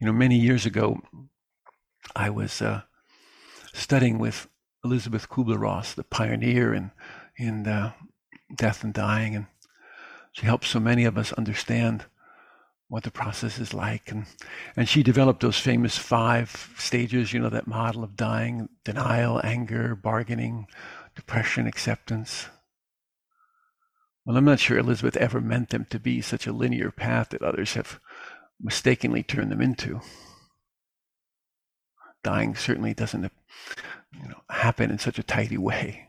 You 0.05 0.12
know, 0.12 0.18
many 0.18 0.36
years 0.36 0.66
ago, 0.66 1.00
I 2.14 2.28
was 2.28 2.61
uh, 2.61 2.82
studying 3.72 4.18
with 4.18 4.48
Elisabeth 4.84 5.30
Kubler-Ross, 5.30 5.94
the 5.94 6.05
pioneer 6.05 6.74
in 6.74 6.90
in 7.38 7.66
uh, 7.66 7.92
death 8.55 8.84
and 8.84 8.92
dying, 8.92 9.34
and 9.34 9.46
she 10.32 10.44
helped 10.44 10.66
so 10.66 10.78
many 10.78 11.07
of 11.07 11.16
us 11.16 11.32
understand 11.32 12.05
what 12.88 13.05
the 13.05 13.11
process 13.11 13.59
is 13.59 13.72
like. 13.72 14.11
And, 14.11 14.26
and 14.76 14.90
she 14.90 15.02
developed 15.02 15.40
those 15.40 15.59
famous 15.59 15.96
five 15.96 16.74
stages, 16.76 17.32
you 17.32 17.40
know, 17.40 17.48
that 17.48 17.66
model 17.66 18.05
of 18.05 18.14
dying 18.14 18.68
denial, 18.84 19.40
anger, 19.42 19.94
bargaining, 19.94 20.66
depression, 21.16 21.66
acceptance. 21.66 22.48
Well, 24.26 24.36
I'm 24.36 24.44
not 24.44 24.61
sure 24.61 24.76
Elisabeth 24.76 25.16
ever 25.16 25.40
meant 25.40 25.70
them 25.70 25.86
to 25.88 25.98
be 25.98 26.20
such 26.20 26.46
a 26.46 26.52
linear 26.52 26.90
path 26.90 27.30
that 27.30 27.40
others 27.40 27.72
have 27.72 28.00
mistakenly 28.61 29.22
turn 29.22 29.48
them 29.48 29.61
into. 29.61 30.00
Dying 32.22 32.55
certainly 32.55 32.94
doesn't 32.94 33.30
you 34.12 34.28
know, 34.28 34.40
happen 34.48 34.90
in 34.90 34.98
such 34.98 35.18
a 35.18 35.22
tidy 35.22 35.59
way. 35.59 36.09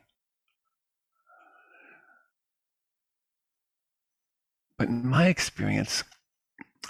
But 4.77 4.89
in 4.89 5.07
my 5.07 5.27
experience, 5.27 6.03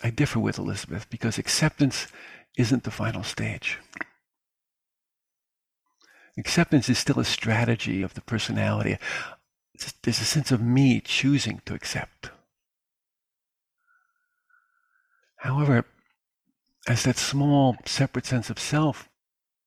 I 0.03 0.09
differ 0.09 0.39
with 0.39 0.57
Elisabeth 0.57 1.09
because 1.09 1.37
acceptance 1.37 2.07
isn't 2.57 2.83
the 2.83 2.91
final 2.91 3.23
stage. 3.23 3.79
Acceptance 6.37 6.89
is 6.89 6.99
still 6.99 7.19
a 7.19 7.25
strategy 7.25 8.01
of 8.01 8.13
the 8.13 8.21
personality. 8.21 8.97
There's 10.03 10.21
a 10.21 10.25
sense 10.25 10.51
of 10.51 10.61
me 10.61 10.99
choosing 10.99 11.61
to 11.65 11.73
accept. 11.73 12.29
However, 15.45 15.85
as 16.87 17.03
that 17.03 17.17
small, 17.17 17.77
separate 17.85 18.25
sense 18.25 18.49
of 18.49 18.57
self 18.57 19.07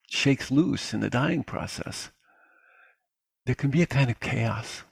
shakes 0.08 0.50
loose 0.50 0.92
in 0.92 0.98
the 0.98 1.08
dying 1.08 1.44
process, 1.44 2.10
there 3.46 3.54
can 3.54 3.70
be 3.70 3.80
a 3.80 3.86
kind 3.86 4.10
of 4.10 4.18
chaos 4.18 4.82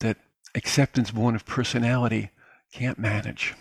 that 0.00 0.18
acceptance 0.54 1.10
born 1.10 1.36
of 1.36 1.46
personality 1.46 2.30
can't 2.70 2.98
manage. 2.98 3.54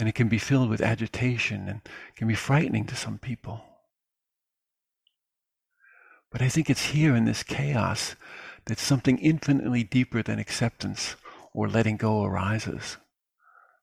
And 0.00 0.08
it 0.08 0.16
can 0.16 0.28
be 0.28 0.38
filled 0.38 0.68
with 0.68 0.80
agitation 0.80 1.68
and 1.68 1.80
can 2.16 2.26
be 2.26 2.34
frightening 2.34 2.86
to 2.86 2.96
some 2.96 3.18
people. 3.18 3.62
But 6.32 6.42
I 6.42 6.48
think 6.48 6.68
it's 6.68 6.86
here 6.86 7.14
in 7.14 7.24
this 7.24 7.44
chaos 7.44 8.16
that 8.64 8.80
something 8.80 9.16
infinitely 9.18 9.84
deeper 9.84 10.24
than 10.24 10.40
acceptance 10.40 11.14
or 11.56 11.66
letting 11.66 11.96
go 11.96 12.22
arises. 12.22 12.98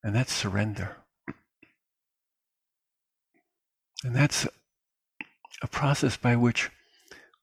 And 0.04 0.16
that's 0.16 0.32
surrender. 0.32 0.98
And 4.04 4.16
that's 4.16 4.48
a 5.64 5.68
process 5.68 6.16
by 6.16 6.36
which 6.36 6.70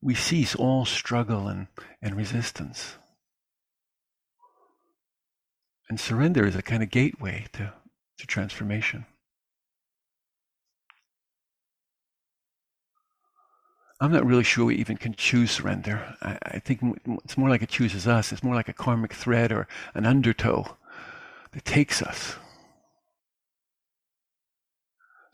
we 0.00 0.14
cease 0.14 0.54
all 0.54 0.84
struggle 0.84 1.48
and, 1.48 1.66
and 2.00 2.16
resistance. 2.16 2.94
And 5.88 5.98
surrender 5.98 6.46
is 6.46 6.54
a 6.54 6.62
kind 6.62 6.84
of 6.84 6.90
gateway 6.90 7.46
to, 7.54 7.72
to 8.18 8.26
transformation. 8.26 9.06
I'm 14.00 14.12
not 14.12 14.24
really 14.24 14.44
sure 14.44 14.64
we 14.64 14.76
even 14.76 14.96
can 14.96 15.14
choose 15.14 15.50
surrender. 15.50 16.16
I, 16.22 16.38
I, 16.42 16.58
think 16.58 16.80
it's 17.24 17.36
more 17.36 17.50
like 17.50 17.62
it 17.62 17.68
chooses 17.68 18.06
us. 18.06 18.32
It's 18.32 18.42
more 18.42 18.54
like 18.54 18.68
a 18.68 18.72
karmic 18.72 19.12
thread 19.12 19.52
or 19.52 19.68
an 19.94 20.06
undertow 20.06 20.76
that 21.52 21.64
takes 21.66 22.00
us. 22.00 22.36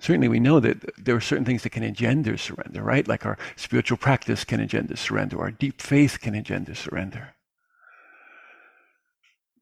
Certainly, 0.00 0.28
we 0.28 0.40
know 0.40 0.60
that 0.60 1.04
there 1.04 1.14
are 1.14 1.20
certain 1.20 1.44
things 1.44 1.62
that 1.62 1.70
can 1.70 1.84
engender 1.84 2.36
surrender, 2.36 2.82
right? 2.82 3.06
Like 3.06 3.24
our 3.24 3.38
spiritual 3.54 3.98
practice 3.98 4.44
can 4.44 4.60
engender 4.60 4.96
surrender, 4.96 5.40
our 5.40 5.52
deep 5.52 5.80
faith 5.80 6.18
can 6.20 6.34
engender 6.34 6.74
surrender 6.74 7.36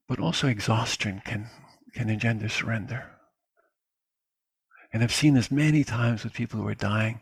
but 0.09 0.19
also 0.19 0.49
exhaustion 0.49 1.23
can, 1.25 1.49
can 1.93 2.11
engender 2.11 2.49
surrender. 2.49 3.11
And 4.93 5.03
I've 5.03 5.13
seen 5.13 5.35
this 5.35 5.51
many 5.51 5.83
times 5.83 6.23
with 6.23 6.35
people 6.35 6.61
who 6.61 6.69
are 6.69 6.75
dying. 6.75 7.21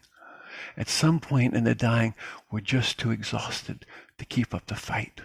At 0.77 0.89
some 0.89 1.21
point 1.21 1.55
in 1.55 1.65
the 1.65 1.75
dying, 1.75 2.15
we're 2.51 2.61
just 2.61 2.99
too 2.99 3.11
exhausted 3.11 3.87
to 4.19 4.25
keep 4.25 4.55
up 4.55 4.67
the 4.67 4.75
fight. 4.75 5.21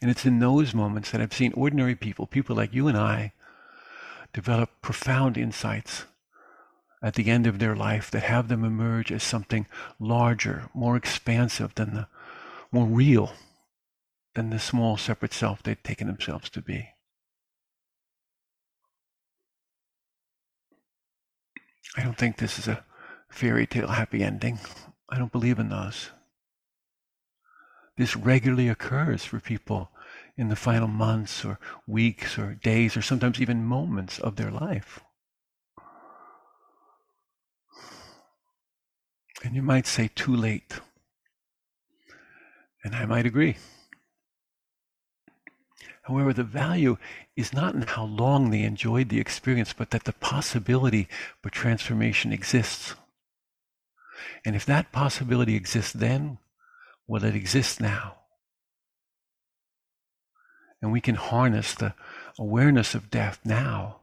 And 0.00 0.10
it's 0.10 0.26
in 0.26 0.38
those 0.38 0.74
moments 0.74 1.10
that 1.10 1.20
I've 1.20 1.32
seen 1.32 1.52
ordinary 1.54 1.94
people, 1.94 2.26
people 2.26 2.54
like 2.56 2.72
you 2.72 2.88
and 2.88 2.96
I, 2.96 3.32
develop 4.32 4.70
profound 4.82 5.36
insights 5.36 6.04
at 7.02 7.14
the 7.14 7.30
end 7.30 7.46
of 7.46 7.58
their 7.58 7.76
life 7.76 8.10
that 8.10 8.22
have 8.22 8.48
them 8.48 8.64
emerge 8.64 9.10
as 9.10 9.22
something 9.22 9.66
larger, 9.98 10.68
more 10.74 10.96
expansive 10.96 11.74
than 11.74 11.94
the 11.94 12.08
more 12.70 12.86
real 12.86 13.32
than 14.34 14.50
the 14.50 14.58
small 14.58 14.96
separate 14.96 15.32
self 15.32 15.62
they've 15.62 15.82
taken 15.82 16.06
themselves 16.06 16.50
to 16.50 16.60
be. 16.60 16.90
I 21.96 22.02
don't 22.02 22.16
think 22.16 22.36
this 22.36 22.58
is 22.58 22.68
a 22.68 22.84
fairy 23.28 23.66
tale 23.66 23.88
happy 23.88 24.22
ending. 24.22 24.58
I 25.08 25.18
don't 25.18 25.32
believe 25.32 25.58
in 25.58 25.68
those. 25.68 26.10
This 27.96 28.14
regularly 28.14 28.68
occurs 28.68 29.24
for 29.24 29.40
people 29.40 29.90
in 30.36 30.48
the 30.48 30.56
final 30.56 30.86
months 30.86 31.44
or 31.44 31.58
weeks 31.86 32.38
or 32.38 32.54
days 32.54 32.96
or 32.96 33.02
sometimes 33.02 33.40
even 33.40 33.64
moments 33.64 34.20
of 34.20 34.36
their 34.36 34.50
life. 34.50 35.00
And 39.42 39.54
you 39.54 39.62
might 39.62 39.86
say 39.86 40.10
too 40.14 40.34
late. 40.34 40.80
And 42.84 42.94
I 42.94 43.06
might 43.06 43.26
agree. 43.26 43.56
However, 46.08 46.32
the 46.32 46.42
value 46.42 46.96
is 47.36 47.52
not 47.52 47.74
in 47.74 47.82
how 47.82 48.04
long 48.04 48.48
they 48.48 48.62
enjoyed 48.62 49.10
the 49.10 49.20
experience, 49.20 49.74
but 49.74 49.90
that 49.90 50.04
the 50.04 50.14
possibility 50.14 51.06
for 51.42 51.50
transformation 51.50 52.32
exists. 52.32 52.94
And 54.42 54.56
if 54.56 54.64
that 54.64 54.90
possibility 54.90 55.54
exists 55.54 55.92
then, 55.92 56.38
well, 57.06 57.24
it 57.24 57.34
exists 57.34 57.78
now. 57.78 58.16
And 60.80 60.92
we 60.92 61.02
can 61.02 61.14
harness 61.14 61.74
the 61.74 61.92
awareness 62.38 62.94
of 62.94 63.10
death 63.10 63.40
now 63.44 64.00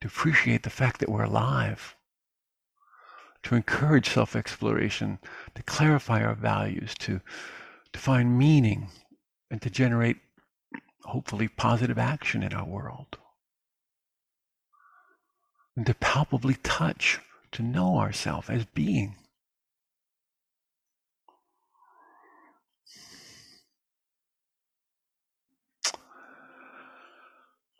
to 0.00 0.06
appreciate 0.06 0.62
the 0.62 0.70
fact 0.70 1.00
that 1.00 1.08
we're 1.08 1.24
alive, 1.24 1.96
to 3.42 3.56
encourage 3.56 4.10
self 4.10 4.36
exploration, 4.36 5.18
to 5.56 5.64
clarify 5.64 6.22
our 6.22 6.36
values, 6.36 6.94
to, 7.00 7.20
to 7.92 7.98
find 7.98 8.38
meaning, 8.38 8.88
and 9.50 9.60
to 9.62 9.68
generate 9.68 10.18
hopefully 11.04 11.48
positive 11.48 11.98
action 11.98 12.42
in 12.42 12.52
our 12.52 12.66
world. 12.66 13.18
And 15.76 15.86
to 15.86 15.94
palpably 15.94 16.56
touch, 16.62 17.20
to 17.52 17.62
know 17.62 17.98
ourselves 17.98 18.50
as 18.50 18.64
being. 18.66 19.16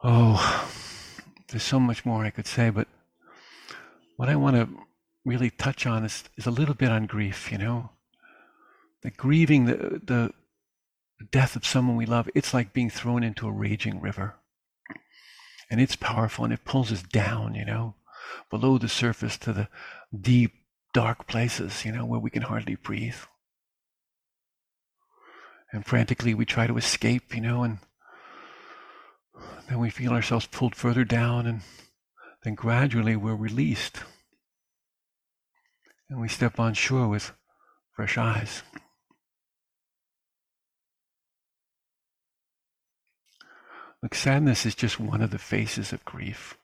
Oh, 0.03 0.71
there's 1.49 1.63
so 1.63 1.79
much 1.79 2.07
more 2.07 2.25
I 2.25 2.31
could 2.31 2.47
say, 2.47 2.71
but 2.71 2.89
what 4.17 4.29
I 4.29 4.37
want 4.37 4.57
to 4.57 4.69
really 5.25 5.51
touch 5.51 5.87
on 5.87 6.05
is, 6.05 6.25
is 6.37 6.47
a 6.47 6.51
little 6.51 6.75
bit 6.75 6.91
on 6.91 7.07
grief, 7.07 7.53
you 7.53 7.59
know? 7.59 7.91
The 9.03 9.11
grieving 9.11 9.67
the, 9.67 10.01
the 10.03 10.33
death 11.25 11.57
of 11.57 11.67
someone 11.67 11.97
we 11.97 12.07
love, 12.07 12.29
it's 12.35 12.55
like 12.55 12.73
being 12.73 12.91
thrown 12.91 13.23
into 13.23 13.49
a 13.49 13.53
raging 13.53 14.01
river. 14.01 14.37
And 15.71 15.81
it's 15.81 15.97
powerful 15.97 16.45
and 16.45 16.53
it 16.53 16.65
pulls 16.65 16.91
us 16.91 17.03
down, 17.03 17.55
you 17.55 17.65
know, 17.65 17.95
below 18.51 18.79
the 18.79 18.89
surface 18.89 19.37
to 19.39 19.53
the 19.53 19.69
deep, 20.19 20.53
dark 20.93 21.27
places, 21.27 21.85
you 21.85 21.93
know, 21.93 22.05
where 22.05 22.21
we 22.21 22.31
can 22.31 22.43
hardly 22.43 22.75
breathe. 22.75 23.17
And 25.73 25.87
frantically 25.87 26.35
we 26.35 26.45
try 26.45 26.67
to 26.67 26.77
escape, 26.77 27.35
you 27.35 27.41
know, 27.41 27.63
and 27.63 27.79
then 29.69 29.79
we 29.79 29.91
feel 29.91 30.13
ourselves 30.13 30.47
pulled 30.47 30.75
further 30.75 31.05
down, 31.05 31.47
and 31.47 31.61
then 32.43 32.57
gradually 32.57 33.15
we're 33.15 33.37
released. 33.37 33.99
And 36.09 36.21
we 36.21 36.27
step 36.27 36.59
on 36.59 36.75
shore 36.75 37.07
with 37.07 37.33
fresh 37.95 38.19
eyes. 38.19 38.65
Look, 44.03 44.15
sadness 44.15 44.65
is 44.65 44.75
just 44.75 44.99
one 44.99 45.21
of 45.21 45.31
the 45.31 45.39
faces 45.39 45.93
of 45.93 46.05
grief, 46.05 46.57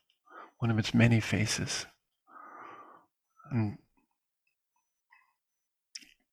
one 0.58 0.70
of 0.70 0.78
its 0.78 0.94
many 0.94 1.20
faces. 1.20 1.86
And 3.50 3.78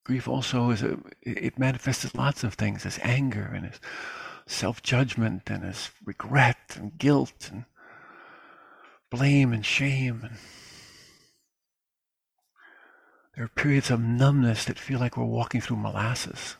grief 0.06 0.28
also 0.28 0.70
is 0.70 0.82
a, 0.82 0.98
it 1.22 1.60
manifests 1.60 2.06
as 2.06 2.16
lots 2.16 2.44
of 2.44 2.54
things, 2.54 2.86
as 2.86 3.00
anger 3.04 3.52
and 3.54 3.66
as 3.66 3.80
self 4.48 4.82
judgment 4.82 5.50
and 5.50 5.64
as 5.66 5.92
regret 6.06 6.76
and 6.76 6.98
guilt 6.98 7.50
and 7.52 7.66
blame 9.12 9.52
and 9.52 9.66
shame. 9.66 10.22
And 10.24 10.38
there 13.36 13.44
are 13.44 13.50
periods 13.50 13.92
of 13.92 14.00
numbness 14.00 14.66
that 14.66 14.80
feel 14.80 15.00
like 15.00 15.18
we're 15.18 15.26
walking 15.26 15.60
through 15.60 15.78
molasses. 15.78 16.56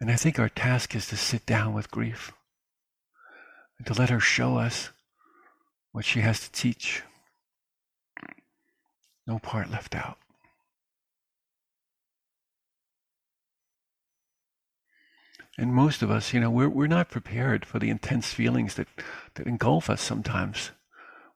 And 0.00 0.10
I 0.10 0.16
think 0.16 0.38
our 0.38 0.48
task 0.48 0.96
is 0.96 1.08
to 1.08 1.16
sit 1.16 1.44
down 1.44 1.74
with 1.74 1.90
grief 1.90 2.32
and 3.76 3.86
to 3.86 3.94
let 3.94 4.10
her 4.10 4.20
show 4.20 4.56
us 4.56 4.90
what 5.92 6.04
she 6.04 6.20
has 6.20 6.40
to 6.40 6.52
teach. 6.52 7.02
No 9.26 9.38
part 9.38 9.70
left 9.70 9.94
out. 9.94 10.16
And 15.58 15.74
most 15.74 16.00
of 16.00 16.10
us, 16.10 16.32
you 16.32 16.40
know, 16.40 16.50
we're, 16.50 16.70
we're 16.70 16.86
not 16.86 17.10
prepared 17.10 17.66
for 17.66 17.78
the 17.78 17.90
intense 17.90 18.32
feelings 18.32 18.76
that, 18.76 18.88
that 19.34 19.46
engulf 19.46 19.90
us 19.90 20.00
sometimes 20.00 20.70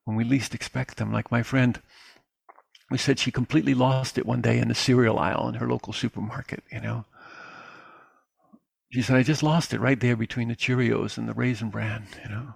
when 0.04 0.16
we 0.16 0.24
least 0.24 0.54
expect 0.54 0.96
them. 0.96 1.12
Like 1.12 1.30
my 1.30 1.42
friend, 1.42 1.78
we 2.90 2.96
said 2.96 3.18
she 3.18 3.30
completely 3.30 3.74
lost 3.74 4.16
it 4.16 4.24
one 4.24 4.40
day 4.40 4.58
in 4.58 4.68
the 4.68 4.74
cereal 4.74 5.18
aisle 5.18 5.48
in 5.48 5.56
her 5.56 5.68
local 5.68 5.92
supermarket, 5.92 6.64
you 6.72 6.80
know. 6.80 7.04
She 8.94 9.02
said, 9.02 9.16
I 9.16 9.24
just 9.24 9.42
lost 9.42 9.74
it 9.74 9.80
right 9.80 9.98
there 9.98 10.14
between 10.14 10.46
the 10.46 10.54
Cheerios 10.54 11.18
and 11.18 11.28
the 11.28 11.34
Raisin 11.34 11.68
Bran, 11.68 12.06
you 12.22 12.28
know. 12.30 12.54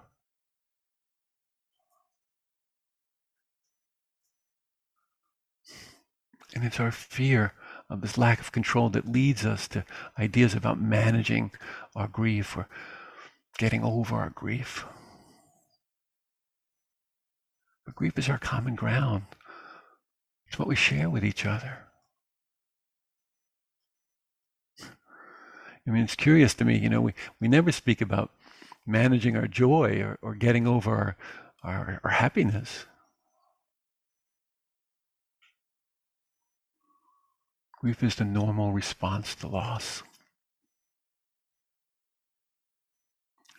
And 6.55 6.63
it's 6.63 6.79
our 6.79 6.93
fear 6.93 7.51
of 7.89 7.99
this 7.99 8.17
lack 8.17 8.39
of 8.39 8.53
control 8.53 8.89
that 8.91 9.05
leads 9.05 9.45
us 9.45 9.67
to 9.67 9.83
ideas 10.17 10.53
about 10.53 10.79
managing 10.79 11.51
our 11.93 12.07
grief 12.07 12.55
or 12.55 12.69
getting 13.57 13.83
over 13.83 14.15
our 14.15 14.29
grief. 14.29 14.85
But 17.85 17.95
grief 17.95 18.17
is 18.17 18.29
our 18.29 18.39
common 18.39 18.75
ground. 18.75 19.23
It's 20.47 20.57
what 20.57 20.69
we 20.69 20.75
share 20.77 21.09
with 21.09 21.25
each 21.25 21.45
other. 21.45 21.88
I 25.89 25.91
mean, 25.91 26.03
it's 26.03 26.15
curious 26.15 26.53
to 26.53 26.65
me, 26.65 26.77
you 26.77 26.87
know, 26.87 27.01
we, 27.01 27.15
we 27.39 27.47
never 27.47 27.71
speak 27.71 27.99
about 27.99 28.31
managing 28.85 29.35
our 29.35 29.47
joy 29.47 29.99
or, 30.01 30.19
or 30.21 30.35
getting 30.35 30.67
over 30.67 30.91
our, 30.91 31.17
our, 31.63 31.99
our 32.03 32.11
happiness. 32.11 32.85
Grief 37.81 38.03
is 38.03 38.15
the 38.15 38.23
normal 38.23 38.71
response 38.71 39.33
to 39.35 39.47
loss. 39.47 40.03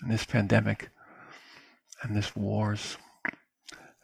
And 0.01 0.11
this 0.11 0.25
pandemic 0.25 0.91
and 2.01 2.15
this 2.15 2.37
wars 2.37 2.97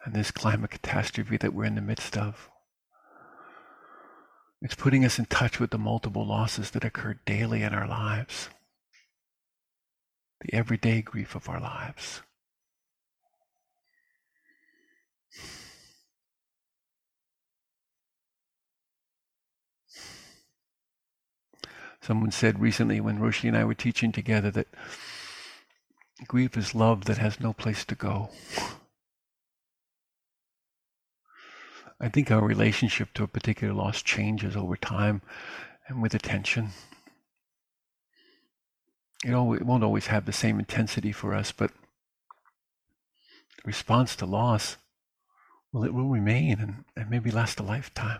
and 0.03 0.13
this 0.13 0.31
climate 0.31 0.71
catastrophe 0.71 1.37
that 1.37 1.53
we're 1.53 1.63
in 1.63 1.75
the 1.75 1.81
midst 1.81 2.17
of. 2.17 2.49
It's 4.61 4.75
putting 4.75 5.05
us 5.05 5.19
in 5.19 5.25
touch 5.25 5.59
with 5.59 5.69
the 5.69 5.77
multiple 5.77 6.25
losses 6.25 6.71
that 6.71 6.83
occur 6.83 7.19
daily 7.25 7.61
in 7.61 7.73
our 7.73 7.87
lives, 7.87 8.49
the 10.41 10.53
everyday 10.53 11.01
grief 11.01 11.35
of 11.35 11.47
our 11.47 11.59
lives. 11.59 12.21
Someone 22.01 22.31
said 22.31 22.59
recently 22.59 23.01
when 23.01 23.19
Roshi 23.19 23.47
and 23.49 23.57
I 23.57 23.65
were 23.65 23.73
teaching 23.73 24.11
together 24.11 24.49
that 24.51 24.67
grief 26.25 26.57
is 26.57 26.73
love 26.73 27.05
that 27.05 27.17
has 27.17 27.39
no 27.39 27.53
place 27.53 27.83
to 27.85 27.95
go. 27.95 28.29
I 31.99 32.09
think 32.09 32.29
our 32.29 32.45
relationship 32.45 33.13
to 33.15 33.23
a 33.23 33.27
particular 33.27 33.73
loss 33.73 34.01
changes 34.01 34.55
over 34.55 34.77
time 34.77 35.21
and 35.87 36.01
with 36.01 36.13
attention. 36.13 36.69
It, 39.25 39.33
always, 39.33 39.61
it 39.61 39.65
won't 39.65 39.83
always 39.83 40.07
have 40.07 40.25
the 40.25 40.33
same 40.33 40.59
intensity 40.59 41.11
for 41.11 41.33
us, 41.33 41.51
but 41.51 41.71
the 43.57 43.63
response 43.65 44.15
to 44.17 44.27
loss, 44.27 44.77
well, 45.73 45.83
it 45.83 45.93
will 45.93 46.09
remain 46.09 46.59
and, 46.59 46.85
and 46.95 47.09
maybe 47.09 47.31
last 47.31 47.59
a 47.59 47.63
lifetime. 47.63 48.19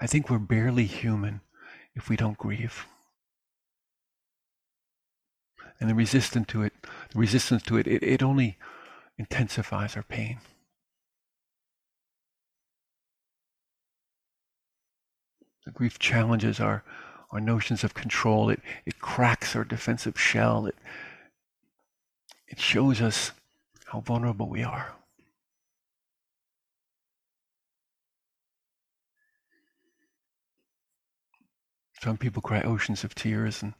I 0.00 0.08
think 0.08 0.28
we're 0.28 0.38
barely 0.38 0.86
human 0.86 1.40
if 1.94 2.08
we 2.08 2.16
don't 2.16 2.36
grieve. 2.36 2.86
And 5.78 5.88
the 5.88 5.94
resistance 5.94 6.48
to 6.48 6.62
it, 6.62 6.72
the 7.12 7.18
resistance 7.18 7.62
to 7.64 7.76
it, 7.76 7.86
it, 7.86 8.02
it 8.02 8.22
only 8.22 8.58
intensifies 9.18 9.96
our 9.96 10.02
pain. 10.02 10.38
The 15.64 15.72
grief 15.72 15.98
challenges 15.98 16.60
our, 16.60 16.84
our 17.30 17.40
notions 17.40 17.84
of 17.84 17.94
control. 17.94 18.50
It, 18.50 18.60
it 18.84 19.00
cracks 19.00 19.56
our 19.56 19.64
defensive 19.64 20.20
shell. 20.20 20.66
It, 20.66 20.76
it 22.48 22.60
shows 22.60 23.00
us 23.00 23.32
how 23.86 24.00
vulnerable 24.00 24.48
we 24.48 24.62
are. 24.62 24.94
Some 32.02 32.18
people 32.18 32.42
cry 32.42 32.60
oceans 32.60 33.02
of 33.02 33.14
tears, 33.14 33.62
and 33.62 33.72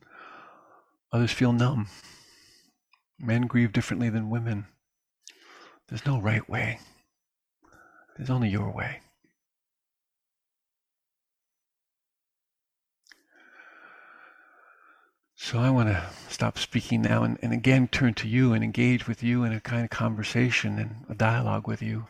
others 1.12 1.30
feel 1.30 1.52
numb. 1.52 1.88
Men 3.18 3.42
grieve 3.42 3.72
differently 3.72 4.08
than 4.08 4.30
women. 4.30 4.66
There's 5.88 6.06
no 6.06 6.18
right 6.18 6.48
way, 6.48 6.78
there's 8.16 8.30
only 8.30 8.48
your 8.48 8.70
way. 8.72 9.00
So 15.44 15.58
I 15.58 15.68
want 15.68 15.90
to 15.90 16.02
stop 16.30 16.56
speaking 16.56 17.02
now 17.02 17.22
and, 17.22 17.38
and 17.42 17.52
again 17.52 17.86
turn 17.86 18.14
to 18.14 18.26
you 18.26 18.54
and 18.54 18.64
engage 18.64 19.06
with 19.06 19.22
you 19.22 19.44
in 19.44 19.52
a 19.52 19.60
kind 19.60 19.84
of 19.84 19.90
conversation 19.90 20.78
and 20.78 21.04
a 21.10 21.14
dialogue 21.14 21.68
with 21.68 21.82
you 21.82 22.06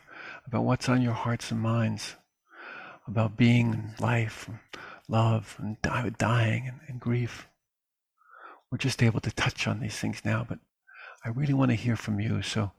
about 0.47 0.62
what's 0.62 0.89
on 0.89 1.03
your 1.03 1.14
hearts 1.14 1.51
and 1.51 1.61
minds, 1.61 2.14
about 3.09 3.37
being 3.37 3.74
and 3.74 4.01
life, 4.01 4.47
and 4.47 4.61
love 5.09 5.57
and 5.59 5.82
dying 6.16 6.68
and, 6.68 6.78
and 6.87 7.01
grief. 7.01 7.49
We're 8.70 8.78
just 8.78 9.03
able 9.03 9.18
to 9.22 9.32
touch 9.32 9.66
on 9.66 9.80
these 9.80 9.97
things 9.97 10.24
now, 10.24 10.47
but 10.49 10.61
I 11.24 11.30
really 11.30 11.55
want 11.55 11.72
to 11.72 11.76
hear 11.76 11.97
from 11.97 12.20
you. 12.20 12.41
So, 12.41 12.70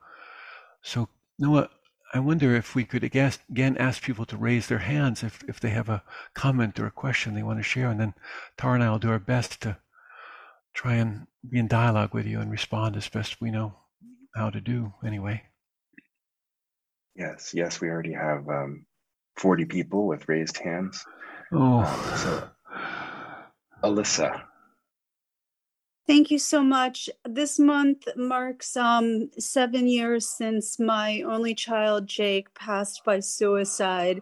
so 0.81 1.09
Noah, 1.37 1.69
I 2.13 2.19
wonder 2.19 2.55
if 2.55 2.75
we 2.75 2.85
could 2.85 3.03
again 3.03 3.75
ask 3.77 4.01
people 4.01 4.23
to 4.27 4.37
raise 4.37 4.67
their 4.67 4.79
hands 4.79 5.21
if, 5.21 5.43
if 5.49 5.59
they 5.59 5.71
have 5.71 5.89
a 5.89 6.01
comment 6.33 6.79
or 6.79 6.87
a 6.87 6.91
question 6.91 7.33
they 7.33 7.43
want 7.43 7.59
to 7.59 7.63
share, 7.63 7.89
and 7.89 7.99
then 7.99 8.13
Tara 8.55 8.75
and 8.75 8.83
I 8.83 8.89
will 8.89 8.99
do 8.99 9.09
our 9.09 9.19
best 9.19 9.61
to 9.63 9.79
try 10.75 10.95
and 10.95 11.25
be 11.49 11.57
in 11.57 11.67
dialogue 11.67 12.13
with 12.13 12.27
you 12.27 12.39
and 12.39 12.51
respond 12.51 12.95
as 12.95 13.07
best 13.09 13.41
we 13.41 13.49
know 13.49 13.73
how 14.35 14.49
to 14.49 14.61
do 14.61 14.93
anyway. 15.03 15.41
Yes, 17.15 17.53
yes, 17.53 17.79
we 17.79 17.89
already 17.89 18.13
have 18.13 18.47
um, 18.49 18.85
40 19.37 19.65
people 19.65 20.05
with 20.05 20.27
raised 20.27 20.57
hands. 20.57 21.03
Oh. 21.53 21.79
Um, 21.79 22.17
so, 22.17 22.49
Alyssa. 23.83 24.43
Thank 26.07 26.29
you 26.29 26.37
so 26.37 26.61
much. 26.61 27.09
This 27.27 27.57
month 27.57 28.07
marks 28.15 28.77
um, 28.77 29.31
seven 29.39 29.87
years 29.87 30.29
since 30.29 30.77
my 30.77 31.21
only 31.21 31.55
child, 31.55 32.05
Jake, 32.05 32.53
passed 32.53 33.03
by 33.03 33.21
suicide. 33.21 34.21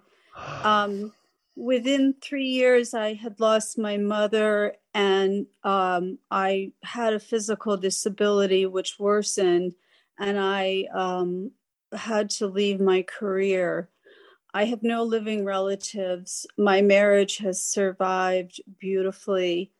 Um, 0.63 1.11
within 1.55 2.15
three 2.21 2.47
years, 2.47 2.93
I 2.93 3.13
had 3.13 3.39
lost 3.39 3.77
my 3.77 3.97
mother, 3.97 4.75
and 4.93 5.45
um, 5.63 6.17
I 6.31 6.71
had 6.83 7.13
a 7.13 7.19
physical 7.19 7.77
disability 7.77 8.65
which 8.65 8.99
worsened, 8.99 9.73
and 10.19 10.39
I 10.39 10.85
um, 10.93 11.51
had 11.93 12.29
to 12.31 12.47
leave 12.47 12.79
my 12.79 13.03
career. 13.03 13.89
I 14.53 14.65
have 14.65 14.83
no 14.83 15.03
living 15.03 15.45
relatives. 15.45 16.45
My 16.57 16.81
marriage 16.81 17.37
has 17.37 17.63
survived 17.63 18.61
beautifully. 18.79 19.71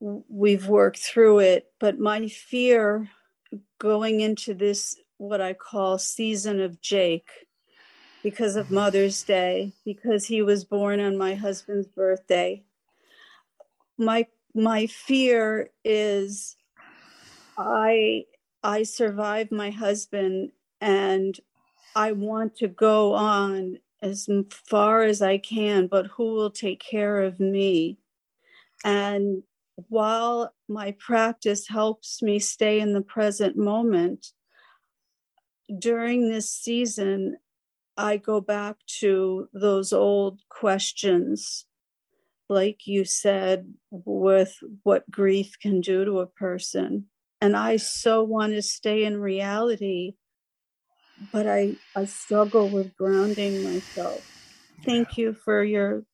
We've 0.00 0.66
worked 0.68 0.98
through 0.98 1.40
it, 1.40 1.70
but 1.78 1.98
my 1.98 2.28
fear 2.28 3.08
going 3.78 4.20
into 4.20 4.52
this, 4.54 4.96
what 5.18 5.40
I 5.40 5.54
call 5.54 5.98
season 5.98 6.60
of 6.60 6.80
Jake, 6.80 7.30
because 8.26 8.56
of 8.56 8.72
Mother's 8.72 9.22
Day, 9.22 9.72
because 9.84 10.26
he 10.26 10.42
was 10.42 10.64
born 10.64 10.98
on 10.98 11.16
my 11.16 11.36
husband's 11.36 11.86
birthday. 11.86 12.60
My 13.96 14.26
my 14.52 14.88
fear 14.88 15.70
is 15.84 16.56
I 17.56 18.24
I 18.64 18.82
survived 18.82 19.52
my 19.52 19.70
husband 19.70 20.50
and 20.80 21.38
I 21.94 22.10
want 22.10 22.56
to 22.56 22.66
go 22.66 23.14
on 23.14 23.78
as 24.02 24.28
far 24.50 25.04
as 25.04 25.22
I 25.22 25.38
can, 25.38 25.86
but 25.86 26.08
who 26.08 26.34
will 26.34 26.50
take 26.50 26.80
care 26.80 27.20
of 27.20 27.38
me? 27.38 27.96
And 28.84 29.44
while 29.88 30.52
my 30.68 30.96
practice 30.98 31.68
helps 31.68 32.22
me 32.22 32.40
stay 32.40 32.80
in 32.80 32.92
the 32.92 33.02
present 33.02 33.56
moment, 33.56 34.32
during 35.78 36.28
this 36.28 36.50
season, 36.50 37.36
I 37.96 38.18
go 38.18 38.40
back 38.40 38.76
to 39.00 39.48
those 39.52 39.92
old 39.92 40.40
questions, 40.48 41.66
like 42.48 42.86
you 42.86 43.04
said, 43.04 43.72
with 43.90 44.56
what 44.82 45.10
grief 45.10 45.54
can 45.60 45.80
do 45.80 46.04
to 46.04 46.20
a 46.20 46.26
person. 46.26 47.06
And 47.40 47.56
I 47.56 47.76
so 47.76 48.22
want 48.22 48.54
to 48.54 48.62
stay 48.62 49.04
in 49.04 49.18
reality, 49.18 50.14
but 51.32 51.46
I, 51.46 51.76
I 51.94 52.04
struggle 52.04 52.68
with 52.68 52.96
grounding 52.96 53.62
myself. 53.62 54.22
Thank 54.84 55.18
you 55.18 55.32
for 55.32 55.64
your 55.64 56.04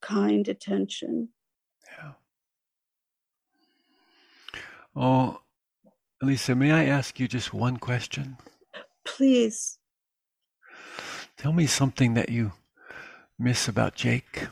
kind 0.00 0.48
attention. 0.48 1.28
Yeah. 1.98 2.12
Oh, 4.96 5.40
Lisa, 6.22 6.54
may 6.54 6.72
I 6.72 6.86
ask 6.86 7.20
you 7.20 7.28
just 7.28 7.54
one 7.54 7.76
question? 7.76 8.36
Please. 9.04 9.77
Tell 11.38 11.52
me 11.52 11.66
something 11.66 12.14
that 12.14 12.30
you 12.30 12.52
miss 13.38 13.68
about 13.68 13.94
Jake. 13.94 14.48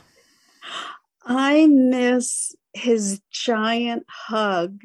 I 1.25 1.67
miss 1.67 2.55
his 2.73 3.19
giant 3.29 4.05
hug. 4.07 4.79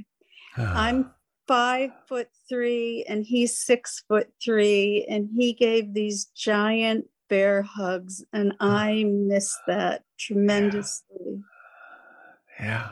Ah. 0.58 0.72
I'm 0.74 1.12
five 1.46 1.90
foot 2.08 2.28
three 2.48 3.04
and 3.08 3.24
he's 3.24 3.56
six 3.56 4.02
foot 4.08 4.32
three, 4.42 5.06
and 5.08 5.28
he 5.36 5.52
gave 5.52 5.94
these 5.94 6.24
giant 6.36 7.06
bear 7.28 7.62
hugs, 7.62 8.24
and 8.32 8.52
ah. 8.58 8.78
I 8.78 9.04
miss 9.04 9.56
that 9.68 10.02
tremendously. 10.18 11.44
Yeah. 12.58 12.66
yeah. 12.66 12.88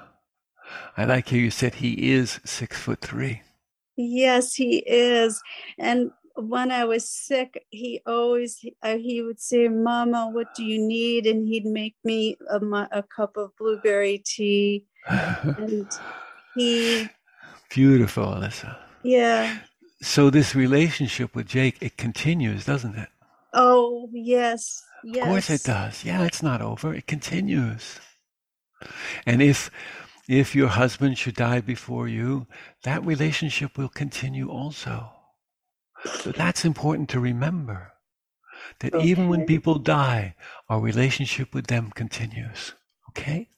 I 0.97 1.05
like 1.05 1.31
how 1.31 1.37
you 1.37 1.51
said 1.51 1.77
he 1.77 2.13
is 2.13 2.39
six 2.45 2.79
foot 2.79 3.01
three. 3.01 3.43
Yes, 3.97 4.55
he 4.55 4.79
is. 4.87 5.43
And 5.79 6.13
when 6.37 6.71
I 6.71 6.85
was 6.85 7.09
sick, 7.09 7.65
he 7.71 8.01
always 8.07 8.65
uh, 8.83 8.97
he 8.97 9.23
would 9.23 9.41
say, 9.41 9.69
"Mama, 9.69 10.31
what 10.33 10.55
do 10.55 10.65
you 10.65 10.79
need?" 10.81 11.27
And 11.27 11.47
he'd 11.47 11.67
make 11.67 11.97
me 12.05 12.37
a, 12.49 12.59
a 12.93 13.03
cup 13.03 13.37
of 13.37 13.57
blueberry 13.57 14.23
tea. 14.25 14.85
and 15.09 15.91
he 16.57 17.09
beautiful, 17.71 18.27
Alyssa. 18.27 18.77
Yeah. 19.03 19.59
So 20.03 20.31
this 20.31 20.55
relationship 20.55 21.35
with 21.35 21.47
Jake 21.47 21.79
it 21.81 21.97
continues, 21.97 22.65
doesn't 22.65 22.97
it? 22.97 23.09
Oh 23.53 24.09
yes, 24.13 24.83
yes. 25.05 25.25
Of 25.25 25.29
course 25.29 25.51
it 25.51 25.65
does. 25.65 26.05
Yeah, 26.05 26.25
it's 26.25 26.43
not 26.43 26.63
over. 26.63 26.95
It 26.95 27.07
continues. 27.07 28.01
And 29.27 29.43
if 29.43 29.71
if 30.29 30.55
your 30.55 30.69
husband 30.69 31.19
should 31.19 31.35
die 31.35 31.61
before 31.61 32.07
you, 32.09 32.47
that 32.85 33.05
relationship 33.05 33.77
will 33.77 33.89
continue 33.89 34.49
also. 34.49 35.11
So 36.05 36.33
that's 36.33 36.65
important 36.65 37.09
to 37.11 37.21
remember 37.21 37.93
that 38.81 38.95
okay. 38.95 39.07
even 39.07 39.29
when 39.29 39.47
people 39.47 39.79
die, 39.79 40.35
our 40.69 40.81
relationship 40.81 41.55
with 41.55 41.67
them 41.67 41.91
continues. 41.95 42.75
Okay? 43.11 43.49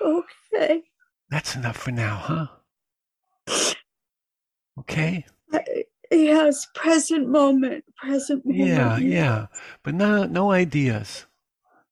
Okay. 0.00 0.82
That's 1.30 1.56
enough 1.56 1.76
for 1.76 1.90
now, 1.90 2.16
huh? 3.48 3.66
Okay? 4.78 5.24
Uh, 5.52 5.58
yes, 6.10 6.66
present 6.74 7.28
moment, 7.28 7.84
present 7.96 8.44
moment. 8.44 8.68
Yeah, 8.68 8.96
yeah. 8.98 9.46
But 9.82 9.94
no 9.94 10.24
no 10.24 10.52
ideas. 10.52 11.26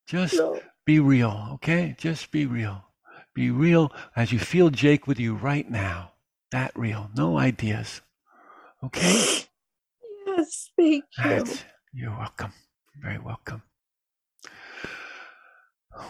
Just 0.07 0.35
no. 0.35 0.61
be 0.85 1.01
real, 1.01 1.51
okay? 1.55 1.97
Just 1.99 2.30
be 2.30 2.47
real. 2.47 2.85
Be 3.35 3.51
real 3.51 3.93
as 4.14 4.32
you 4.32 4.39
feel 4.39 4.70
Jake 4.70 5.07
with 5.07 5.18
you 5.18 5.35
right 5.35 5.68
now. 5.68 6.12
That 6.53 6.70
real. 6.76 7.11
No 7.16 7.39
ideas. 7.39 8.01
Okay? 8.85 9.47
Yes, 10.45 10.70
thank 10.76 11.05
you. 11.18 11.24
That's, 11.24 11.64
you're 11.92 12.11
welcome. 12.11 12.53
Very 13.01 13.18
welcome. 13.18 13.62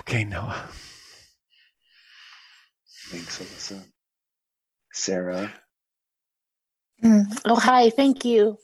Okay, 0.01 0.25
Noah. 0.25 0.69
Thanks, 3.11 3.39
Alyssa. 3.39 3.81
Sarah. 4.93 5.53
Mm. 7.03 7.25
Oh, 7.45 7.55
hi. 7.55 7.91
Thank 7.91 8.25
you. 8.25 8.59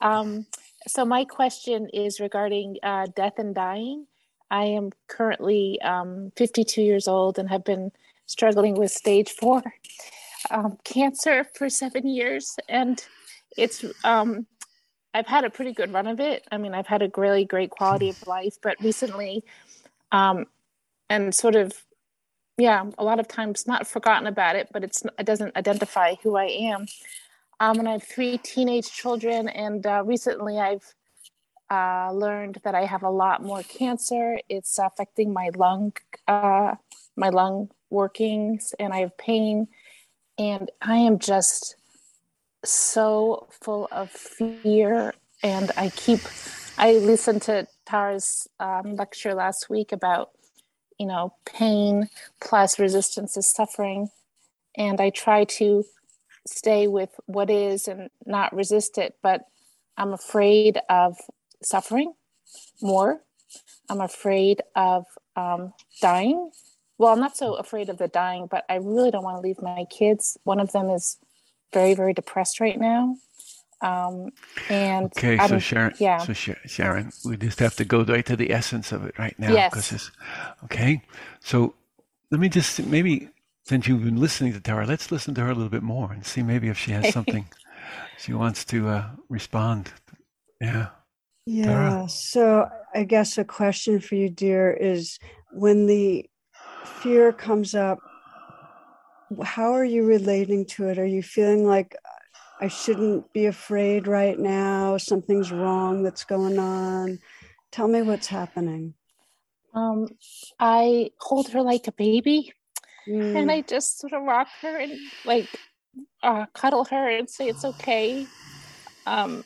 Um, 0.00 0.46
so, 0.86 1.04
my 1.04 1.24
question 1.24 1.88
is 1.94 2.20
regarding 2.20 2.76
uh, 2.82 3.06
death 3.16 3.38
and 3.38 3.54
dying. 3.54 4.06
I 4.50 4.64
am 4.64 4.90
currently 5.08 5.80
um, 5.80 6.30
52 6.36 6.82
years 6.82 7.08
old 7.08 7.38
and 7.38 7.48
have 7.48 7.64
been 7.64 7.90
struggling 8.26 8.74
with 8.74 8.90
stage 8.90 9.30
four 9.30 9.62
um, 10.50 10.76
cancer 10.84 11.44
for 11.54 11.70
seven 11.70 12.06
years. 12.06 12.56
And 12.68 13.02
it's 13.56 13.84
um, 14.04 14.46
I've 15.16 15.26
had 15.26 15.44
a 15.44 15.50
pretty 15.50 15.72
good 15.72 15.94
run 15.94 16.06
of 16.06 16.20
it. 16.20 16.46
I 16.52 16.58
mean, 16.58 16.74
I've 16.74 16.86
had 16.86 17.00
a 17.00 17.10
really 17.16 17.46
great 17.46 17.70
quality 17.70 18.10
of 18.10 18.26
life, 18.26 18.58
but 18.62 18.76
recently, 18.82 19.44
um, 20.12 20.44
and 21.08 21.34
sort 21.34 21.56
of, 21.56 21.72
yeah, 22.58 22.84
a 22.98 23.02
lot 23.02 23.18
of 23.18 23.26
times 23.26 23.66
not 23.66 23.86
forgotten 23.86 24.26
about 24.26 24.56
it, 24.56 24.68
but 24.74 24.84
it's 24.84 25.02
it 25.18 25.24
doesn't 25.24 25.56
identify 25.56 26.16
who 26.22 26.36
I 26.36 26.44
am. 26.44 26.84
Um, 27.60 27.78
and 27.78 27.88
I 27.88 27.92
have 27.92 28.02
three 28.02 28.36
teenage 28.36 28.92
children, 28.92 29.48
and 29.48 29.86
uh, 29.86 30.02
recently 30.04 30.58
I've 30.58 30.84
uh, 31.70 32.12
learned 32.12 32.58
that 32.64 32.74
I 32.74 32.84
have 32.84 33.02
a 33.02 33.08
lot 33.08 33.42
more 33.42 33.62
cancer. 33.62 34.38
It's 34.50 34.78
affecting 34.78 35.32
my 35.32 35.48
lung, 35.56 35.94
uh, 36.28 36.74
my 37.16 37.30
lung 37.30 37.70
workings, 37.88 38.74
and 38.78 38.92
I 38.92 38.98
have 38.98 39.16
pain, 39.16 39.68
and 40.36 40.70
I 40.82 40.96
am 40.96 41.18
just 41.18 41.76
so 42.68 43.46
full 43.50 43.88
of 43.90 44.10
fear 44.10 45.14
and 45.42 45.72
i 45.76 45.88
keep 45.90 46.20
i 46.78 46.92
listened 46.94 47.42
to 47.42 47.66
tara's 47.86 48.48
um, 48.60 48.96
lecture 48.96 49.34
last 49.34 49.68
week 49.70 49.92
about 49.92 50.30
you 50.98 51.06
know 51.06 51.32
pain 51.44 52.08
plus 52.40 52.78
resistance 52.78 53.36
is 53.36 53.48
suffering 53.48 54.10
and 54.76 55.00
I 55.00 55.10
try 55.10 55.44
to 55.44 55.84
stay 56.46 56.86
with 56.86 57.10
what 57.26 57.50
is 57.50 57.88
and 57.88 58.10
not 58.24 58.54
resist 58.54 58.98
it. 58.98 59.16
But 59.22 59.42
I'm 59.96 60.12
afraid 60.12 60.78
of 60.88 61.16
suffering 61.62 62.12
more. 62.82 63.20
I'm 63.88 64.00
afraid 64.00 64.62
of 64.74 65.06
um, 65.34 65.72
dying. 66.00 66.50
Well, 66.98 67.12
I'm 67.12 67.20
not 67.20 67.36
so 67.36 67.54
afraid 67.54 67.88
of 67.88 67.98
the 67.98 68.08
dying, 68.08 68.48
but 68.50 68.64
I 68.68 68.76
really 68.76 69.10
don't 69.10 69.24
want 69.24 69.36
to 69.36 69.46
leave 69.46 69.60
my 69.62 69.84
kids. 69.90 70.38
One 70.44 70.60
of 70.60 70.72
them 70.72 70.88
is 70.88 71.18
very, 71.72 71.94
very 71.94 72.12
depressed 72.12 72.60
right 72.60 72.78
now. 72.78 73.16
Um, 73.82 74.30
and 74.70 75.06
okay, 75.06 75.38
I'm, 75.38 75.48
so 75.48 75.58
Sharon, 75.58 75.94
yeah. 75.98 76.18
So 76.18 76.32
Sharon, 76.32 77.12
we 77.24 77.36
just 77.36 77.58
have 77.58 77.76
to 77.76 77.84
go 77.84 78.04
right 78.04 78.24
to 78.26 78.36
the 78.36 78.50
essence 78.50 78.90
of 78.90 79.04
it 79.04 79.18
right 79.18 79.38
now. 79.38 79.52
Yes. 79.52 80.10
Okay. 80.64 81.02
So 81.40 81.74
let 82.30 82.40
me 82.40 82.48
just 82.48 82.84
maybe 82.86 83.28
since 83.64 83.86
you've 83.86 84.04
been 84.04 84.20
listening 84.20 84.52
to 84.54 84.60
Tara, 84.60 84.86
let's 84.86 85.10
listen 85.10 85.34
to 85.34 85.42
her 85.42 85.50
a 85.50 85.54
little 85.54 85.68
bit 85.68 85.82
more 85.82 86.12
and 86.12 86.24
see 86.24 86.42
maybe 86.42 86.68
if 86.68 86.78
she 86.78 86.92
has 86.92 87.12
something 87.12 87.46
she 88.18 88.32
wants 88.32 88.64
to 88.66 88.88
uh, 88.88 89.10
respond. 89.28 89.92
Yeah. 90.60 90.88
Yeah. 91.44 91.64
Tara? 91.64 92.08
So 92.08 92.68
I 92.94 93.04
guess 93.04 93.36
a 93.38 93.44
question 93.44 94.00
for 94.00 94.14
you, 94.14 94.30
dear, 94.30 94.72
is 94.72 95.18
when 95.52 95.86
the 95.86 96.28
fear 96.84 97.32
comes 97.32 97.74
up, 97.74 97.98
how 99.44 99.72
are 99.72 99.84
you 99.84 100.04
relating 100.04 100.66
to 100.66 100.88
it? 100.88 100.98
Are 100.98 101.06
you 101.06 101.22
feeling 101.22 101.66
like 101.66 101.96
I 102.60 102.68
shouldn't 102.68 103.32
be 103.32 103.46
afraid 103.46 104.06
right 104.06 104.38
now? 104.38 104.96
Something's 104.96 105.52
wrong 105.52 106.02
that's 106.02 106.24
going 106.24 106.58
on. 106.58 107.18
Tell 107.72 107.88
me 107.88 108.02
what's 108.02 108.28
happening. 108.28 108.94
Um, 109.74 110.08
I 110.58 111.10
hold 111.20 111.50
her 111.50 111.60
like 111.60 111.86
a 111.86 111.92
baby 111.92 112.52
mm. 113.06 113.36
and 113.36 113.50
I 113.50 113.60
just 113.60 113.98
sort 113.98 114.14
of 114.14 114.22
rock 114.22 114.48
her 114.62 114.78
and 114.78 114.98
like 115.24 115.48
uh, 116.22 116.46
cuddle 116.54 116.84
her 116.86 117.10
and 117.10 117.28
say 117.28 117.48
it's 117.48 117.64
okay. 117.64 118.26
Um, 119.06 119.44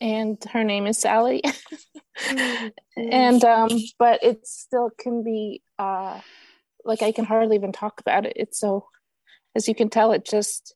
and 0.00 0.42
her 0.52 0.64
name 0.64 0.86
is 0.86 0.98
Sally. 0.98 1.42
mm. 2.28 2.72
And 2.96 3.44
um, 3.44 3.70
but 3.98 4.22
it 4.22 4.46
still 4.46 4.90
can 4.98 5.22
be 5.22 5.62
uh, 5.78 6.20
like 6.86 7.02
I 7.02 7.12
can 7.12 7.24
hardly 7.24 7.56
even 7.56 7.72
talk 7.72 8.00
about 8.00 8.26
it. 8.26 8.34
It's 8.36 8.58
so, 8.58 8.86
as 9.54 9.68
you 9.68 9.74
can 9.74 9.90
tell, 9.90 10.12
it 10.12 10.24
just 10.24 10.74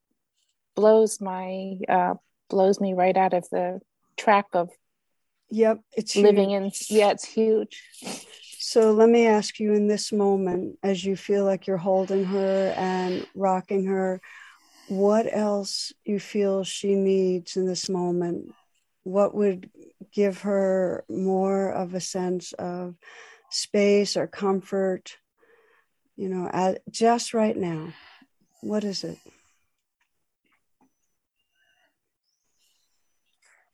blows 0.77 1.21
my 1.21 1.77
uh, 1.89 2.15
blows 2.49 2.81
me 2.81 2.95
right 2.95 3.17
out 3.17 3.35
of 3.35 3.49
the 3.51 3.81
track 4.17 4.47
of. 4.53 4.71
Yep, 5.51 5.81
it's 5.93 6.17
living 6.17 6.51
huge. 6.51 6.87
in. 6.91 6.97
Yeah, 6.97 7.11
it's 7.11 7.25
huge. 7.25 7.83
So 8.59 8.93
let 8.93 9.09
me 9.09 9.27
ask 9.27 9.59
you 9.59 9.73
in 9.73 9.89
this 9.89 10.13
moment, 10.13 10.79
as 10.83 11.05
you 11.05 11.17
feel 11.17 11.45
like 11.45 11.67
you're 11.67 11.77
holding 11.77 12.25
her 12.27 12.73
and 12.77 13.27
rocking 13.35 13.87
her, 13.87 14.21
what 14.87 15.27
else 15.31 15.93
you 16.05 16.21
feel 16.21 16.63
she 16.63 16.95
needs 16.95 17.57
in 17.57 17.67
this 17.67 17.89
moment? 17.89 18.55
What 19.03 19.35
would 19.35 19.71
give 20.13 20.43
her 20.43 21.05
more 21.09 21.71
of 21.71 21.95
a 21.95 22.01
sense 22.01 22.53
of 22.53 22.95
space 23.51 24.17
or 24.17 24.27
comfort, 24.27 25.17
you 26.21 26.29
know, 26.29 26.49
at, 26.53 26.83
just 26.91 27.33
right 27.33 27.57
now? 27.57 27.93
What 28.61 28.85
is 28.85 29.05
it? 29.05 29.19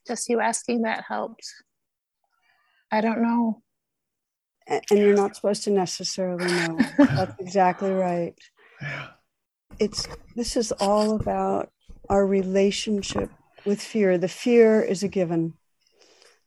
Just 0.07 0.29
you 0.29 0.41
asking 0.41 0.83
that 0.83 1.05
helps. 1.09 1.53
I 2.93 3.01
don't 3.01 3.21
know 3.21 3.63
and 4.67 4.83
you're 4.91 5.17
not 5.17 5.37
supposed 5.37 5.65
to 5.65 5.71
necessarily 5.71 6.47
know. 6.47 6.79
That's 6.99 7.35
exactly 7.41 7.91
right. 7.91 8.35
Yeah. 8.81 9.09
It's 9.79 10.09
this 10.35 10.57
is 10.57 10.73
all 10.73 11.17
about 11.17 11.71
our 12.09 12.27
relationship 12.27 13.31
with 13.65 13.81
fear. 13.81 14.19
The 14.19 14.29
fear 14.29 14.81
is 14.83 15.03
a 15.03 15.09
given. 15.09 15.55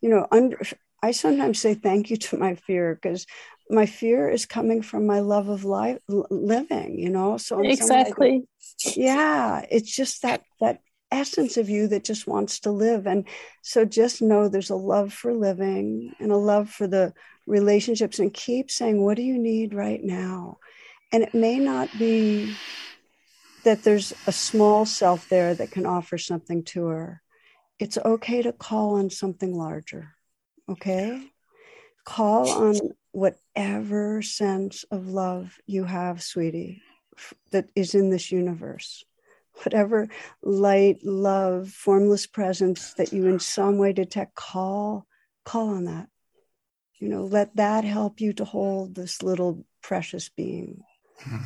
You 0.01 0.09
know, 0.09 0.27
under, 0.31 0.59
I 1.03 1.11
sometimes 1.11 1.59
say 1.59 1.73
thank 1.75 2.09
you 2.09 2.17
to 2.17 2.37
my 2.37 2.55
fear 2.55 2.95
because 2.95 3.25
my 3.69 3.85
fear 3.85 4.29
is 4.29 4.45
coming 4.45 4.81
from 4.81 5.05
my 5.05 5.19
love 5.19 5.47
of 5.47 5.63
life 5.63 5.99
living 6.07 6.97
you 6.97 7.09
know 7.09 7.37
so 7.37 7.61
exactly 7.61 8.47
yeah 8.95 9.65
it's 9.69 9.95
just 9.95 10.21
that 10.21 10.43
that 10.59 10.79
essence 11.11 11.57
of 11.57 11.69
you 11.69 11.87
that 11.87 12.03
just 12.03 12.27
wants 12.27 12.59
to 12.59 12.71
live 12.71 13.07
and 13.07 13.27
so 13.63 13.83
just 13.83 14.21
know 14.21 14.47
there's 14.47 14.69
a 14.69 14.75
love 14.75 15.11
for 15.11 15.33
living 15.33 16.13
and 16.19 16.31
a 16.31 16.37
love 16.37 16.69
for 16.69 16.85
the 16.85 17.11
relationships 17.49 18.19
and 18.19 18.33
keep 18.33 18.71
saying, 18.71 19.01
What 19.01 19.17
do 19.17 19.23
you 19.23 19.37
need 19.37 19.73
right 19.73 20.01
now? 20.01 20.59
And 21.11 21.23
it 21.23 21.33
may 21.33 21.57
not 21.57 21.89
be 21.97 22.55
that 23.65 23.83
there's 23.83 24.13
a 24.27 24.31
small 24.31 24.85
self 24.85 25.27
there 25.27 25.53
that 25.55 25.71
can 25.71 25.85
offer 25.85 26.17
something 26.17 26.63
to 26.63 26.85
her. 26.85 27.21
It's 27.79 27.97
okay 27.97 28.41
to 28.43 28.53
call 28.53 28.95
on 28.95 29.09
something 29.09 29.53
larger. 29.53 30.15
Okay? 30.69 31.31
Call 32.05 32.49
on 32.49 32.79
whatever 33.11 34.21
sense 34.21 34.83
of 34.91 35.07
love 35.07 35.57
you 35.65 35.83
have, 35.85 36.21
sweetie, 36.21 36.81
that 37.51 37.69
is 37.75 37.95
in 37.95 38.09
this 38.09 38.31
universe. 38.31 39.03
Whatever 39.63 40.07
light, 40.41 41.03
love, 41.03 41.69
formless 41.69 42.25
presence 42.25 42.93
that 42.93 43.11
you 43.11 43.27
in 43.27 43.39
some 43.39 43.77
way 43.77 43.91
detect, 43.91 44.35
call, 44.35 45.05
call 45.43 45.69
on 45.69 45.85
that. 45.85 46.07
You 46.99 47.09
know 47.09 47.23
let 47.25 47.55
that 47.55 47.83
help 47.85 48.19
you 48.21 48.33
to 48.33 48.45
hold 48.45 48.95
this 48.95 49.23
little 49.23 49.65
precious 49.81 50.29
being. 50.29 50.81
Hmm. 51.19 51.37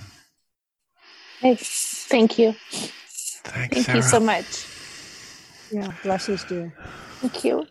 Thanks. 1.41 2.05
Thank 2.07 2.39
you. 2.39 2.53
Thanks, 2.53 3.43
thank 3.43 3.85
Sarah. 3.85 3.97
you 3.97 4.01
so 4.01 4.19
much. 4.19 4.67
Yeah 5.71 5.91
blessings 6.03 6.43
dear 6.43 6.73
thank 7.21 7.43
you. 7.43 7.65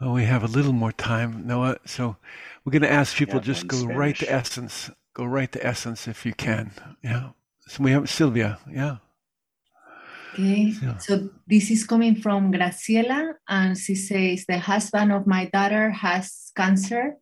Well, 0.00 0.12
we 0.12 0.24
have 0.24 0.42
a 0.42 0.46
little 0.46 0.72
more 0.72 0.92
time 0.92 1.46
noah 1.46 1.78
so 1.86 2.16
we're 2.64 2.72
going 2.72 2.82
to 2.82 2.90
ask 2.90 3.16
people 3.16 3.36
yeah, 3.36 3.40
just 3.52 3.66
go 3.66 3.78
Spanish. 3.78 3.96
right 3.96 4.16
to 4.16 4.32
essence 4.32 4.90
go 5.14 5.24
right 5.24 5.50
to 5.52 5.66
essence 5.66 6.08
if 6.08 6.24
you 6.24 6.32
can 6.32 6.70
yeah 7.02 7.30
so 7.66 7.82
we 7.82 7.90
have 7.90 8.08
sylvia 8.08 8.58
yeah 8.70 8.96
Okay, 10.34 10.72
yeah. 10.80 10.96
so 10.98 11.28
this 11.48 11.70
is 11.70 11.84
coming 11.84 12.14
from 12.14 12.52
Graciela, 12.52 13.34
and 13.48 13.76
she 13.76 13.96
says 13.96 14.46
the 14.46 14.58
husband 14.58 15.10
of 15.10 15.26
my 15.26 15.46
daughter 15.46 15.90
has 15.90 16.52
cancer, 16.56 17.16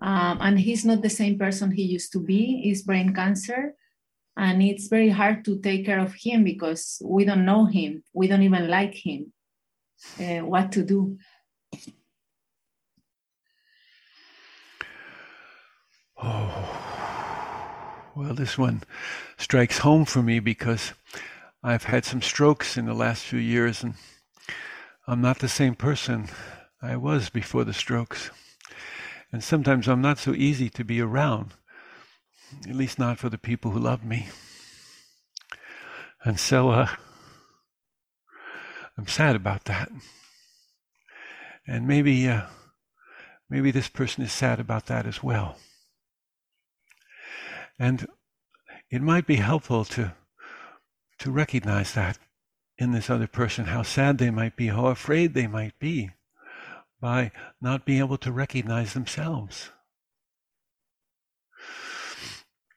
um, 0.00 0.38
and 0.40 0.58
he's 0.60 0.84
not 0.84 1.02
the 1.02 1.10
same 1.10 1.36
person 1.36 1.72
he 1.72 1.82
used 1.82 2.12
to 2.12 2.20
be. 2.20 2.70
Is 2.70 2.82
brain 2.82 3.12
cancer, 3.12 3.74
and 4.36 4.62
it's 4.62 4.86
very 4.86 5.10
hard 5.10 5.44
to 5.46 5.58
take 5.60 5.84
care 5.84 5.98
of 5.98 6.14
him 6.14 6.44
because 6.44 7.02
we 7.04 7.24
don't 7.24 7.44
know 7.44 7.66
him, 7.66 8.04
we 8.12 8.28
don't 8.28 8.42
even 8.42 8.68
like 8.68 8.94
him. 8.94 9.32
Uh, 10.20 10.46
what 10.46 10.70
to 10.72 10.84
do? 10.84 11.18
Oh, 16.22 18.10
well, 18.14 18.34
this 18.34 18.56
one 18.56 18.82
strikes 19.36 19.78
home 19.78 20.04
for 20.04 20.22
me 20.22 20.38
because 20.38 20.92
I've 21.62 21.84
had 21.84 22.04
some 22.04 22.22
strokes 22.22 22.76
in 22.76 22.86
the 22.86 22.94
last 22.94 23.24
few 23.24 23.38
years, 23.38 23.82
and 23.82 23.94
I'm 25.06 25.20
not 25.20 25.40
the 25.40 25.48
same 25.48 25.74
person 25.74 26.28
I 26.80 26.96
was 26.96 27.30
before 27.30 27.64
the 27.64 27.72
strokes. 27.72 28.30
And 29.32 29.42
sometimes 29.42 29.88
I'm 29.88 30.02
not 30.02 30.18
so 30.18 30.32
easy 30.34 30.70
to 30.70 30.84
be 30.84 31.00
around, 31.00 31.54
at 32.68 32.76
least 32.76 32.98
not 32.98 33.18
for 33.18 33.28
the 33.28 33.38
people 33.38 33.72
who 33.72 33.80
love 33.80 34.04
me. 34.04 34.28
And 36.24 36.38
so 36.38 36.70
uh, 36.70 36.88
I'm 38.96 39.08
sad 39.08 39.34
about 39.34 39.64
that. 39.64 39.90
And 41.66 41.88
maybe, 41.88 42.28
uh, 42.28 42.42
maybe 43.50 43.70
this 43.70 43.88
person 43.88 44.22
is 44.22 44.32
sad 44.32 44.60
about 44.60 44.86
that 44.86 45.06
as 45.06 45.22
well. 45.22 45.56
And 47.78 48.06
it 48.90 49.02
might 49.02 49.26
be 49.26 49.36
helpful 49.36 49.84
to 49.86 50.14
to 51.18 51.30
recognize 51.30 51.94
that 51.94 52.18
in 52.76 52.92
this 52.92 53.08
other 53.08 53.28
person, 53.28 53.66
how 53.66 53.82
sad 53.82 54.18
they 54.18 54.30
might 54.30 54.56
be, 54.56 54.66
how 54.66 54.86
afraid 54.86 55.32
they 55.32 55.46
might 55.46 55.78
be 55.78 56.10
by 57.00 57.30
not 57.60 57.84
being 57.84 58.00
able 58.00 58.18
to 58.18 58.32
recognize 58.32 58.94
themselves. 58.94 59.70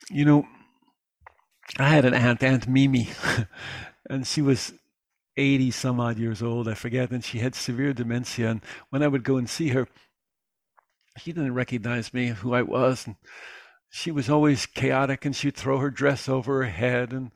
You 0.10 0.26
know, 0.26 0.48
I 1.80 1.90
had 1.90 2.06
an 2.06 2.14
aunt, 2.14 2.44
Aunt 2.44 2.68
Mimi, 2.68 3.10
and 4.10 4.26
she 4.26 4.42
was 4.42 4.74
80 5.36 5.72
some 5.72 6.00
odd 6.00 6.18
years 6.18 6.42
old, 6.42 6.68
I 6.68 6.74
forget, 6.74 7.12
and 7.12 7.24
she 7.24 7.40
had 7.40 7.56
severe 7.56 7.94
dementia. 7.94 8.50
And 8.50 8.62
when 8.90 9.04
I 9.04 9.08
would 9.08 9.24
go 9.24 9.38
and 9.38 9.50
see 9.50 9.70
her, 9.70 9.88
she 11.18 11.32
didn't 11.32 11.54
recognize 11.54 12.14
me, 12.14 12.28
who 12.28 12.54
I 12.54 12.62
was. 12.62 13.06
And 13.08 13.16
she 13.98 14.12
was 14.12 14.30
always 14.30 14.68
chaotic, 14.68 15.26
and 15.26 15.36
she'd 15.36 15.56
throw 15.56 15.80
her 15.80 15.90
dress 15.90 16.30
over 16.30 16.64
her 16.64 16.70
head 16.70 17.12
and 17.12 17.32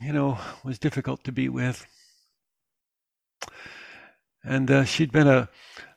you 0.00 0.12
know, 0.12 0.38
was 0.64 0.78
difficult 0.78 1.22
to 1.24 1.32
be 1.32 1.48
with. 1.48 1.86
And 4.42 4.70
uh, 4.70 4.84
she'd 4.84 5.12
been 5.12 5.26
a, 5.26 5.48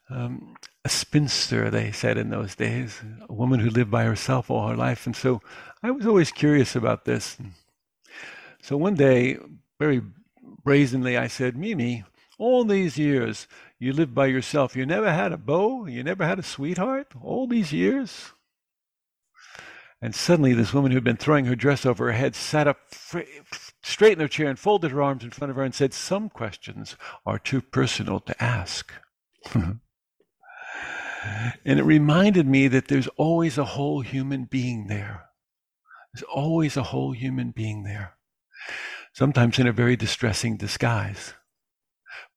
um, 0.09 0.55
a 0.85 0.89
spinster, 0.89 1.69
they 1.69 1.91
said 1.91 2.17
in 2.17 2.29
those 2.29 2.55
days, 2.55 3.01
a 3.27 3.33
woman 3.33 3.59
who 3.59 3.69
lived 3.69 3.91
by 3.91 4.03
herself 4.03 4.49
all 4.49 4.67
her 4.67 4.75
life. 4.75 5.05
And 5.05 5.15
so 5.15 5.41
I 5.83 5.91
was 5.91 6.05
always 6.05 6.31
curious 6.31 6.75
about 6.75 7.05
this. 7.05 7.37
So 8.61 8.77
one 8.77 8.95
day, 8.95 9.37
very 9.79 10.01
brazenly, 10.63 11.17
I 11.17 11.27
said, 11.27 11.57
Mimi, 11.57 12.03
all 12.37 12.63
these 12.63 12.97
years 12.97 13.47
you 13.79 13.93
lived 13.93 14.15
by 14.15 14.27
yourself. 14.27 14.75
You 14.75 14.85
never 14.85 15.11
had 15.11 15.31
a 15.31 15.37
beau? 15.37 15.85
You 15.85 16.03
never 16.03 16.25
had 16.25 16.39
a 16.39 16.43
sweetheart? 16.43 17.13
All 17.21 17.47
these 17.47 17.71
years? 17.71 18.33
And 20.01 20.13
suddenly, 20.13 20.53
this 20.53 20.73
woman 20.73 20.91
who 20.91 20.97
had 20.97 21.03
been 21.03 21.17
throwing 21.17 21.45
her 21.45 21.55
dress 21.55 21.85
over 21.85 22.05
her 22.05 22.11
head 22.11 22.35
sat 22.35 22.67
up 22.67 22.77
straight 23.81 24.13
in 24.13 24.19
her 24.19 24.27
chair 24.27 24.47
and 24.47 24.59
folded 24.59 24.91
her 24.91 25.01
arms 25.01 25.23
in 25.23 25.31
front 25.31 25.49
of 25.49 25.57
her 25.57 25.63
and 25.63 25.73
said, 25.73 25.93
Some 25.93 26.29
questions 26.29 26.95
are 27.25 27.39
too 27.39 27.61
personal 27.61 28.19
to 28.19 28.43
ask. 28.43 28.93
and 29.53 29.79
it 31.65 31.83
reminded 31.83 32.45
me 32.47 32.67
that 32.67 32.89
there's 32.89 33.07
always 33.17 33.57
a 33.57 33.65
whole 33.65 34.01
human 34.01 34.45
being 34.45 34.85
there. 34.87 35.25
There's 36.13 36.23
always 36.23 36.77
a 36.77 36.83
whole 36.83 37.11
human 37.11 37.51
being 37.51 37.83
there, 37.83 38.17
sometimes 39.13 39.57
in 39.57 39.67
a 39.67 39.71
very 39.71 39.95
distressing 39.95 40.57
disguise. 40.57 41.33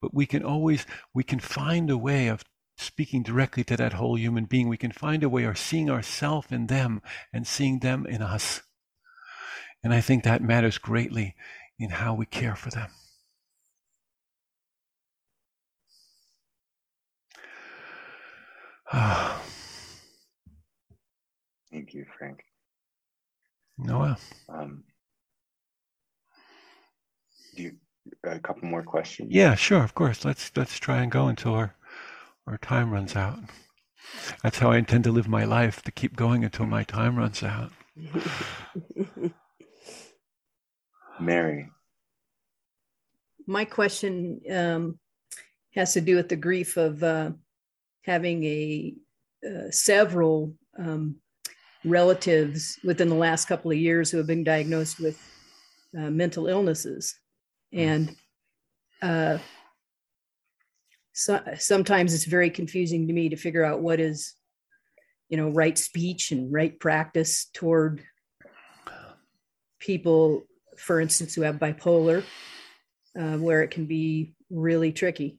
But 0.01 0.13
we 0.13 0.25
can 0.25 0.43
always, 0.43 0.85
we 1.13 1.23
can 1.23 1.39
find 1.39 1.89
a 1.89 1.97
way 1.97 2.27
of 2.27 2.43
speaking 2.81 3.23
directly 3.23 3.63
to 3.65 3.77
that 3.77 3.93
whole 3.93 4.17
human 4.17 4.45
being. 4.45 4.67
We 4.67 4.77
can 4.77 4.91
find 4.91 5.23
a 5.23 5.29
way 5.29 5.43
of 5.43 5.57
seeing 5.57 5.89
ourselves 5.89 6.51
in 6.51 6.67
them 6.67 7.01
and 7.31 7.47
seeing 7.47 7.79
them 7.79 8.05
in 8.05 8.21
us. 8.21 8.61
And 9.83 9.93
I 9.93 10.01
think 10.01 10.23
that 10.23 10.41
matters 10.41 10.77
greatly 10.77 11.35
in 11.79 11.89
how 11.89 12.13
we 12.13 12.25
care 12.25 12.55
for 12.55 12.69
them. 12.69 12.89
Thank 21.71 21.93
you, 21.93 22.05
Frank. 22.17 22.43
Noah. 23.77 24.17
Um, 24.49 24.83
do 27.55 27.63
you, 27.63 27.71
a 28.25 28.39
couple 28.39 28.67
more 28.67 28.83
questions? 28.83 29.29
Yeah, 29.31 29.55
sure, 29.55 29.83
of 29.83 29.95
course. 29.95 30.25
Let's 30.25 30.51
let's 30.55 30.77
try 30.77 31.01
and 31.01 31.11
go 31.11 31.27
until 31.27 31.53
our 31.53 31.73
our 32.47 32.57
time 32.57 32.91
runs 32.91 33.15
out. 33.15 33.39
That's 34.43 34.57
how 34.57 34.71
I 34.71 34.77
intend 34.77 35.03
to 35.05 35.11
live 35.11 35.27
my 35.27 35.45
life, 35.45 35.81
to 35.83 35.91
keep 35.91 36.15
going 36.15 36.43
until 36.43 36.65
my 36.65 36.83
time 36.83 37.15
runs 37.15 37.43
out. 37.43 37.71
Mary. 41.19 41.69
My 43.47 43.65
question 43.65 44.41
um, 44.51 44.99
has 45.75 45.93
to 45.93 46.01
do 46.01 46.15
with 46.15 46.29
the 46.29 46.35
grief 46.35 46.77
of 46.77 47.03
uh, 47.03 47.31
having 48.03 48.43
a 48.43 48.93
uh, 49.45 49.71
several 49.71 50.55
um, 50.77 51.15
relatives 51.83 52.79
within 52.83 53.09
the 53.09 53.15
last 53.15 53.45
couple 53.45 53.71
of 53.71 53.77
years 53.77 54.11
who 54.11 54.17
have 54.17 54.27
been 54.27 54.43
diagnosed 54.43 54.99
with 54.99 55.19
uh, 55.97 56.09
mental 56.09 56.47
illnesses, 56.47 57.15
and 57.73 58.15
uh, 59.01 59.37
so, 61.13 61.41
sometimes 61.57 62.13
it's 62.13 62.25
very 62.25 62.49
confusing 62.49 63.07
to 63.07 63.13
me 63.13 63.29
to 63.29 63.35
figure 63.35 63.65
out 63.65 63.81
what 63.81 63.99
is 63.99 64.33
you 65.29 65.37
know 65.37 65.49
right 65.49 65.77
speech 65.77 66.31
and 66.31 66.51
right 66.53 66.79
practice 66.79 67.47
toward 67.53 68.03
people 69.79 70.43
for 70.77 70.99
instance 70.99 71.33
who 71.33 71.41
have 71.41 71.55
bipolar 71.55 72.23
uh, 73.19 73.37
where 73.37 73.61
it 73.61 73.71
can 73.71 73.85
be 73.85 74.33
really 74.49 74.91
tricky. 74.91 75.37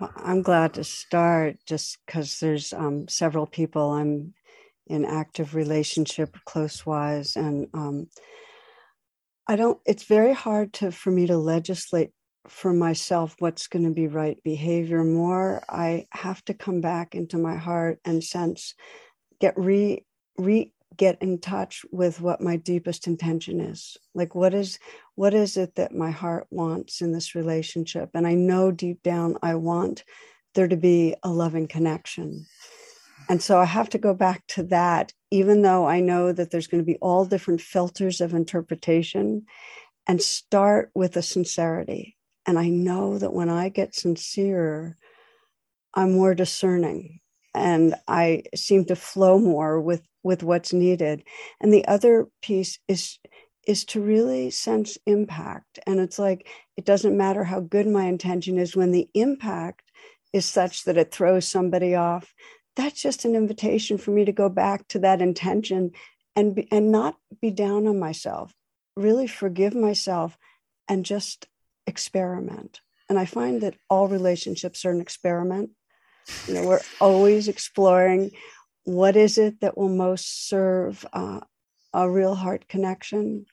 Well, 0.00 0.12
i'm 0.16 0.42
glad 0.42 0.74
to 0.74 0.84
start 0.84 1.56
just 1.66 1.98
because 2.04 2.40
there's 2.40 2.72
um, 2.72 3.06
several 3.08 3.46
people 3.46 3.92
i'm 3.92 4.34
in 4.88 5.04
active 5.04 5.54
relationship 5.54 6.36
close 6.44 6.84
wise 6.84 7.36
and 7.36 7.68
um, 7.72 8.08
I 9.46 9.56
don't, 9.56 9.78
it's 9.84 10.04
very 10.04 10.32
hard 10.32 10.72
to, 10.74 10.92
for 10.92 11.10
me 11.10 11.26
to 11.26 11.36
legislate 11.36 12.10
for 12.48 12.72
myself 12.72 13.36
what's 13.38 13.68
going 13.68 13.84
to 13.84 13.90
be 13.90 14.08
right 14.08 14.42
behavior 14.42 15.04
more. 15.04 15.62
I 15.68 16.06
have 16.10 16.44
to 16.46 16.54
come 16.54 16.80
back 16.80 17.14
into 17.14 17.38
my 17.38 17.56
heart 17.56 17.98
and 18.04 18.22
sense, 18.22 18.74
get 19.40 19.54
re, 19.56 20.04
re, 20.38 20.72
get 20.96 21.22
in 21.22 21.38
touch 21.38 21.84
with 21.90 22.20
what 22.20 22.40
my 22.40 22.56
deepest 22.56 23.06
intention 23.06 23.60
is. 23.60 23.96
Like 24.14 24.34
what 24.34 24.54
is 24.54 24.78
what 25.14 25.34
is 25.34 25.56
it 25.56 25.74
that 25.76 25.94
my 25.94 26.10
heart 26.10 26.46
wants 26.50 27.00
in 27.00 27.12
this 27.12 27.34
relationship? 27.34 28.10
And 28.14 28.26
i 28.26 28.34
know 28.34 28.70
deep 28.70 29.02
down 29.02 29.36
i 29.42 29.54
want 29.54 30.04
there 30.54 30.68
to 30.68 30.76
be 30.76 31.14
a 31.22 31.30
loving 31.30 31.66
connection 31.66 32.46
and 33.28 33.42
so 33.42 33.58
I 33.58 33.64
have 33.64 33.88
to 33.90 33.98
go 33.98 34.14
back 34.14 34.46
to 34.48 34.62
that, 34.64 35.12
even 35.30 35.62
though 35.62 35.86
I 35.86 36.00
know 36.00 36.32
that 36.32 36.50
there's 36.50 36.66
going 36.66 36.82
to 36.82 36.86
be 36.86 36.98
all 36.98 37.24
different 37.24 37.60
filters 37.60 38.20
of 38.20 38.34
interpretation, 38.34 39.46
and 40.06 40.20
start 40.20 40.90
with 40.94 41.16
a 41.16 41.22
sincerity. 41.22 42.16
And 42.46 42.58
I 42.58 42.68
know 42.68 43.18
that 43.18 43.32
when 43.32 43.48
I 43.48 43.68
get 43.68 43.94
sincere, 43.94 44.96
I'm 45.94 46.12
more 46.12 46.34
discerning 46.34 47.20
and 47.54 47.94
I 48.08 48.44
seem 48.54 48.86
to 48.86 48.96
flow 48.96 49.38
more 49.38 49.80
with, 49.80 50.02
with 50.22 50.42
what's 50.42 50.72
needed. 50.72 51.22
And 51.60 51.72
the 51.72 51.86
other 51.86 52.28
piece 52.40 52.78
is 52.88 53.18
is 53.66 53.84
to 53.84 54.00
really 54.00 54.50
sense 54.50 54.98
impact. 55.06 55.78
And 55.86 56.00
it's 56.00 56.18
like 56.18 56.48
it 56.76 56.84
doesn't 56.84 57.16
matter 57.16 57.44
how 57.44 57.60
good 57.60 57.86
my 57.86 58.06
intention 58.06 58.58
is 58.58 58.74
when 58.74 58.90
the 58.90 59.08
impact 59.14 59.92
is 60.32 60.46
such 60.46 60.84
that 60.84 60.96
it 60.96 61.12
throws 61.12 61.46
somebody 61.46 61.94
off 61.94 62.34
that's 62.76 63.00
just 63.02 63.24
an 63.24 63.34
invitation 63.34 63.98
for 63.98 64.10
me 64.10 64.24
to 64.24 64.32
go 64.32 64.48
back 64.48 64.88
to 64.88 64.98
that 65.00 65.20
intention 65.20 65.92
and 66.34 66.54
be, 66.54 66.68
and 66.70 66.90
not 66.90 67.16
be 67.40 67.50
down 67.50 67.86
on 67.86 67.98
myself. 67.98 68.54
Really 68.96 69.26
forgive 69.26 69.74
myself 69.74 70.38
and 70.88 71.04
just 71.04 71.46
experiment. 71.86 72.80
And 73.08 73.18
i 73.18 73.24
find 73.24 73.60
that 73.60 73.74
all 73.90 74.08
relationships 74.08 74.84
are 74.84 74.90
an 74.90 75.00
experiment. 75.00 75.70
You 76.46 76.54
know 76.54 76.66
we're 76.66 76.80
always 77.00 77.48
exploring 77.48 78.30
what 78.84 79.16
is 79.16 79.38
it 79.38 79.60
that 79.60 79.76
will 79.76 79.88
most 79.88 80.48
serve 80.48 81.04
uh, 81.12 81.40
a 81.92 82.08
real 82.08 82.34
heart 82.34 82.68
connection. 82.68 83.46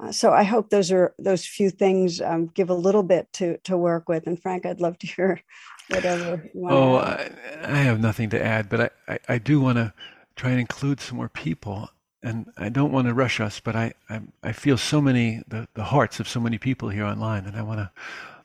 Uh, 0.00 0.12
so 0.12 0.32
I 0.32 0.44
hope 0.44 0.70
those 0.70 0.92
are 0.92 1.14
those 1.18 1.44
few 1.44 1.70
things 1.70 2.20
um, 2.20 2.46
give 2.46 2.70
a 2.70 2.74
little 2.74 3.02
bit 3.02 3.32
to 3.34 3.58
to 3.64 3.76
work 3.76 4.08
with. 4.08 4.26
And 4.26 4.40
Frank, 4.40 4.64
I'd 4.64 4.80
love 4.80 4.98
to 5.00 5.06
hear 5.06 5.40
whatever. 5.88 6.50
oh, 6.56 6.96
I, 6.96 7.30
I, 7.62 7.78
have 7.78 8.00
nothing 8.00 8.30
to 8.30 8.42
add, 8.42 8.68
but 8.68 8.80
I, 8.80 9.12
I, 9.12 9.18
I 9.28 9.38
do 9.38 9.60
want 9.60 9.76
to 9.76 9.92
try 10.36 10.50
and 10.50 10.60
include 10.60 11.00
some 11.00 11.16
more 11.16 11.28
people. 11.28 11.90
And 12.22 12.50
I 12.56 12.68
don't 12.68 12.92
want 12.92 13.06
to 13.06 13.14
rush 13.14 13.40
us, 13.40 13.60
but 13.60 13.76
I, 13.76 13.94
I, 14.10 14.20
I 14.42 14.52
feel 14.52 14.76
so 14.76 15.00
many, 15.00 15.42
the, 15.46 15.68
the 15.74 15.84
hearts 15.84 16.18
of 16.20 16.28
so 16.28 16.40
many 16.40 16.58
people 16.58 16.88
here 16.88 17.04
online. 17.04 17.44
And 17.46 17.56
I 17.56 17.62
want 17.62 17.78
to 17.78 17.90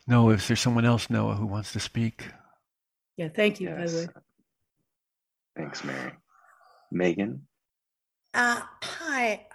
know 0.06 0.30
if 0.30 0.46
there's 0.46 0.60
someone 0.60 0.84
else, 0.84 1.10
Noah, 1.10 1.34
who 1.34 1.46
wants 1.46 1.72
to 1.72 1.80
speak. 1.80 2.26
Yeah, 3.16 3.28
thank 3.34 3.60
you. 3.60 3.68
Yes. 3.70 3.92
I 3.92 3.96
would. 3.96 4.10
Thanks, 5.56 5.84
Mary. 5.84 6.12
Megan? 6.90 7.46
Uh, 8.32 8.60
hi. 8.82 9.46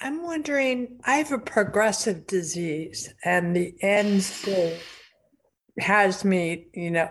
I'm 0.00 0.22
wondering, 0.22 1.00
I 1.04 1.16
have 1.16 1.32
a 1.32 1.38
progressive 1.38 2.26
disease, 2.26 3.12
and 3.24 3.54
the 3.54 3.74
end 3.82 4.22
stage 4.22 4.80
has 5.80 6.24
me, 6.24 6.66
you 6.72 6.92
know, 6.92 7.08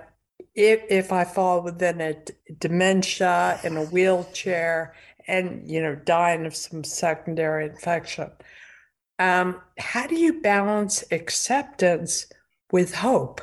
if 0.58 0.82
if 0.90 1.14
I 1.14 1.24
fall 1.24 1.62
within 1.62 2.02
a 2.02 2.14
d- 2.16 2.34
dementia 2.58 3.60
in 3.64 3.78
a 3.78 3.86
wheelchair 3.86 4.96
and 5.28 5.70
you 5.70 5.82
know 5.82 5.96
dying 5.96 6.46
of 6.48 6.56
some 6.56 6.84
secondary 6.84 7.68
infection, 7.68 8.32
um, 9.20 9.62
how 9.78 10.08
do 10.08 10.16
you 10.16 10.42
balance 10.42 11.04
acceptance 11.12 12.26
with 12.72 12.96
hope? 12.96 13.40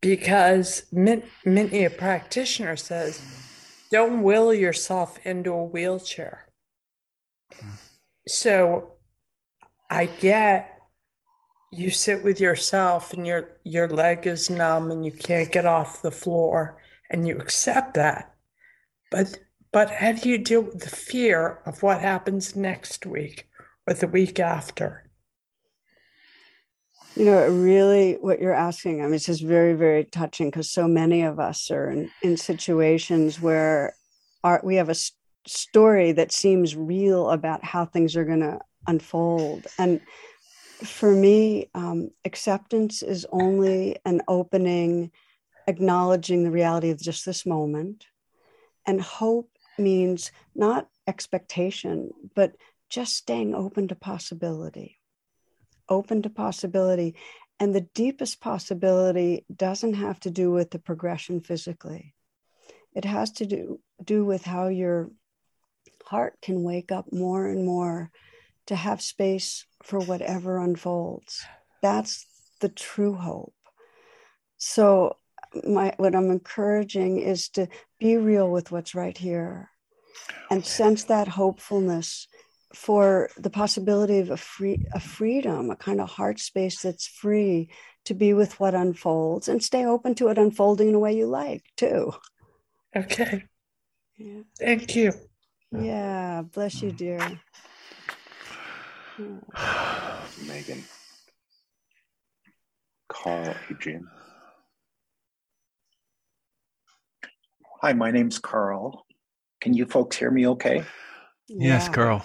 Because 0.00 0.82
many 0.92 1.84
a 1.84 1.90
practitioner 1.90 2.76
says, 2.76 3.20
don't 3.90 4.22
will 4.22 4.52
yourself 4.52 5.18
into 5.24 5.52
a 5.52 5.64
wheelchair. 5.64 6.46
So 8.28 8.92
I 9.90 10.06
get 10.06 10.77
you 11.70 11.90
sit 11.90 12.24
with 12.24 12.40
yourself 12.40 13.12
and 13.12 13.26
your 13.26 13.50
your 13.64 13.88
leg 13.88 14.26
is 14.26 14.50
numb 14.50 14.90
and 14.90 15.04
you 15.04 15.12
can't 15.12 15.52
get 15.52 15.66
off 15.66 16.02
the 16.02 16.10
floor 16.10 16.80
and 17.10 17.26
you 17.26 17.36
accept 17.36 17.94
that. 17.94 18.34
But 19.10 19.38
but 19.72 19.90
how 19.90 20.12
do 20.12 20.28
you 20.28 20.38
deal 20.38 20.62
with 20.62 20.80
the 20.80 20.90
fear 20.90 21.60
of 21.66 21.82
what 21.82 22.00
happens 22.00 22.56
next 22.56 23.04
week 23.04 23.48
or 23.86 23.94
the 23.94 24.08
week 24.08 24.40
after? 24.40 25.04
You 27.16 27.24
know 27.24 27.48
really 27.48 28.14
what 28.20 28.38
you're 28.38 28.54
asking 28.54 29.00
i 29.00 29.06
mean 29.06 29.14
it's 29.14 29.26
just 29.26 29.42
very 29.42 29.74
very 29.74 30.04
touching 30.04 30.50
because 30.50 30.70
so 30.70 30.86
many 30.86 31.22
of 31.22 31.40
us 31.40 31.68
are 31.68 31.90
in, 31.90 32.08
in 32.22 32.36
situations 32.36 33.40
where 33.40 33.92
our, 34.44 34.60
we 34.62 34.76
have 34.76 34.88
a 34.88 34.94
story 35.48 36.12
that 36.12 36.32
seems 36.32 36.76
real 36.76 37.30
about 37.30 37.64
how 37.64 37.84
things 37.84 38.14
are 38.16 38.24
going 38.24 38.40
to 38.40 38.60
unfold. 38.86 39.66
And 39.78 40.00
for 40.84 41.10
me, 41.12 41.70
um, 41.74 42.10
acceptance 42.24 43.02
is 43.02 43.26
only 43.30 43.96
an 44.04 44.22
opening, 44.28 45.10
acknowledging 45.66 46.44
the 46.44 46.50
reality 46.50 46.90
of 46.90 47.00
just 47.00 47.26
this 47.26 47.44
moment. 47.44 48.06
And 48.86 49.00
hope 49.00 49.50
means 49.78 50.30
not 50.54 50.88
expectation, 51.06 52.10
but 52.34 52.56
just 52.88 53.16
staying 53.16 53.54
open 53.54 53.88
to 53.88 53.94
possibility. 53.94 54.98
Open 55.88 56.22
to 56.22 56.30
possibility. 56.30 57.16
And 57.60 57.74
the 57.74 57.88
deepest 57.94 58.40
possibility 58.40 59.44
doesn't 59.54 59.94
have 59.94 60.20
to 60.20 60.30
do 60.30 60.52
with 60.52 60.70
the 60.70 60.78
progression 60.78 61.40
physically. 61.40 62.14
It 62.94 63.04
has 63.04 63.32
to 63.32 63.46
do, 63.46 63.80
do 64.02 64.24
with 64.24 64.44
how 64.44 64.68
your 64.68 65.10
heart 66.04 66.38
can 66.40 66.62
wake 66.62 66.92
up 66.92 67.12
more 67.12 67.46
and 67.46 67.64
more 67.64 68.10
to 68.66 68.76
have 68.76 69.02
space 69.02 69.66
for 69.82 69.98
whatever 70.00 70.58
unfolds. 70.58 71.44
That's 71.82 72.26
the 72.60 72.68
true 72.68 73.14
hope. 73.14 73.54
So 74.56 75.16
my 75.64 75.94
what 75.96 76.14
I'm 76.14 76.30
encouraging 76.30 77.20
is 77.20 77.48
to 77.50 77.68
be 77.98 78.16
real 78.16 78.50
with 78.50 78.70
what's 78.70 78.94
right 78.94 79.16
here 79.16 79.70
and 80.50 80.64
sense 80.64 81.04
that 81.04 81.28
hopefulness 81.28 82.26
for 82.74 83.30
the 83.38 83.50
possibility 83.50 84.18
of 84.18 84.30
a 84.30 84.36
free 84.36 84.84
a 84.92 85.00
freedom, 85.00 85.70
a 85.70 85.76
kind 85.76 86.00
of 86.00 86.08
heart 86.08 86.38
space 86.38 86.82
that's 86.82 87.06
free 87.06 87.70
to 88.04 88.14
be 88.14 88.34
with 88.34 88.58
what 88.60 88.74
unfolds 88.74 89.48
and 89.48 89.62
stay 89.62 89.84
open 89.84 90.14
to 90.16 90.28
it 90.28 90.38
unfolding 90.38 90.88
in 90.88 90.94
a 90.94 90.98
way 90.98 91.16
you 91.16 91.26
like 91.26 91.62
too. 91.76 92.12
Okay. 92.94 93.44
Yeah. 94.16 94.42
Thank 94.58 94.96
you. 94.96 95.12
Yeah, 95.70 96.42
bless 96.42 96.82
you, 96.82 96.90
mm. 96.90 96.96
dear. 96.96 97.40
Megan. 100.46 100.84
Carl 103.08 103.54
Adrian. 103.70 104.06
Hi, 107.82 107.92
my 107.92 108.10
name's 108.10 108.38
Carl. 108.38 109.06
Can 109.60 109.74
you 109.74 109.86
folks 109.86 110.16
hear 110.16 110.30
me 110.30 110.46
okay? 110.48 110.84
Yes, 111.48 111.86
yeah. 111.86 111.92
Carl. 111.92 112.24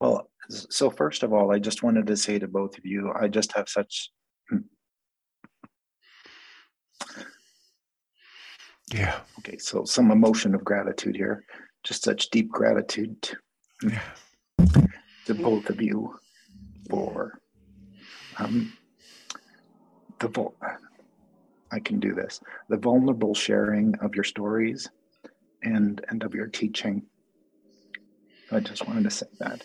Well, 0.00 0.30
so 0.48 0.90
first 0.90 1.22
of 1.22 1.32
all, 1.32 1.50
I 1.50 1.58
just 1.58 1.82
wanted 1.82 2.06
to 2.06 2.16
say 2.16 2.38
to 2.38 2.46
both 2.46 2.78
of 2.78 2.84
you, 2.84 3.12
I 3.18 3.28
just 3.28 3.52
have 3.52 3.68
such. 3.68 4.10
Hmm. 4.48 4.58
Yeah. 8.92 9.20
Okay, 9.40 9.58
so 9.58 9.84
some 9.84 10.10
emotion 10.10 10.54
of 10.54 10.64
gratitude 10.64 11.16
here, 11.16 11.44
just 11.84 12.04
such 12.04 12.30
deep 12.30 12.48
gratitude 12.48 13.16
yeah. 13.82 14.00
To 15.28 15.34
both 15.34 15.68
of 15.68 15.80
you 15.80 16.18
for 16.90 17.38
um, 18.38 18.72
the 20.20 20.28
vul- 20.28 20.56
I 21.70 21.80
can 21.80 22.00
do 22.00 22.14
this 22.14 22.40
the 22.68 22.78
vulnerable 22.78 23.34
sharing 23.34 23.94
of 24.00 24.14
your 24.14 24.24
stories 24.24 24.88
and 25.62 26.04
and 26.08 26.22
of 26.22 26.34
your 26.34 26.46
teaching. 26.46 27.02
I 28.50 28.60
just 28.60 28.88
wanted 28.88 29.04
to 29.04 29.10
say 29.10 29.26
that. 29.40 29.62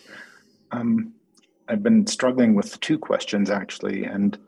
Um, 0.70 1.14
I've 1.66 1.82
been 1.82 2.06
struggling 2.06 2.54
with 2.54 2.78
two 2.80 2.98
questions 2.98 3.48
actually, 3.48 4.04
and 4.04 4.38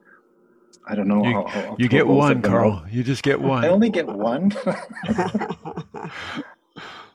I 0.86 0.94
don't 0.94 1.08
know 1.08 1.24
you, 1.24 1.32
how. 1.32 1.46
how 1.46 1.76
you 1.78 1.88
get 1.88 2.06
one, 2.06 2.42
Carl. 2.42 2.84
You 2.90 3.02
just 3.02 3.22
get 3.22 3.40
one. 3.40 3.64
I 3.64 3.68
only 3.68 3.88
get 3.88 4.06
one. 4.06 4.52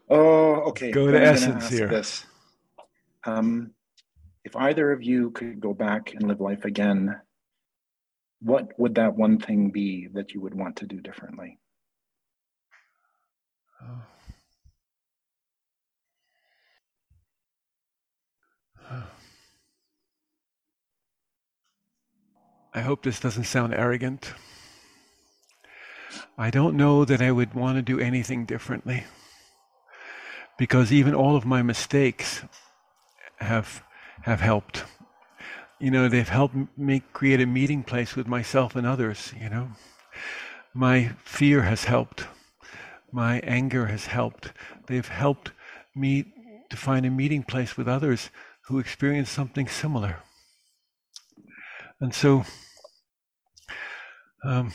oh, 0.09 0.55
okay. 0.69 0.89
Go 0.89 1.11
to 1.11 1.17
I'm 1.17 1.23
essence 1.23 1.69
here. 1.69 1.87
This. 1.87 2.25
Um, 3.25 3.73
if 4.51 4.57
either 4.57 4.91
of 4.91 5.01
you 5.01 5.31
could 5.31 5.61
go 5.61 5.73
back 5.73 6.13
and 6.13 6.27
live 6.27 6.41
life 6.41 6.65
again, 6.65 7.21
what 8.41 8.77
would 8.77 8.95
that 8.95 9.15
one 9.15 9.37
thing 9.37 9.71
be 9.71 10.09
that 10.13 10.33
you 10.33 10.41
would 10.41 10.53
want 10.53 10.75
to 10.75 10.85
do 10.85 10.99
differently? 10.99 11.57
I 22.73 22.81
hope 22.81 23.03
this 23.03 23.21
doesn't 23.21 23.45
sound 23.45 23.73
arrogant. 23.73 24.33
I 26.37 26.49
don't 26.49 26.75
know 26.75 27.05
that 27.05 27.21
I 27.21 27.31
would 27.31 27.53
want 27.53 27.77
to 27.77 27.81
do 27.81 28.01
anything 28.01 28.43
differently 28.43 29.05
because 30.57 30.91
even 30.91 31.15
all 31.15 31.37
of 31.37 31.45
my 31.45 31.61
mistakes 31.61 32.43
have 33.37 33.81
have 34.23 34.41
helped. 34.41 34.83
You 35.79 35.91
know, 35.91 36.07
they've 36.07 36.27
helped 36.27 36.55
me 36.77 37.01
create 37.13 37.41
a 37.41 37.45
meeting 37.45 37.83
place 37.83 38.15
with 38.15 38.27
myself 38.27 38.75
and 38.75 38.85
others, 38.85 39.33
you 39.39 39.49
know. 39.49 39.69
My 40.73 41.13
fear 41.23 41.63
has 41.63 41.85
helped. 41.85 42.27
My 43.11 43.39
anger 43.39 43.87
has 43.87 44.05
helped. 44.05 44.53
They've 44.87 45.07
helped 45.07 45.51
me 45.95 46.25
to 46.69 46.77
find 46.77 47.05
a 47.05 47.09
meeting 47.09 47.43
place 47.43 47.75
with 47.75 47.87
others 47.87 48.29
who 48.67 48.79
experience 48.79 49.29
something 49.29 49.67
similar. 49.67 50.17
And 51.99 52.13
so, 52.13 52.45
um, 54.45 54.71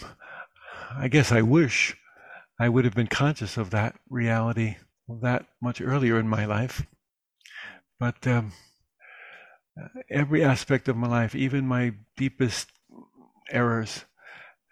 I 0.95 1.09
guess 1.09 1.33
I 1.33 1.43
wish 1.43 1.97
I 2.61 2.69
would 2.69 2.85
have 2.85 2.95
been 2.95 3.07
conscious 3.07 3.57
of 3.57 3.71
that 3.71 3.97
reality 4.09 4.77
that 5.09 5.47
much 5.63 5.81
earlier 5.81 6.19
in 6.19 6.29
my 6.29 6.45
life. 6.47 6.85
But 7.99 8.27
um, 8.27 8.53
every 10.09 10.45
aspect 10.45 10.89
of 10.89 10.97
my 10.97 11.09
life, 11.09 11.35
even 11.35 11.67
my 11.67 11.95
deepest 12.17 12.71
errors, 13.51 14.05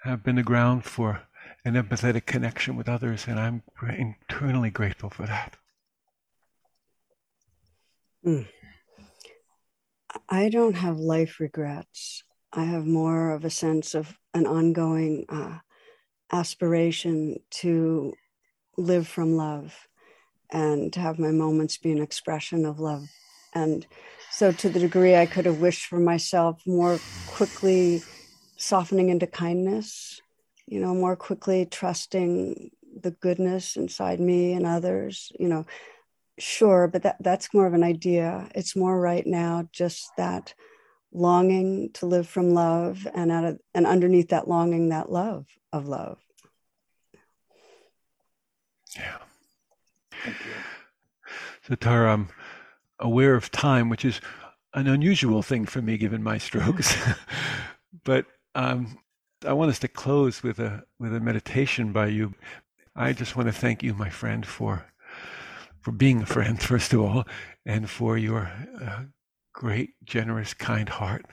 have 0.03 0.23
been 0.23 0.37
the 0.37 0.43
ground 0.43 0.85
for 0.85 1.23
an 1.65 1.75
empathetic 1.75 2.27
connection 2.27 2.77
with 2.77 2.89
others, 2.89 3.27
and 3.27 3.41
I'm 3.41 3.63
eternally 3.83 4.71
grateful 4.71 5.11
for 5.11 5.27
that. 5.27 5.57
Mm. 8.25 8.47
I 10.29 10.49
don't 10.49 10.77
have 10.77 10.99
life 10.99 11.41
regrets. 11.41 12.23
I 12.53 12.65
have 12.65 12.87
more 12.87 13.33
of 13.33 13.45
a 13.45 13.51
sense 13.51 13.95
of 13.95 14.17
an 14.33 14.47
ongoing 14.47 15.25
uh, 15.29 15.59
aspiration 16.33 17.37
to 17.51 18.13
live 18.77 19.09
from 19.09 19.37
love 19.37 19.89
and 20.51 20.93
to 20.93 21.01
have 21.01 21.19
my 21.19 21.31
moments 21.31 21.79
be 21.79 21.93
an 21.93 22.03
expression 22.03 22.65
of 22.65 22.79
love. 22.79 23.09
And 23.55 23.87
so, 24.37 24.51
to 24.51 24.69
the 24.69 24.81
degree 24.81 25.15
I 25.15 25.27
could 25.27 25.47
have 25.47 25.61
wished 25.61 25.87
for 25.87 26.01
myself 26.01 26.61
more 26.67 26.99
quickly 27.29 28.03
softening 28.57 29.11
into 29.11 29.29
kindness, 29.29 30.21
you 30.67 30.81
know, 30.81 30.93
more 30.93 31.15
quickly 31.15 31.67
trusting 31.67 32.73
the 33.01 33.13
goodness 33.13 33.77
inside 33.77 34.19
me 34.19 34.55
and 34.55 34.67
others, 34.67 35.31
you 35.39 35.47
know, 35.47 35.67
sure, 36.37 36.89
but 36.89 37.05
that, 37.05 37.17
that's 37.21 37.55
more 37.55 37.65
of 37.65 37.75
an 37.75 37.85
idea. 37.85 38.49
It's 38.57 38.75
more 38.75 38.99
right 38.99 39.25
now 39.25 39.69
just 39.71 40.11
that 40.17 40.55
longing 41.13 41.91
to 41.95 42.07
live 42.07 42.29
from 42.29 42.55
love 42.55 43.07
and 43.15 43.31
out 43.31 43.45
of 43.45 43.59
and 43.73 43.87
underneath 43.87 44.31
that 44.31 44.49
longing 44.49 44.89
that 44.89 45.13
love 45.13 45.47
of 45.73 45.87
love. 45.87 46.19
Yeah. 48.97 49.19
Thank 50.25 50.45
you. 50.45 50.53
So 51.69 51.77
tara 51.77 52.13
i'm 52.13 52.29
aware 53.01 53.35
of 53.35 53.51
time 53.51 53.89
which 53.89 54.05
is 54.05 54.21
an 54.75 54.87
unusual 54.87 55.43
thing 55.43 55.65
for 55.65 55.83
me 55.83 55.97
given 55.97 56.23
my 56.23 56.39
strokes 56.39 56.97
but 58.05 58.27
um, 58.55 58.99
i 59.47 59.53
want 59.53 59.71
us 59.71 59.79
to 59.79 59.89
close 59.89 60.43
with 60.43 60.59
a 60.59 60.85
with 60.99 61.15
a 61.15 61.21
meditation 61.21 61.93
by 61.93 62.07
you 62.07 62.35
i 62.97 63.13
just 63.13 63.37
want 63.37 63.47
to 63.47 63.53
thank 63.53 63.83
you 63.83 63.95
my 63.95 64.11
friend 64.11 64.47
for 64.47 64.87
for 65.81 65.93
being 65.93 66.23
a 66.23 66.27
friend 66.27 66.61
first 66.71 66.93
of 66.93 67.01
all 67.01 67.25
and 67.67 67.89
for 67.91 68.17
your 68.17 68.51
uh, 68.83 69.05
great, 69.55 69.95
generous, 70.05 70.53
kind 70.53 70.89
heart 70.89 71.25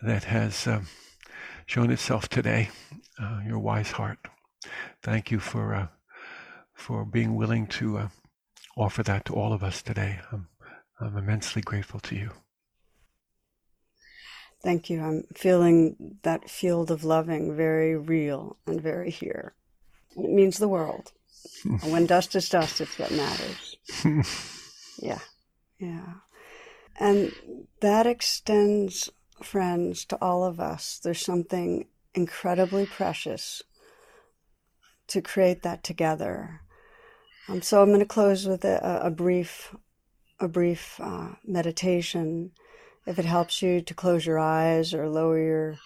that 0.00 0.24
has 0.24 0.68
um, 0.68 0.86
shown 1.64 1.90
itself 1.90 2.28
today, 2.28 2.68
uh, 3.20 3.40
your 3.44 3.58
wise 3.58 3.90
heart. 3.90 4.18
Thank 5.02 5.30
you 5.30 5.40
for, 5.40 5.74
uh, 5.74 5.88
for 6.74 7.04
being 7.04 7.34
willing 7.34 7.66
to 7.68 7.98
uh, 7.98 8.08
offer 8.76 9.02
that 9.02 9.24
to 9.24 9.34
all 9.34 9.52
of 9.52 9.64
us 9.64 9.82
today. 9.82 10.20
I'm, 10.30 10.48
I'm 11.00 11.16
immensely 11.16 11.62
grateful 11.62 12.00
to 12.00 12.14
you. 12.14 12.30
Thank 14.62 14.90
you. 14.90 15.02
I'm 15.02 15.24
feeling 15.34 16.18
that 16.22 16.50
field 16.50 16.90
of 16.90 17.04
loving 17.04 17.54
very 17.56 17.96
real 17.96 18.56
and 18.66 18.80
very 18.80 19.10
here. 19.10 19.54
It 20.16 20.30
means 20.30 20.58
the 20.58 20.68
world. 20.68 21.12
when 21.82 22.06
dust 22.06 22.34
is 22.34 22.48
dust, 22.48 22.80
it's 22.80 22.98
what 22.98 23.12
matters. 23.12 23.76
yeah. 24.98 25.18
Yeah. 25.78 26.14
And 26.98 27.32
that 27.80 28.06
extends, 28.06 29.10
friends, 29.42 30.04
to 30.06 30.16
all 30.20 30.44
of 30.44 30.58
us. 30.58 30.98
There's 31.02 31.24
something 31.24 31.86
incredibly 32.14 32.86
precious 32.86 33.62
to 35.08 35.20
create 35.20 35.62
that 35.62 35.84
together. 35.84 36.62
Um, 37.48 37.62
so 37.62 37.82
I'm 37.82 37.88
going 37.88 38.00
to 38.00 38.06
close 38.06 38.46
with 38.46 38.64
a, 38.64 39.00
a 39.04 39.10
brief, 39.10 39.74
a 40.38 40.48
brief 40.48 41.00
uh, 41.00 41.28
meditation, 41.44 42.52
If 43.06 43.18
it 43.18 43.24
helps 43.24 43.62
you 43.62 43.80
to 43.80 43.94
close 43.94 44.26
your 44.26 44.38
eyes 44.38 44.92
or 44.92 45.08
lower 45.08 45.38
your 45.38 45.76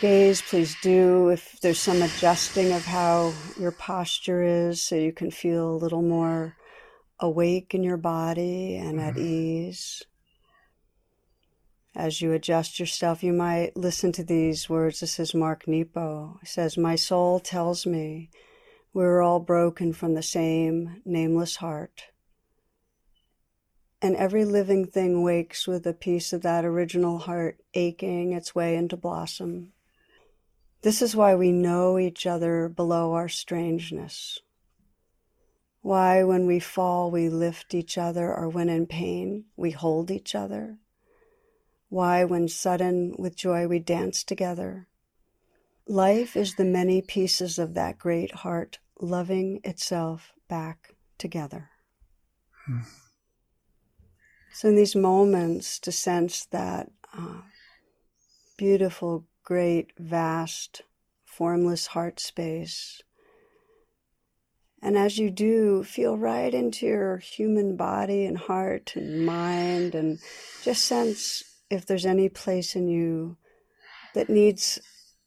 gaze, 0.00 0.40
please 0.40 0.76
do. 0.82 1.28
If 1.30 1.60
there's 1.60 1.80
some 1.80 2.00
adjusting 2.00 2.72
of 2.72 2.84
how 2.84 3.34
your 3.58 3.72
posture 3.72 4.42
is, 4.42 4.80
so 4.80 4.94
you 4.94 5.12
can 5.12 5.30
feel 5.30 5.70
a 5.70 5.82
little 5.82 6.02
more 6.02 6.56
awake 7.18 7.74
in 7.74 7.82
your 7.82 7.96
body 7.96 8.76
and 8.76 9.00
at 9.00 9.18
ease. 9.18 10.02
As 11.96 12.22
you 12.22 12.32
adjust 12.32 12.78
yourself, 12.78 13.24
you 13.24 13.32
might 13.32 13.76
listen 13.76 14.12
to 14.12 14.22
these 14.22 14.68
words. 14.68 15.00
This 15.00 15.18
is 15.18 15.34
Mark 15.34 15.66
Nepo. 15.66 16.38
He 16.40 16.46
says, 16.46 16.78
My 16.78 16.94
soul 16.94 17.40
tells 17.40 17.84
me 17.84 18.30
we're 18.92 19.20
all 19.20 19.40
broken 19.40 19.92
from 19.92 20.14
the 20.14 20.22
same 20.22 21.02
nameless 21.04 21.56
heart. 21.56 22.04
And 24.00 24.14
every 24.14 24.44
living 24.44 24.86
thing 24.86 25.22
wakes 25.22 25.66
with 25.66 25.86
a 25.86 25.92
piece 25.92 26.32
of 26.32 26.42
that 26.42 26.64
original 26.64 27.18
heart 27.18 27.60
aching 27.74 28.32
its 28.32 28.54
way 28.54 28.76
into 28.76 28.96
blossom. 28.96 29.72
This 30.82 31.02
is 31.02 31.16
why 31.16 31.34
we 31.34 31.50
know 31.50 31.98
each 31.98 32.24
other 32.24 32.68
below 32.68 33.14
our 33.14 33.28
strangeness. 33.28 34.38
Why, 35.82 36.22
when 36.22 36.46
we 36.46 36.60
fall, 36.60 37.10
we 37.10 37.28
lift 37.28 37.74
each 37.74 37.98
other, 37.98 38.32
or 38.32 38.48
when 38.48 38.68
in 38.68 38.86
pain, 38.86 39.46
we 39.56 39.72
hold 39.72 40.10
each 40.10 40.34
other. 40.34 40.78
Why, 41.88 42.24
when 42.24 42.46
sudden 42.48 43.14
with 43.18 43.34
joy, 43.34 43.66
we 43.66 43.78
dance 43.78 44.22
together. 44.22 44.86
Life 45.86 46.36
is 46.36 46.54
the 46.54 46.64
many 46.64 47.00
pieces 47.00 47.58
of 47.58 47.74
that 47.74 47.98
great 47.98 48.32
heart 48.32 48.78
loving 49.00 49.60
itself 49.64 50.32
back 50.48 50.94
together. 51.16 51.70
Hmm. 52.66 52.80
So, 54.58 54.66
in 54.66 54.74
these 54.74 54.96
moments, 54.96 55.78
to 55.78 55.92
sense 55.92 56.44
that 56.46 56.90
uh, 57.16 57.42
beautiful, 58.56 59.24
great, 59.44 59.92
vast, 59.96 60.82
formless 61.24 61.86
heart 61.86 62.18
space. 62.18 63.00
And 64.82 64.98
as 64.98 65.16
you 65.16 65.30
do, 65.30 65.84
feel 65.84 66.18
right 66.18 66.52
into 66.52 66.86
your 66.86 67.18
human 67.18 67.76
body 67.76 68.24
and 68.24 68.36
heart 68.36 68.94
and 68.96 69.24
mind, 69.24 69.94
and 69.94 70.18
just 70.64 70.86
sense 70.86 71.44
if 71.70 71.86
there's 71.86 72.04
any 72.04 72.28
place 72.28 72.74
in 72.74 72.88
you 72.88 73.36
that 74.14 74.28
needs 74.28 74.80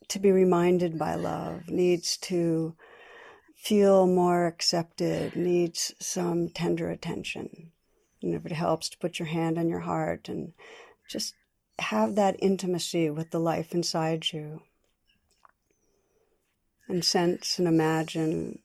to 0.09 0.19
be 0.19 0.33
reminded 0.33 0.99
by 0.99 1.15
love, 1.15 1.69
needs 1.69 2.17
to 2.17 2.75
feel 3.55 4.07
more 4.07 4.45
accepted, 4.45 5.37
needs 5.37 5.93
some 6.01 6.49
tender 6.49 6.89
attention. 6.89 7.71
And 8.21 8.35
if 8.35 8.45
it 8.45 8.51
helps 8.51 8.89
to 8.89 8.97
put 8.97 9.19
your 9.19 9.27
hand 9.27 9.57
on 9.57 9.69
your 9.69 9.79
heart 9.79 10.29
and 10.29 10.53
just 11.09 11.33
have 11.79 12.15
that 12.15 12.35
intimacy 12.39 13.09
with 13.09 13.31
the 13.31 13.39
life 13.39 13.73
inside 13.73 14.31
you. 14.31 14.61
And 16.87 17.03
sense 17.03 17.57
and 17.57 17.67
imagine 17.67 18.59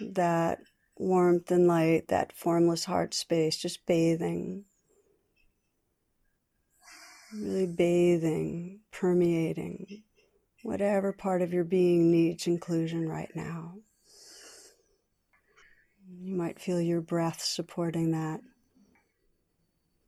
that 0.00 0.58
warmth 0.96 1.50
and 1.50 1.66
light, 1.66 2.08
that 2.08 2.32
formless 2.32 2.84
heart 2.84 3.14
space, 3.14 3.56
just 3.56 3.84
bathing, 3.86 4.64
really 7.32 7.66
bathing, 7.66 8.80
permeating 8.92 10.04
whatever 10.62 11.12
part 11.12 11.42
of 11.42 11.52
your 11.52 11.64
being 11.64 12.10
needs 12.10 12.46
inclusion 12.46 13.08
right 13.08 13.30
now. 13.34 13.74
You 16.20 16.34
might 16.34 16.60
feel 16.60 16.80
your 16.80 17.02
breath 17.02 17.42
supporting 17.42 18.12
that 18.12 18.40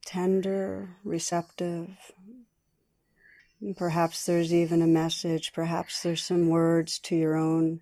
tender, 0.06 0.96
receptive. 1.04 1.88
Perhaps 3.76 4.24
there's 4.24 4.54
even 4.54 4.80
a 4.80 4.86
message, 4.86 5.52
perhaps 5.52 6.02
there's 6.02 6.22
some 6.22 6.48
words 6.48 6.98
to 7.00 7.16
your 7.16 7.36
own 7.36 7.80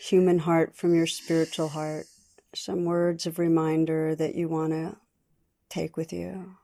human 0.00 0.38
heart 0.38 0.76
from 0.76 0.94
your 0.94 1.06
spiritual 1.06 1.68
heart, 1.68 2.06
some 2.54 2.84
words 2.84 3.26
of 3.26 3.38
reminder 3.38 4.14
that 4.14 4.34
you 4.34 4.48
want 4.48 4.72
to 4.72 4.96
take 5.68 5.96
with 5.96 6.12
you. 6.12 6.56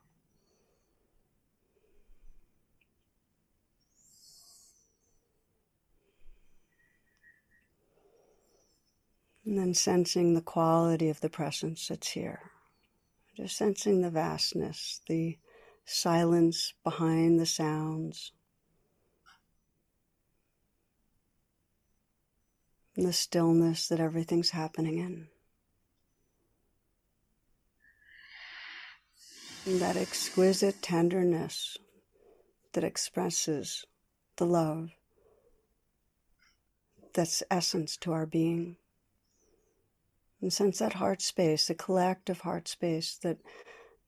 And 9.45 9.59
then 9.59 9.75
sensing 9.75 10.35
the 10.35 10.41
quality 10.41 11.09
of 11.09 11.21
the 11.21 11.29
presence 11.29 11.89
that's 11.89 12.11
here. 12.11 12.52
Just 13.35 13.57
sensing 13.57 14.03
the 14.03 14.11
vastness, 14.11 15.01
the 15.09 15.39
silence 15.85 16.75
behind 16.85 17.41
the 17.41 17.47
sounds, 17.47 18.33
and 22.95 23.07
the 23.07 23.13
stillness 23.13 23.89
that 23.89 24.01
everything's 24.01 24.51
happening 24.51 24.99
in. 24.99 25.29
And 29.65 29.81
that 29.81 29.97
exquisite 29.97 30.83
tenderness 30.83 31.79
that 32.73 32.85
expresses 32.85 33.87
the 34.37 34.47
love 34.47 34.91
that's 37.15 37.43
essence 37.51 37.97
to 37.99 38.13
our 38.13 38.27
being. 38.27 38.77
And 40.43 40.53
since 40.53 40.81
that 40.81 40.95
heart 40.95 41.23
space, 41.23 41.69
the 41.69 41.75
collective 41.75 42.41
heart 42.41 42.67
space 42.67 43.17
that 43.23 43.39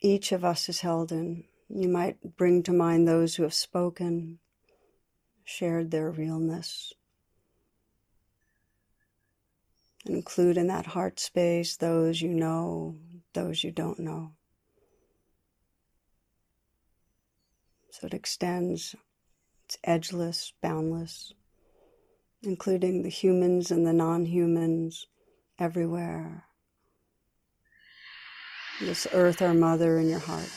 each 0.01 0.33
of 0.33 0.45
us 0.45 0.69
is 0.69 0.81
held 0.81 1.13
in. 1.13 1.45
You 1.69 1.89
might 1.89 2.37
bring 2.37 2.65
to 2.65 2.73
mind 2.73 3.07
those 3.07 3.37
who 3.37 3.45
have 3.45 3.55
spoken, 3.55 4.41
shared 5.45 5.93
their 5.93 6.11
realness. 6.11 6.93
Include 10.07 10.59
in 10.59 10.67
that 10.67 10.87
heart 10.87 11.21
space 11.21 11.77
those 11.77 12.21
you 12.21 12.35
know, 12.35 12.97
those 13.33 13.63
you 13.63 13.71
don't 13.71 14.01
know. 14.01 14.33
So 17.91 18.09
it 18.09 18.15
extends, 18.15 18.97
it's 19.65 19.79
edgeless, 19.85 20.53
boundless, 20.61 21.33
including 22.43 23.03
the 23.03 23.09
humans 23.09 23.71
and 23.71 23.87
the 23.87 23.93
non 23.93 24.27
humans 24.27 25.07
everywhere. 25.59 26.45
This 28.81 29.07
earth, 29.13 29.41
our 29.41 29.55
mother, 29.55 29.99
in 29.99 30.09
your 30.09 30.19
heart. 30.19 30.51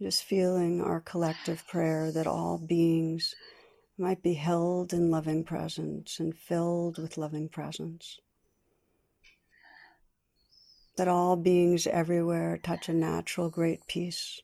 Just 0.00 0.24
feeling 0.24 0.80
our 0.80 1.00
collective 1.00 1.66
prayer 1.68 2.10
that 2.10 2.26
all 2.26 2.58
beings 2.58 3.34
might 3.96 4.22
be 4.22 4.34
held 4.34 4.92
in 4.92 5.10
loving 5.10 5.44
presence 5.44 6.18
and 6.18 6.36
filled 6.36 6.98
with 6.98 7.18
loving 7.18 7.48
presence. 7.48 8.18
That 10.96 11.06
all 11.06 11.36
beings 11.36 11.86
everywhere 11.86 12.58
touch 12.58 12.88
a 12.88 12.92
natural 12.92 13.50
great 13.50 13.86
peace. 13.86 14.40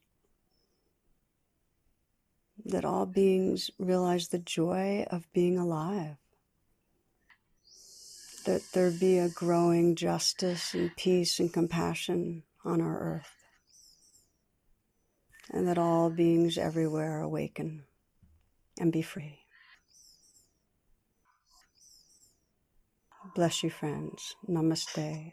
That 2.64 2.84
all 2.84 3.06
beings 3.06 3.70
realize 3.78 4.28
the 4.28 4.38
joy 4.38 5.06
of 5.10 5.32
being 5.32 5.58
alive 5.58 6.16
that 8.46 8.62
there 8.72 8.90
be 8.90 9.18
a 9.18 9.28
growing 9.28 9.94
justice 9.96 10.72
and 10.72 10.96
peace 10.96 11.38
and 11.38 11.52
compassion 11.52 12.44
on 12.64 12.80
our 12.80 12.98
earth, 12.98 13.34
and 15.50 15.68
that 15.68 15.78
all 15.78 16.10
beings 16.10 16.56
everywhere 16.56 17.20
awaken 17.20 17.84
and 18.78 18.92
be 18.92 19.02
free. 19.02 19.40
Bless 23.34 23.62
you, 23.62 23.70
friends. 23.70 24.36
Namaste. 24.48 25.32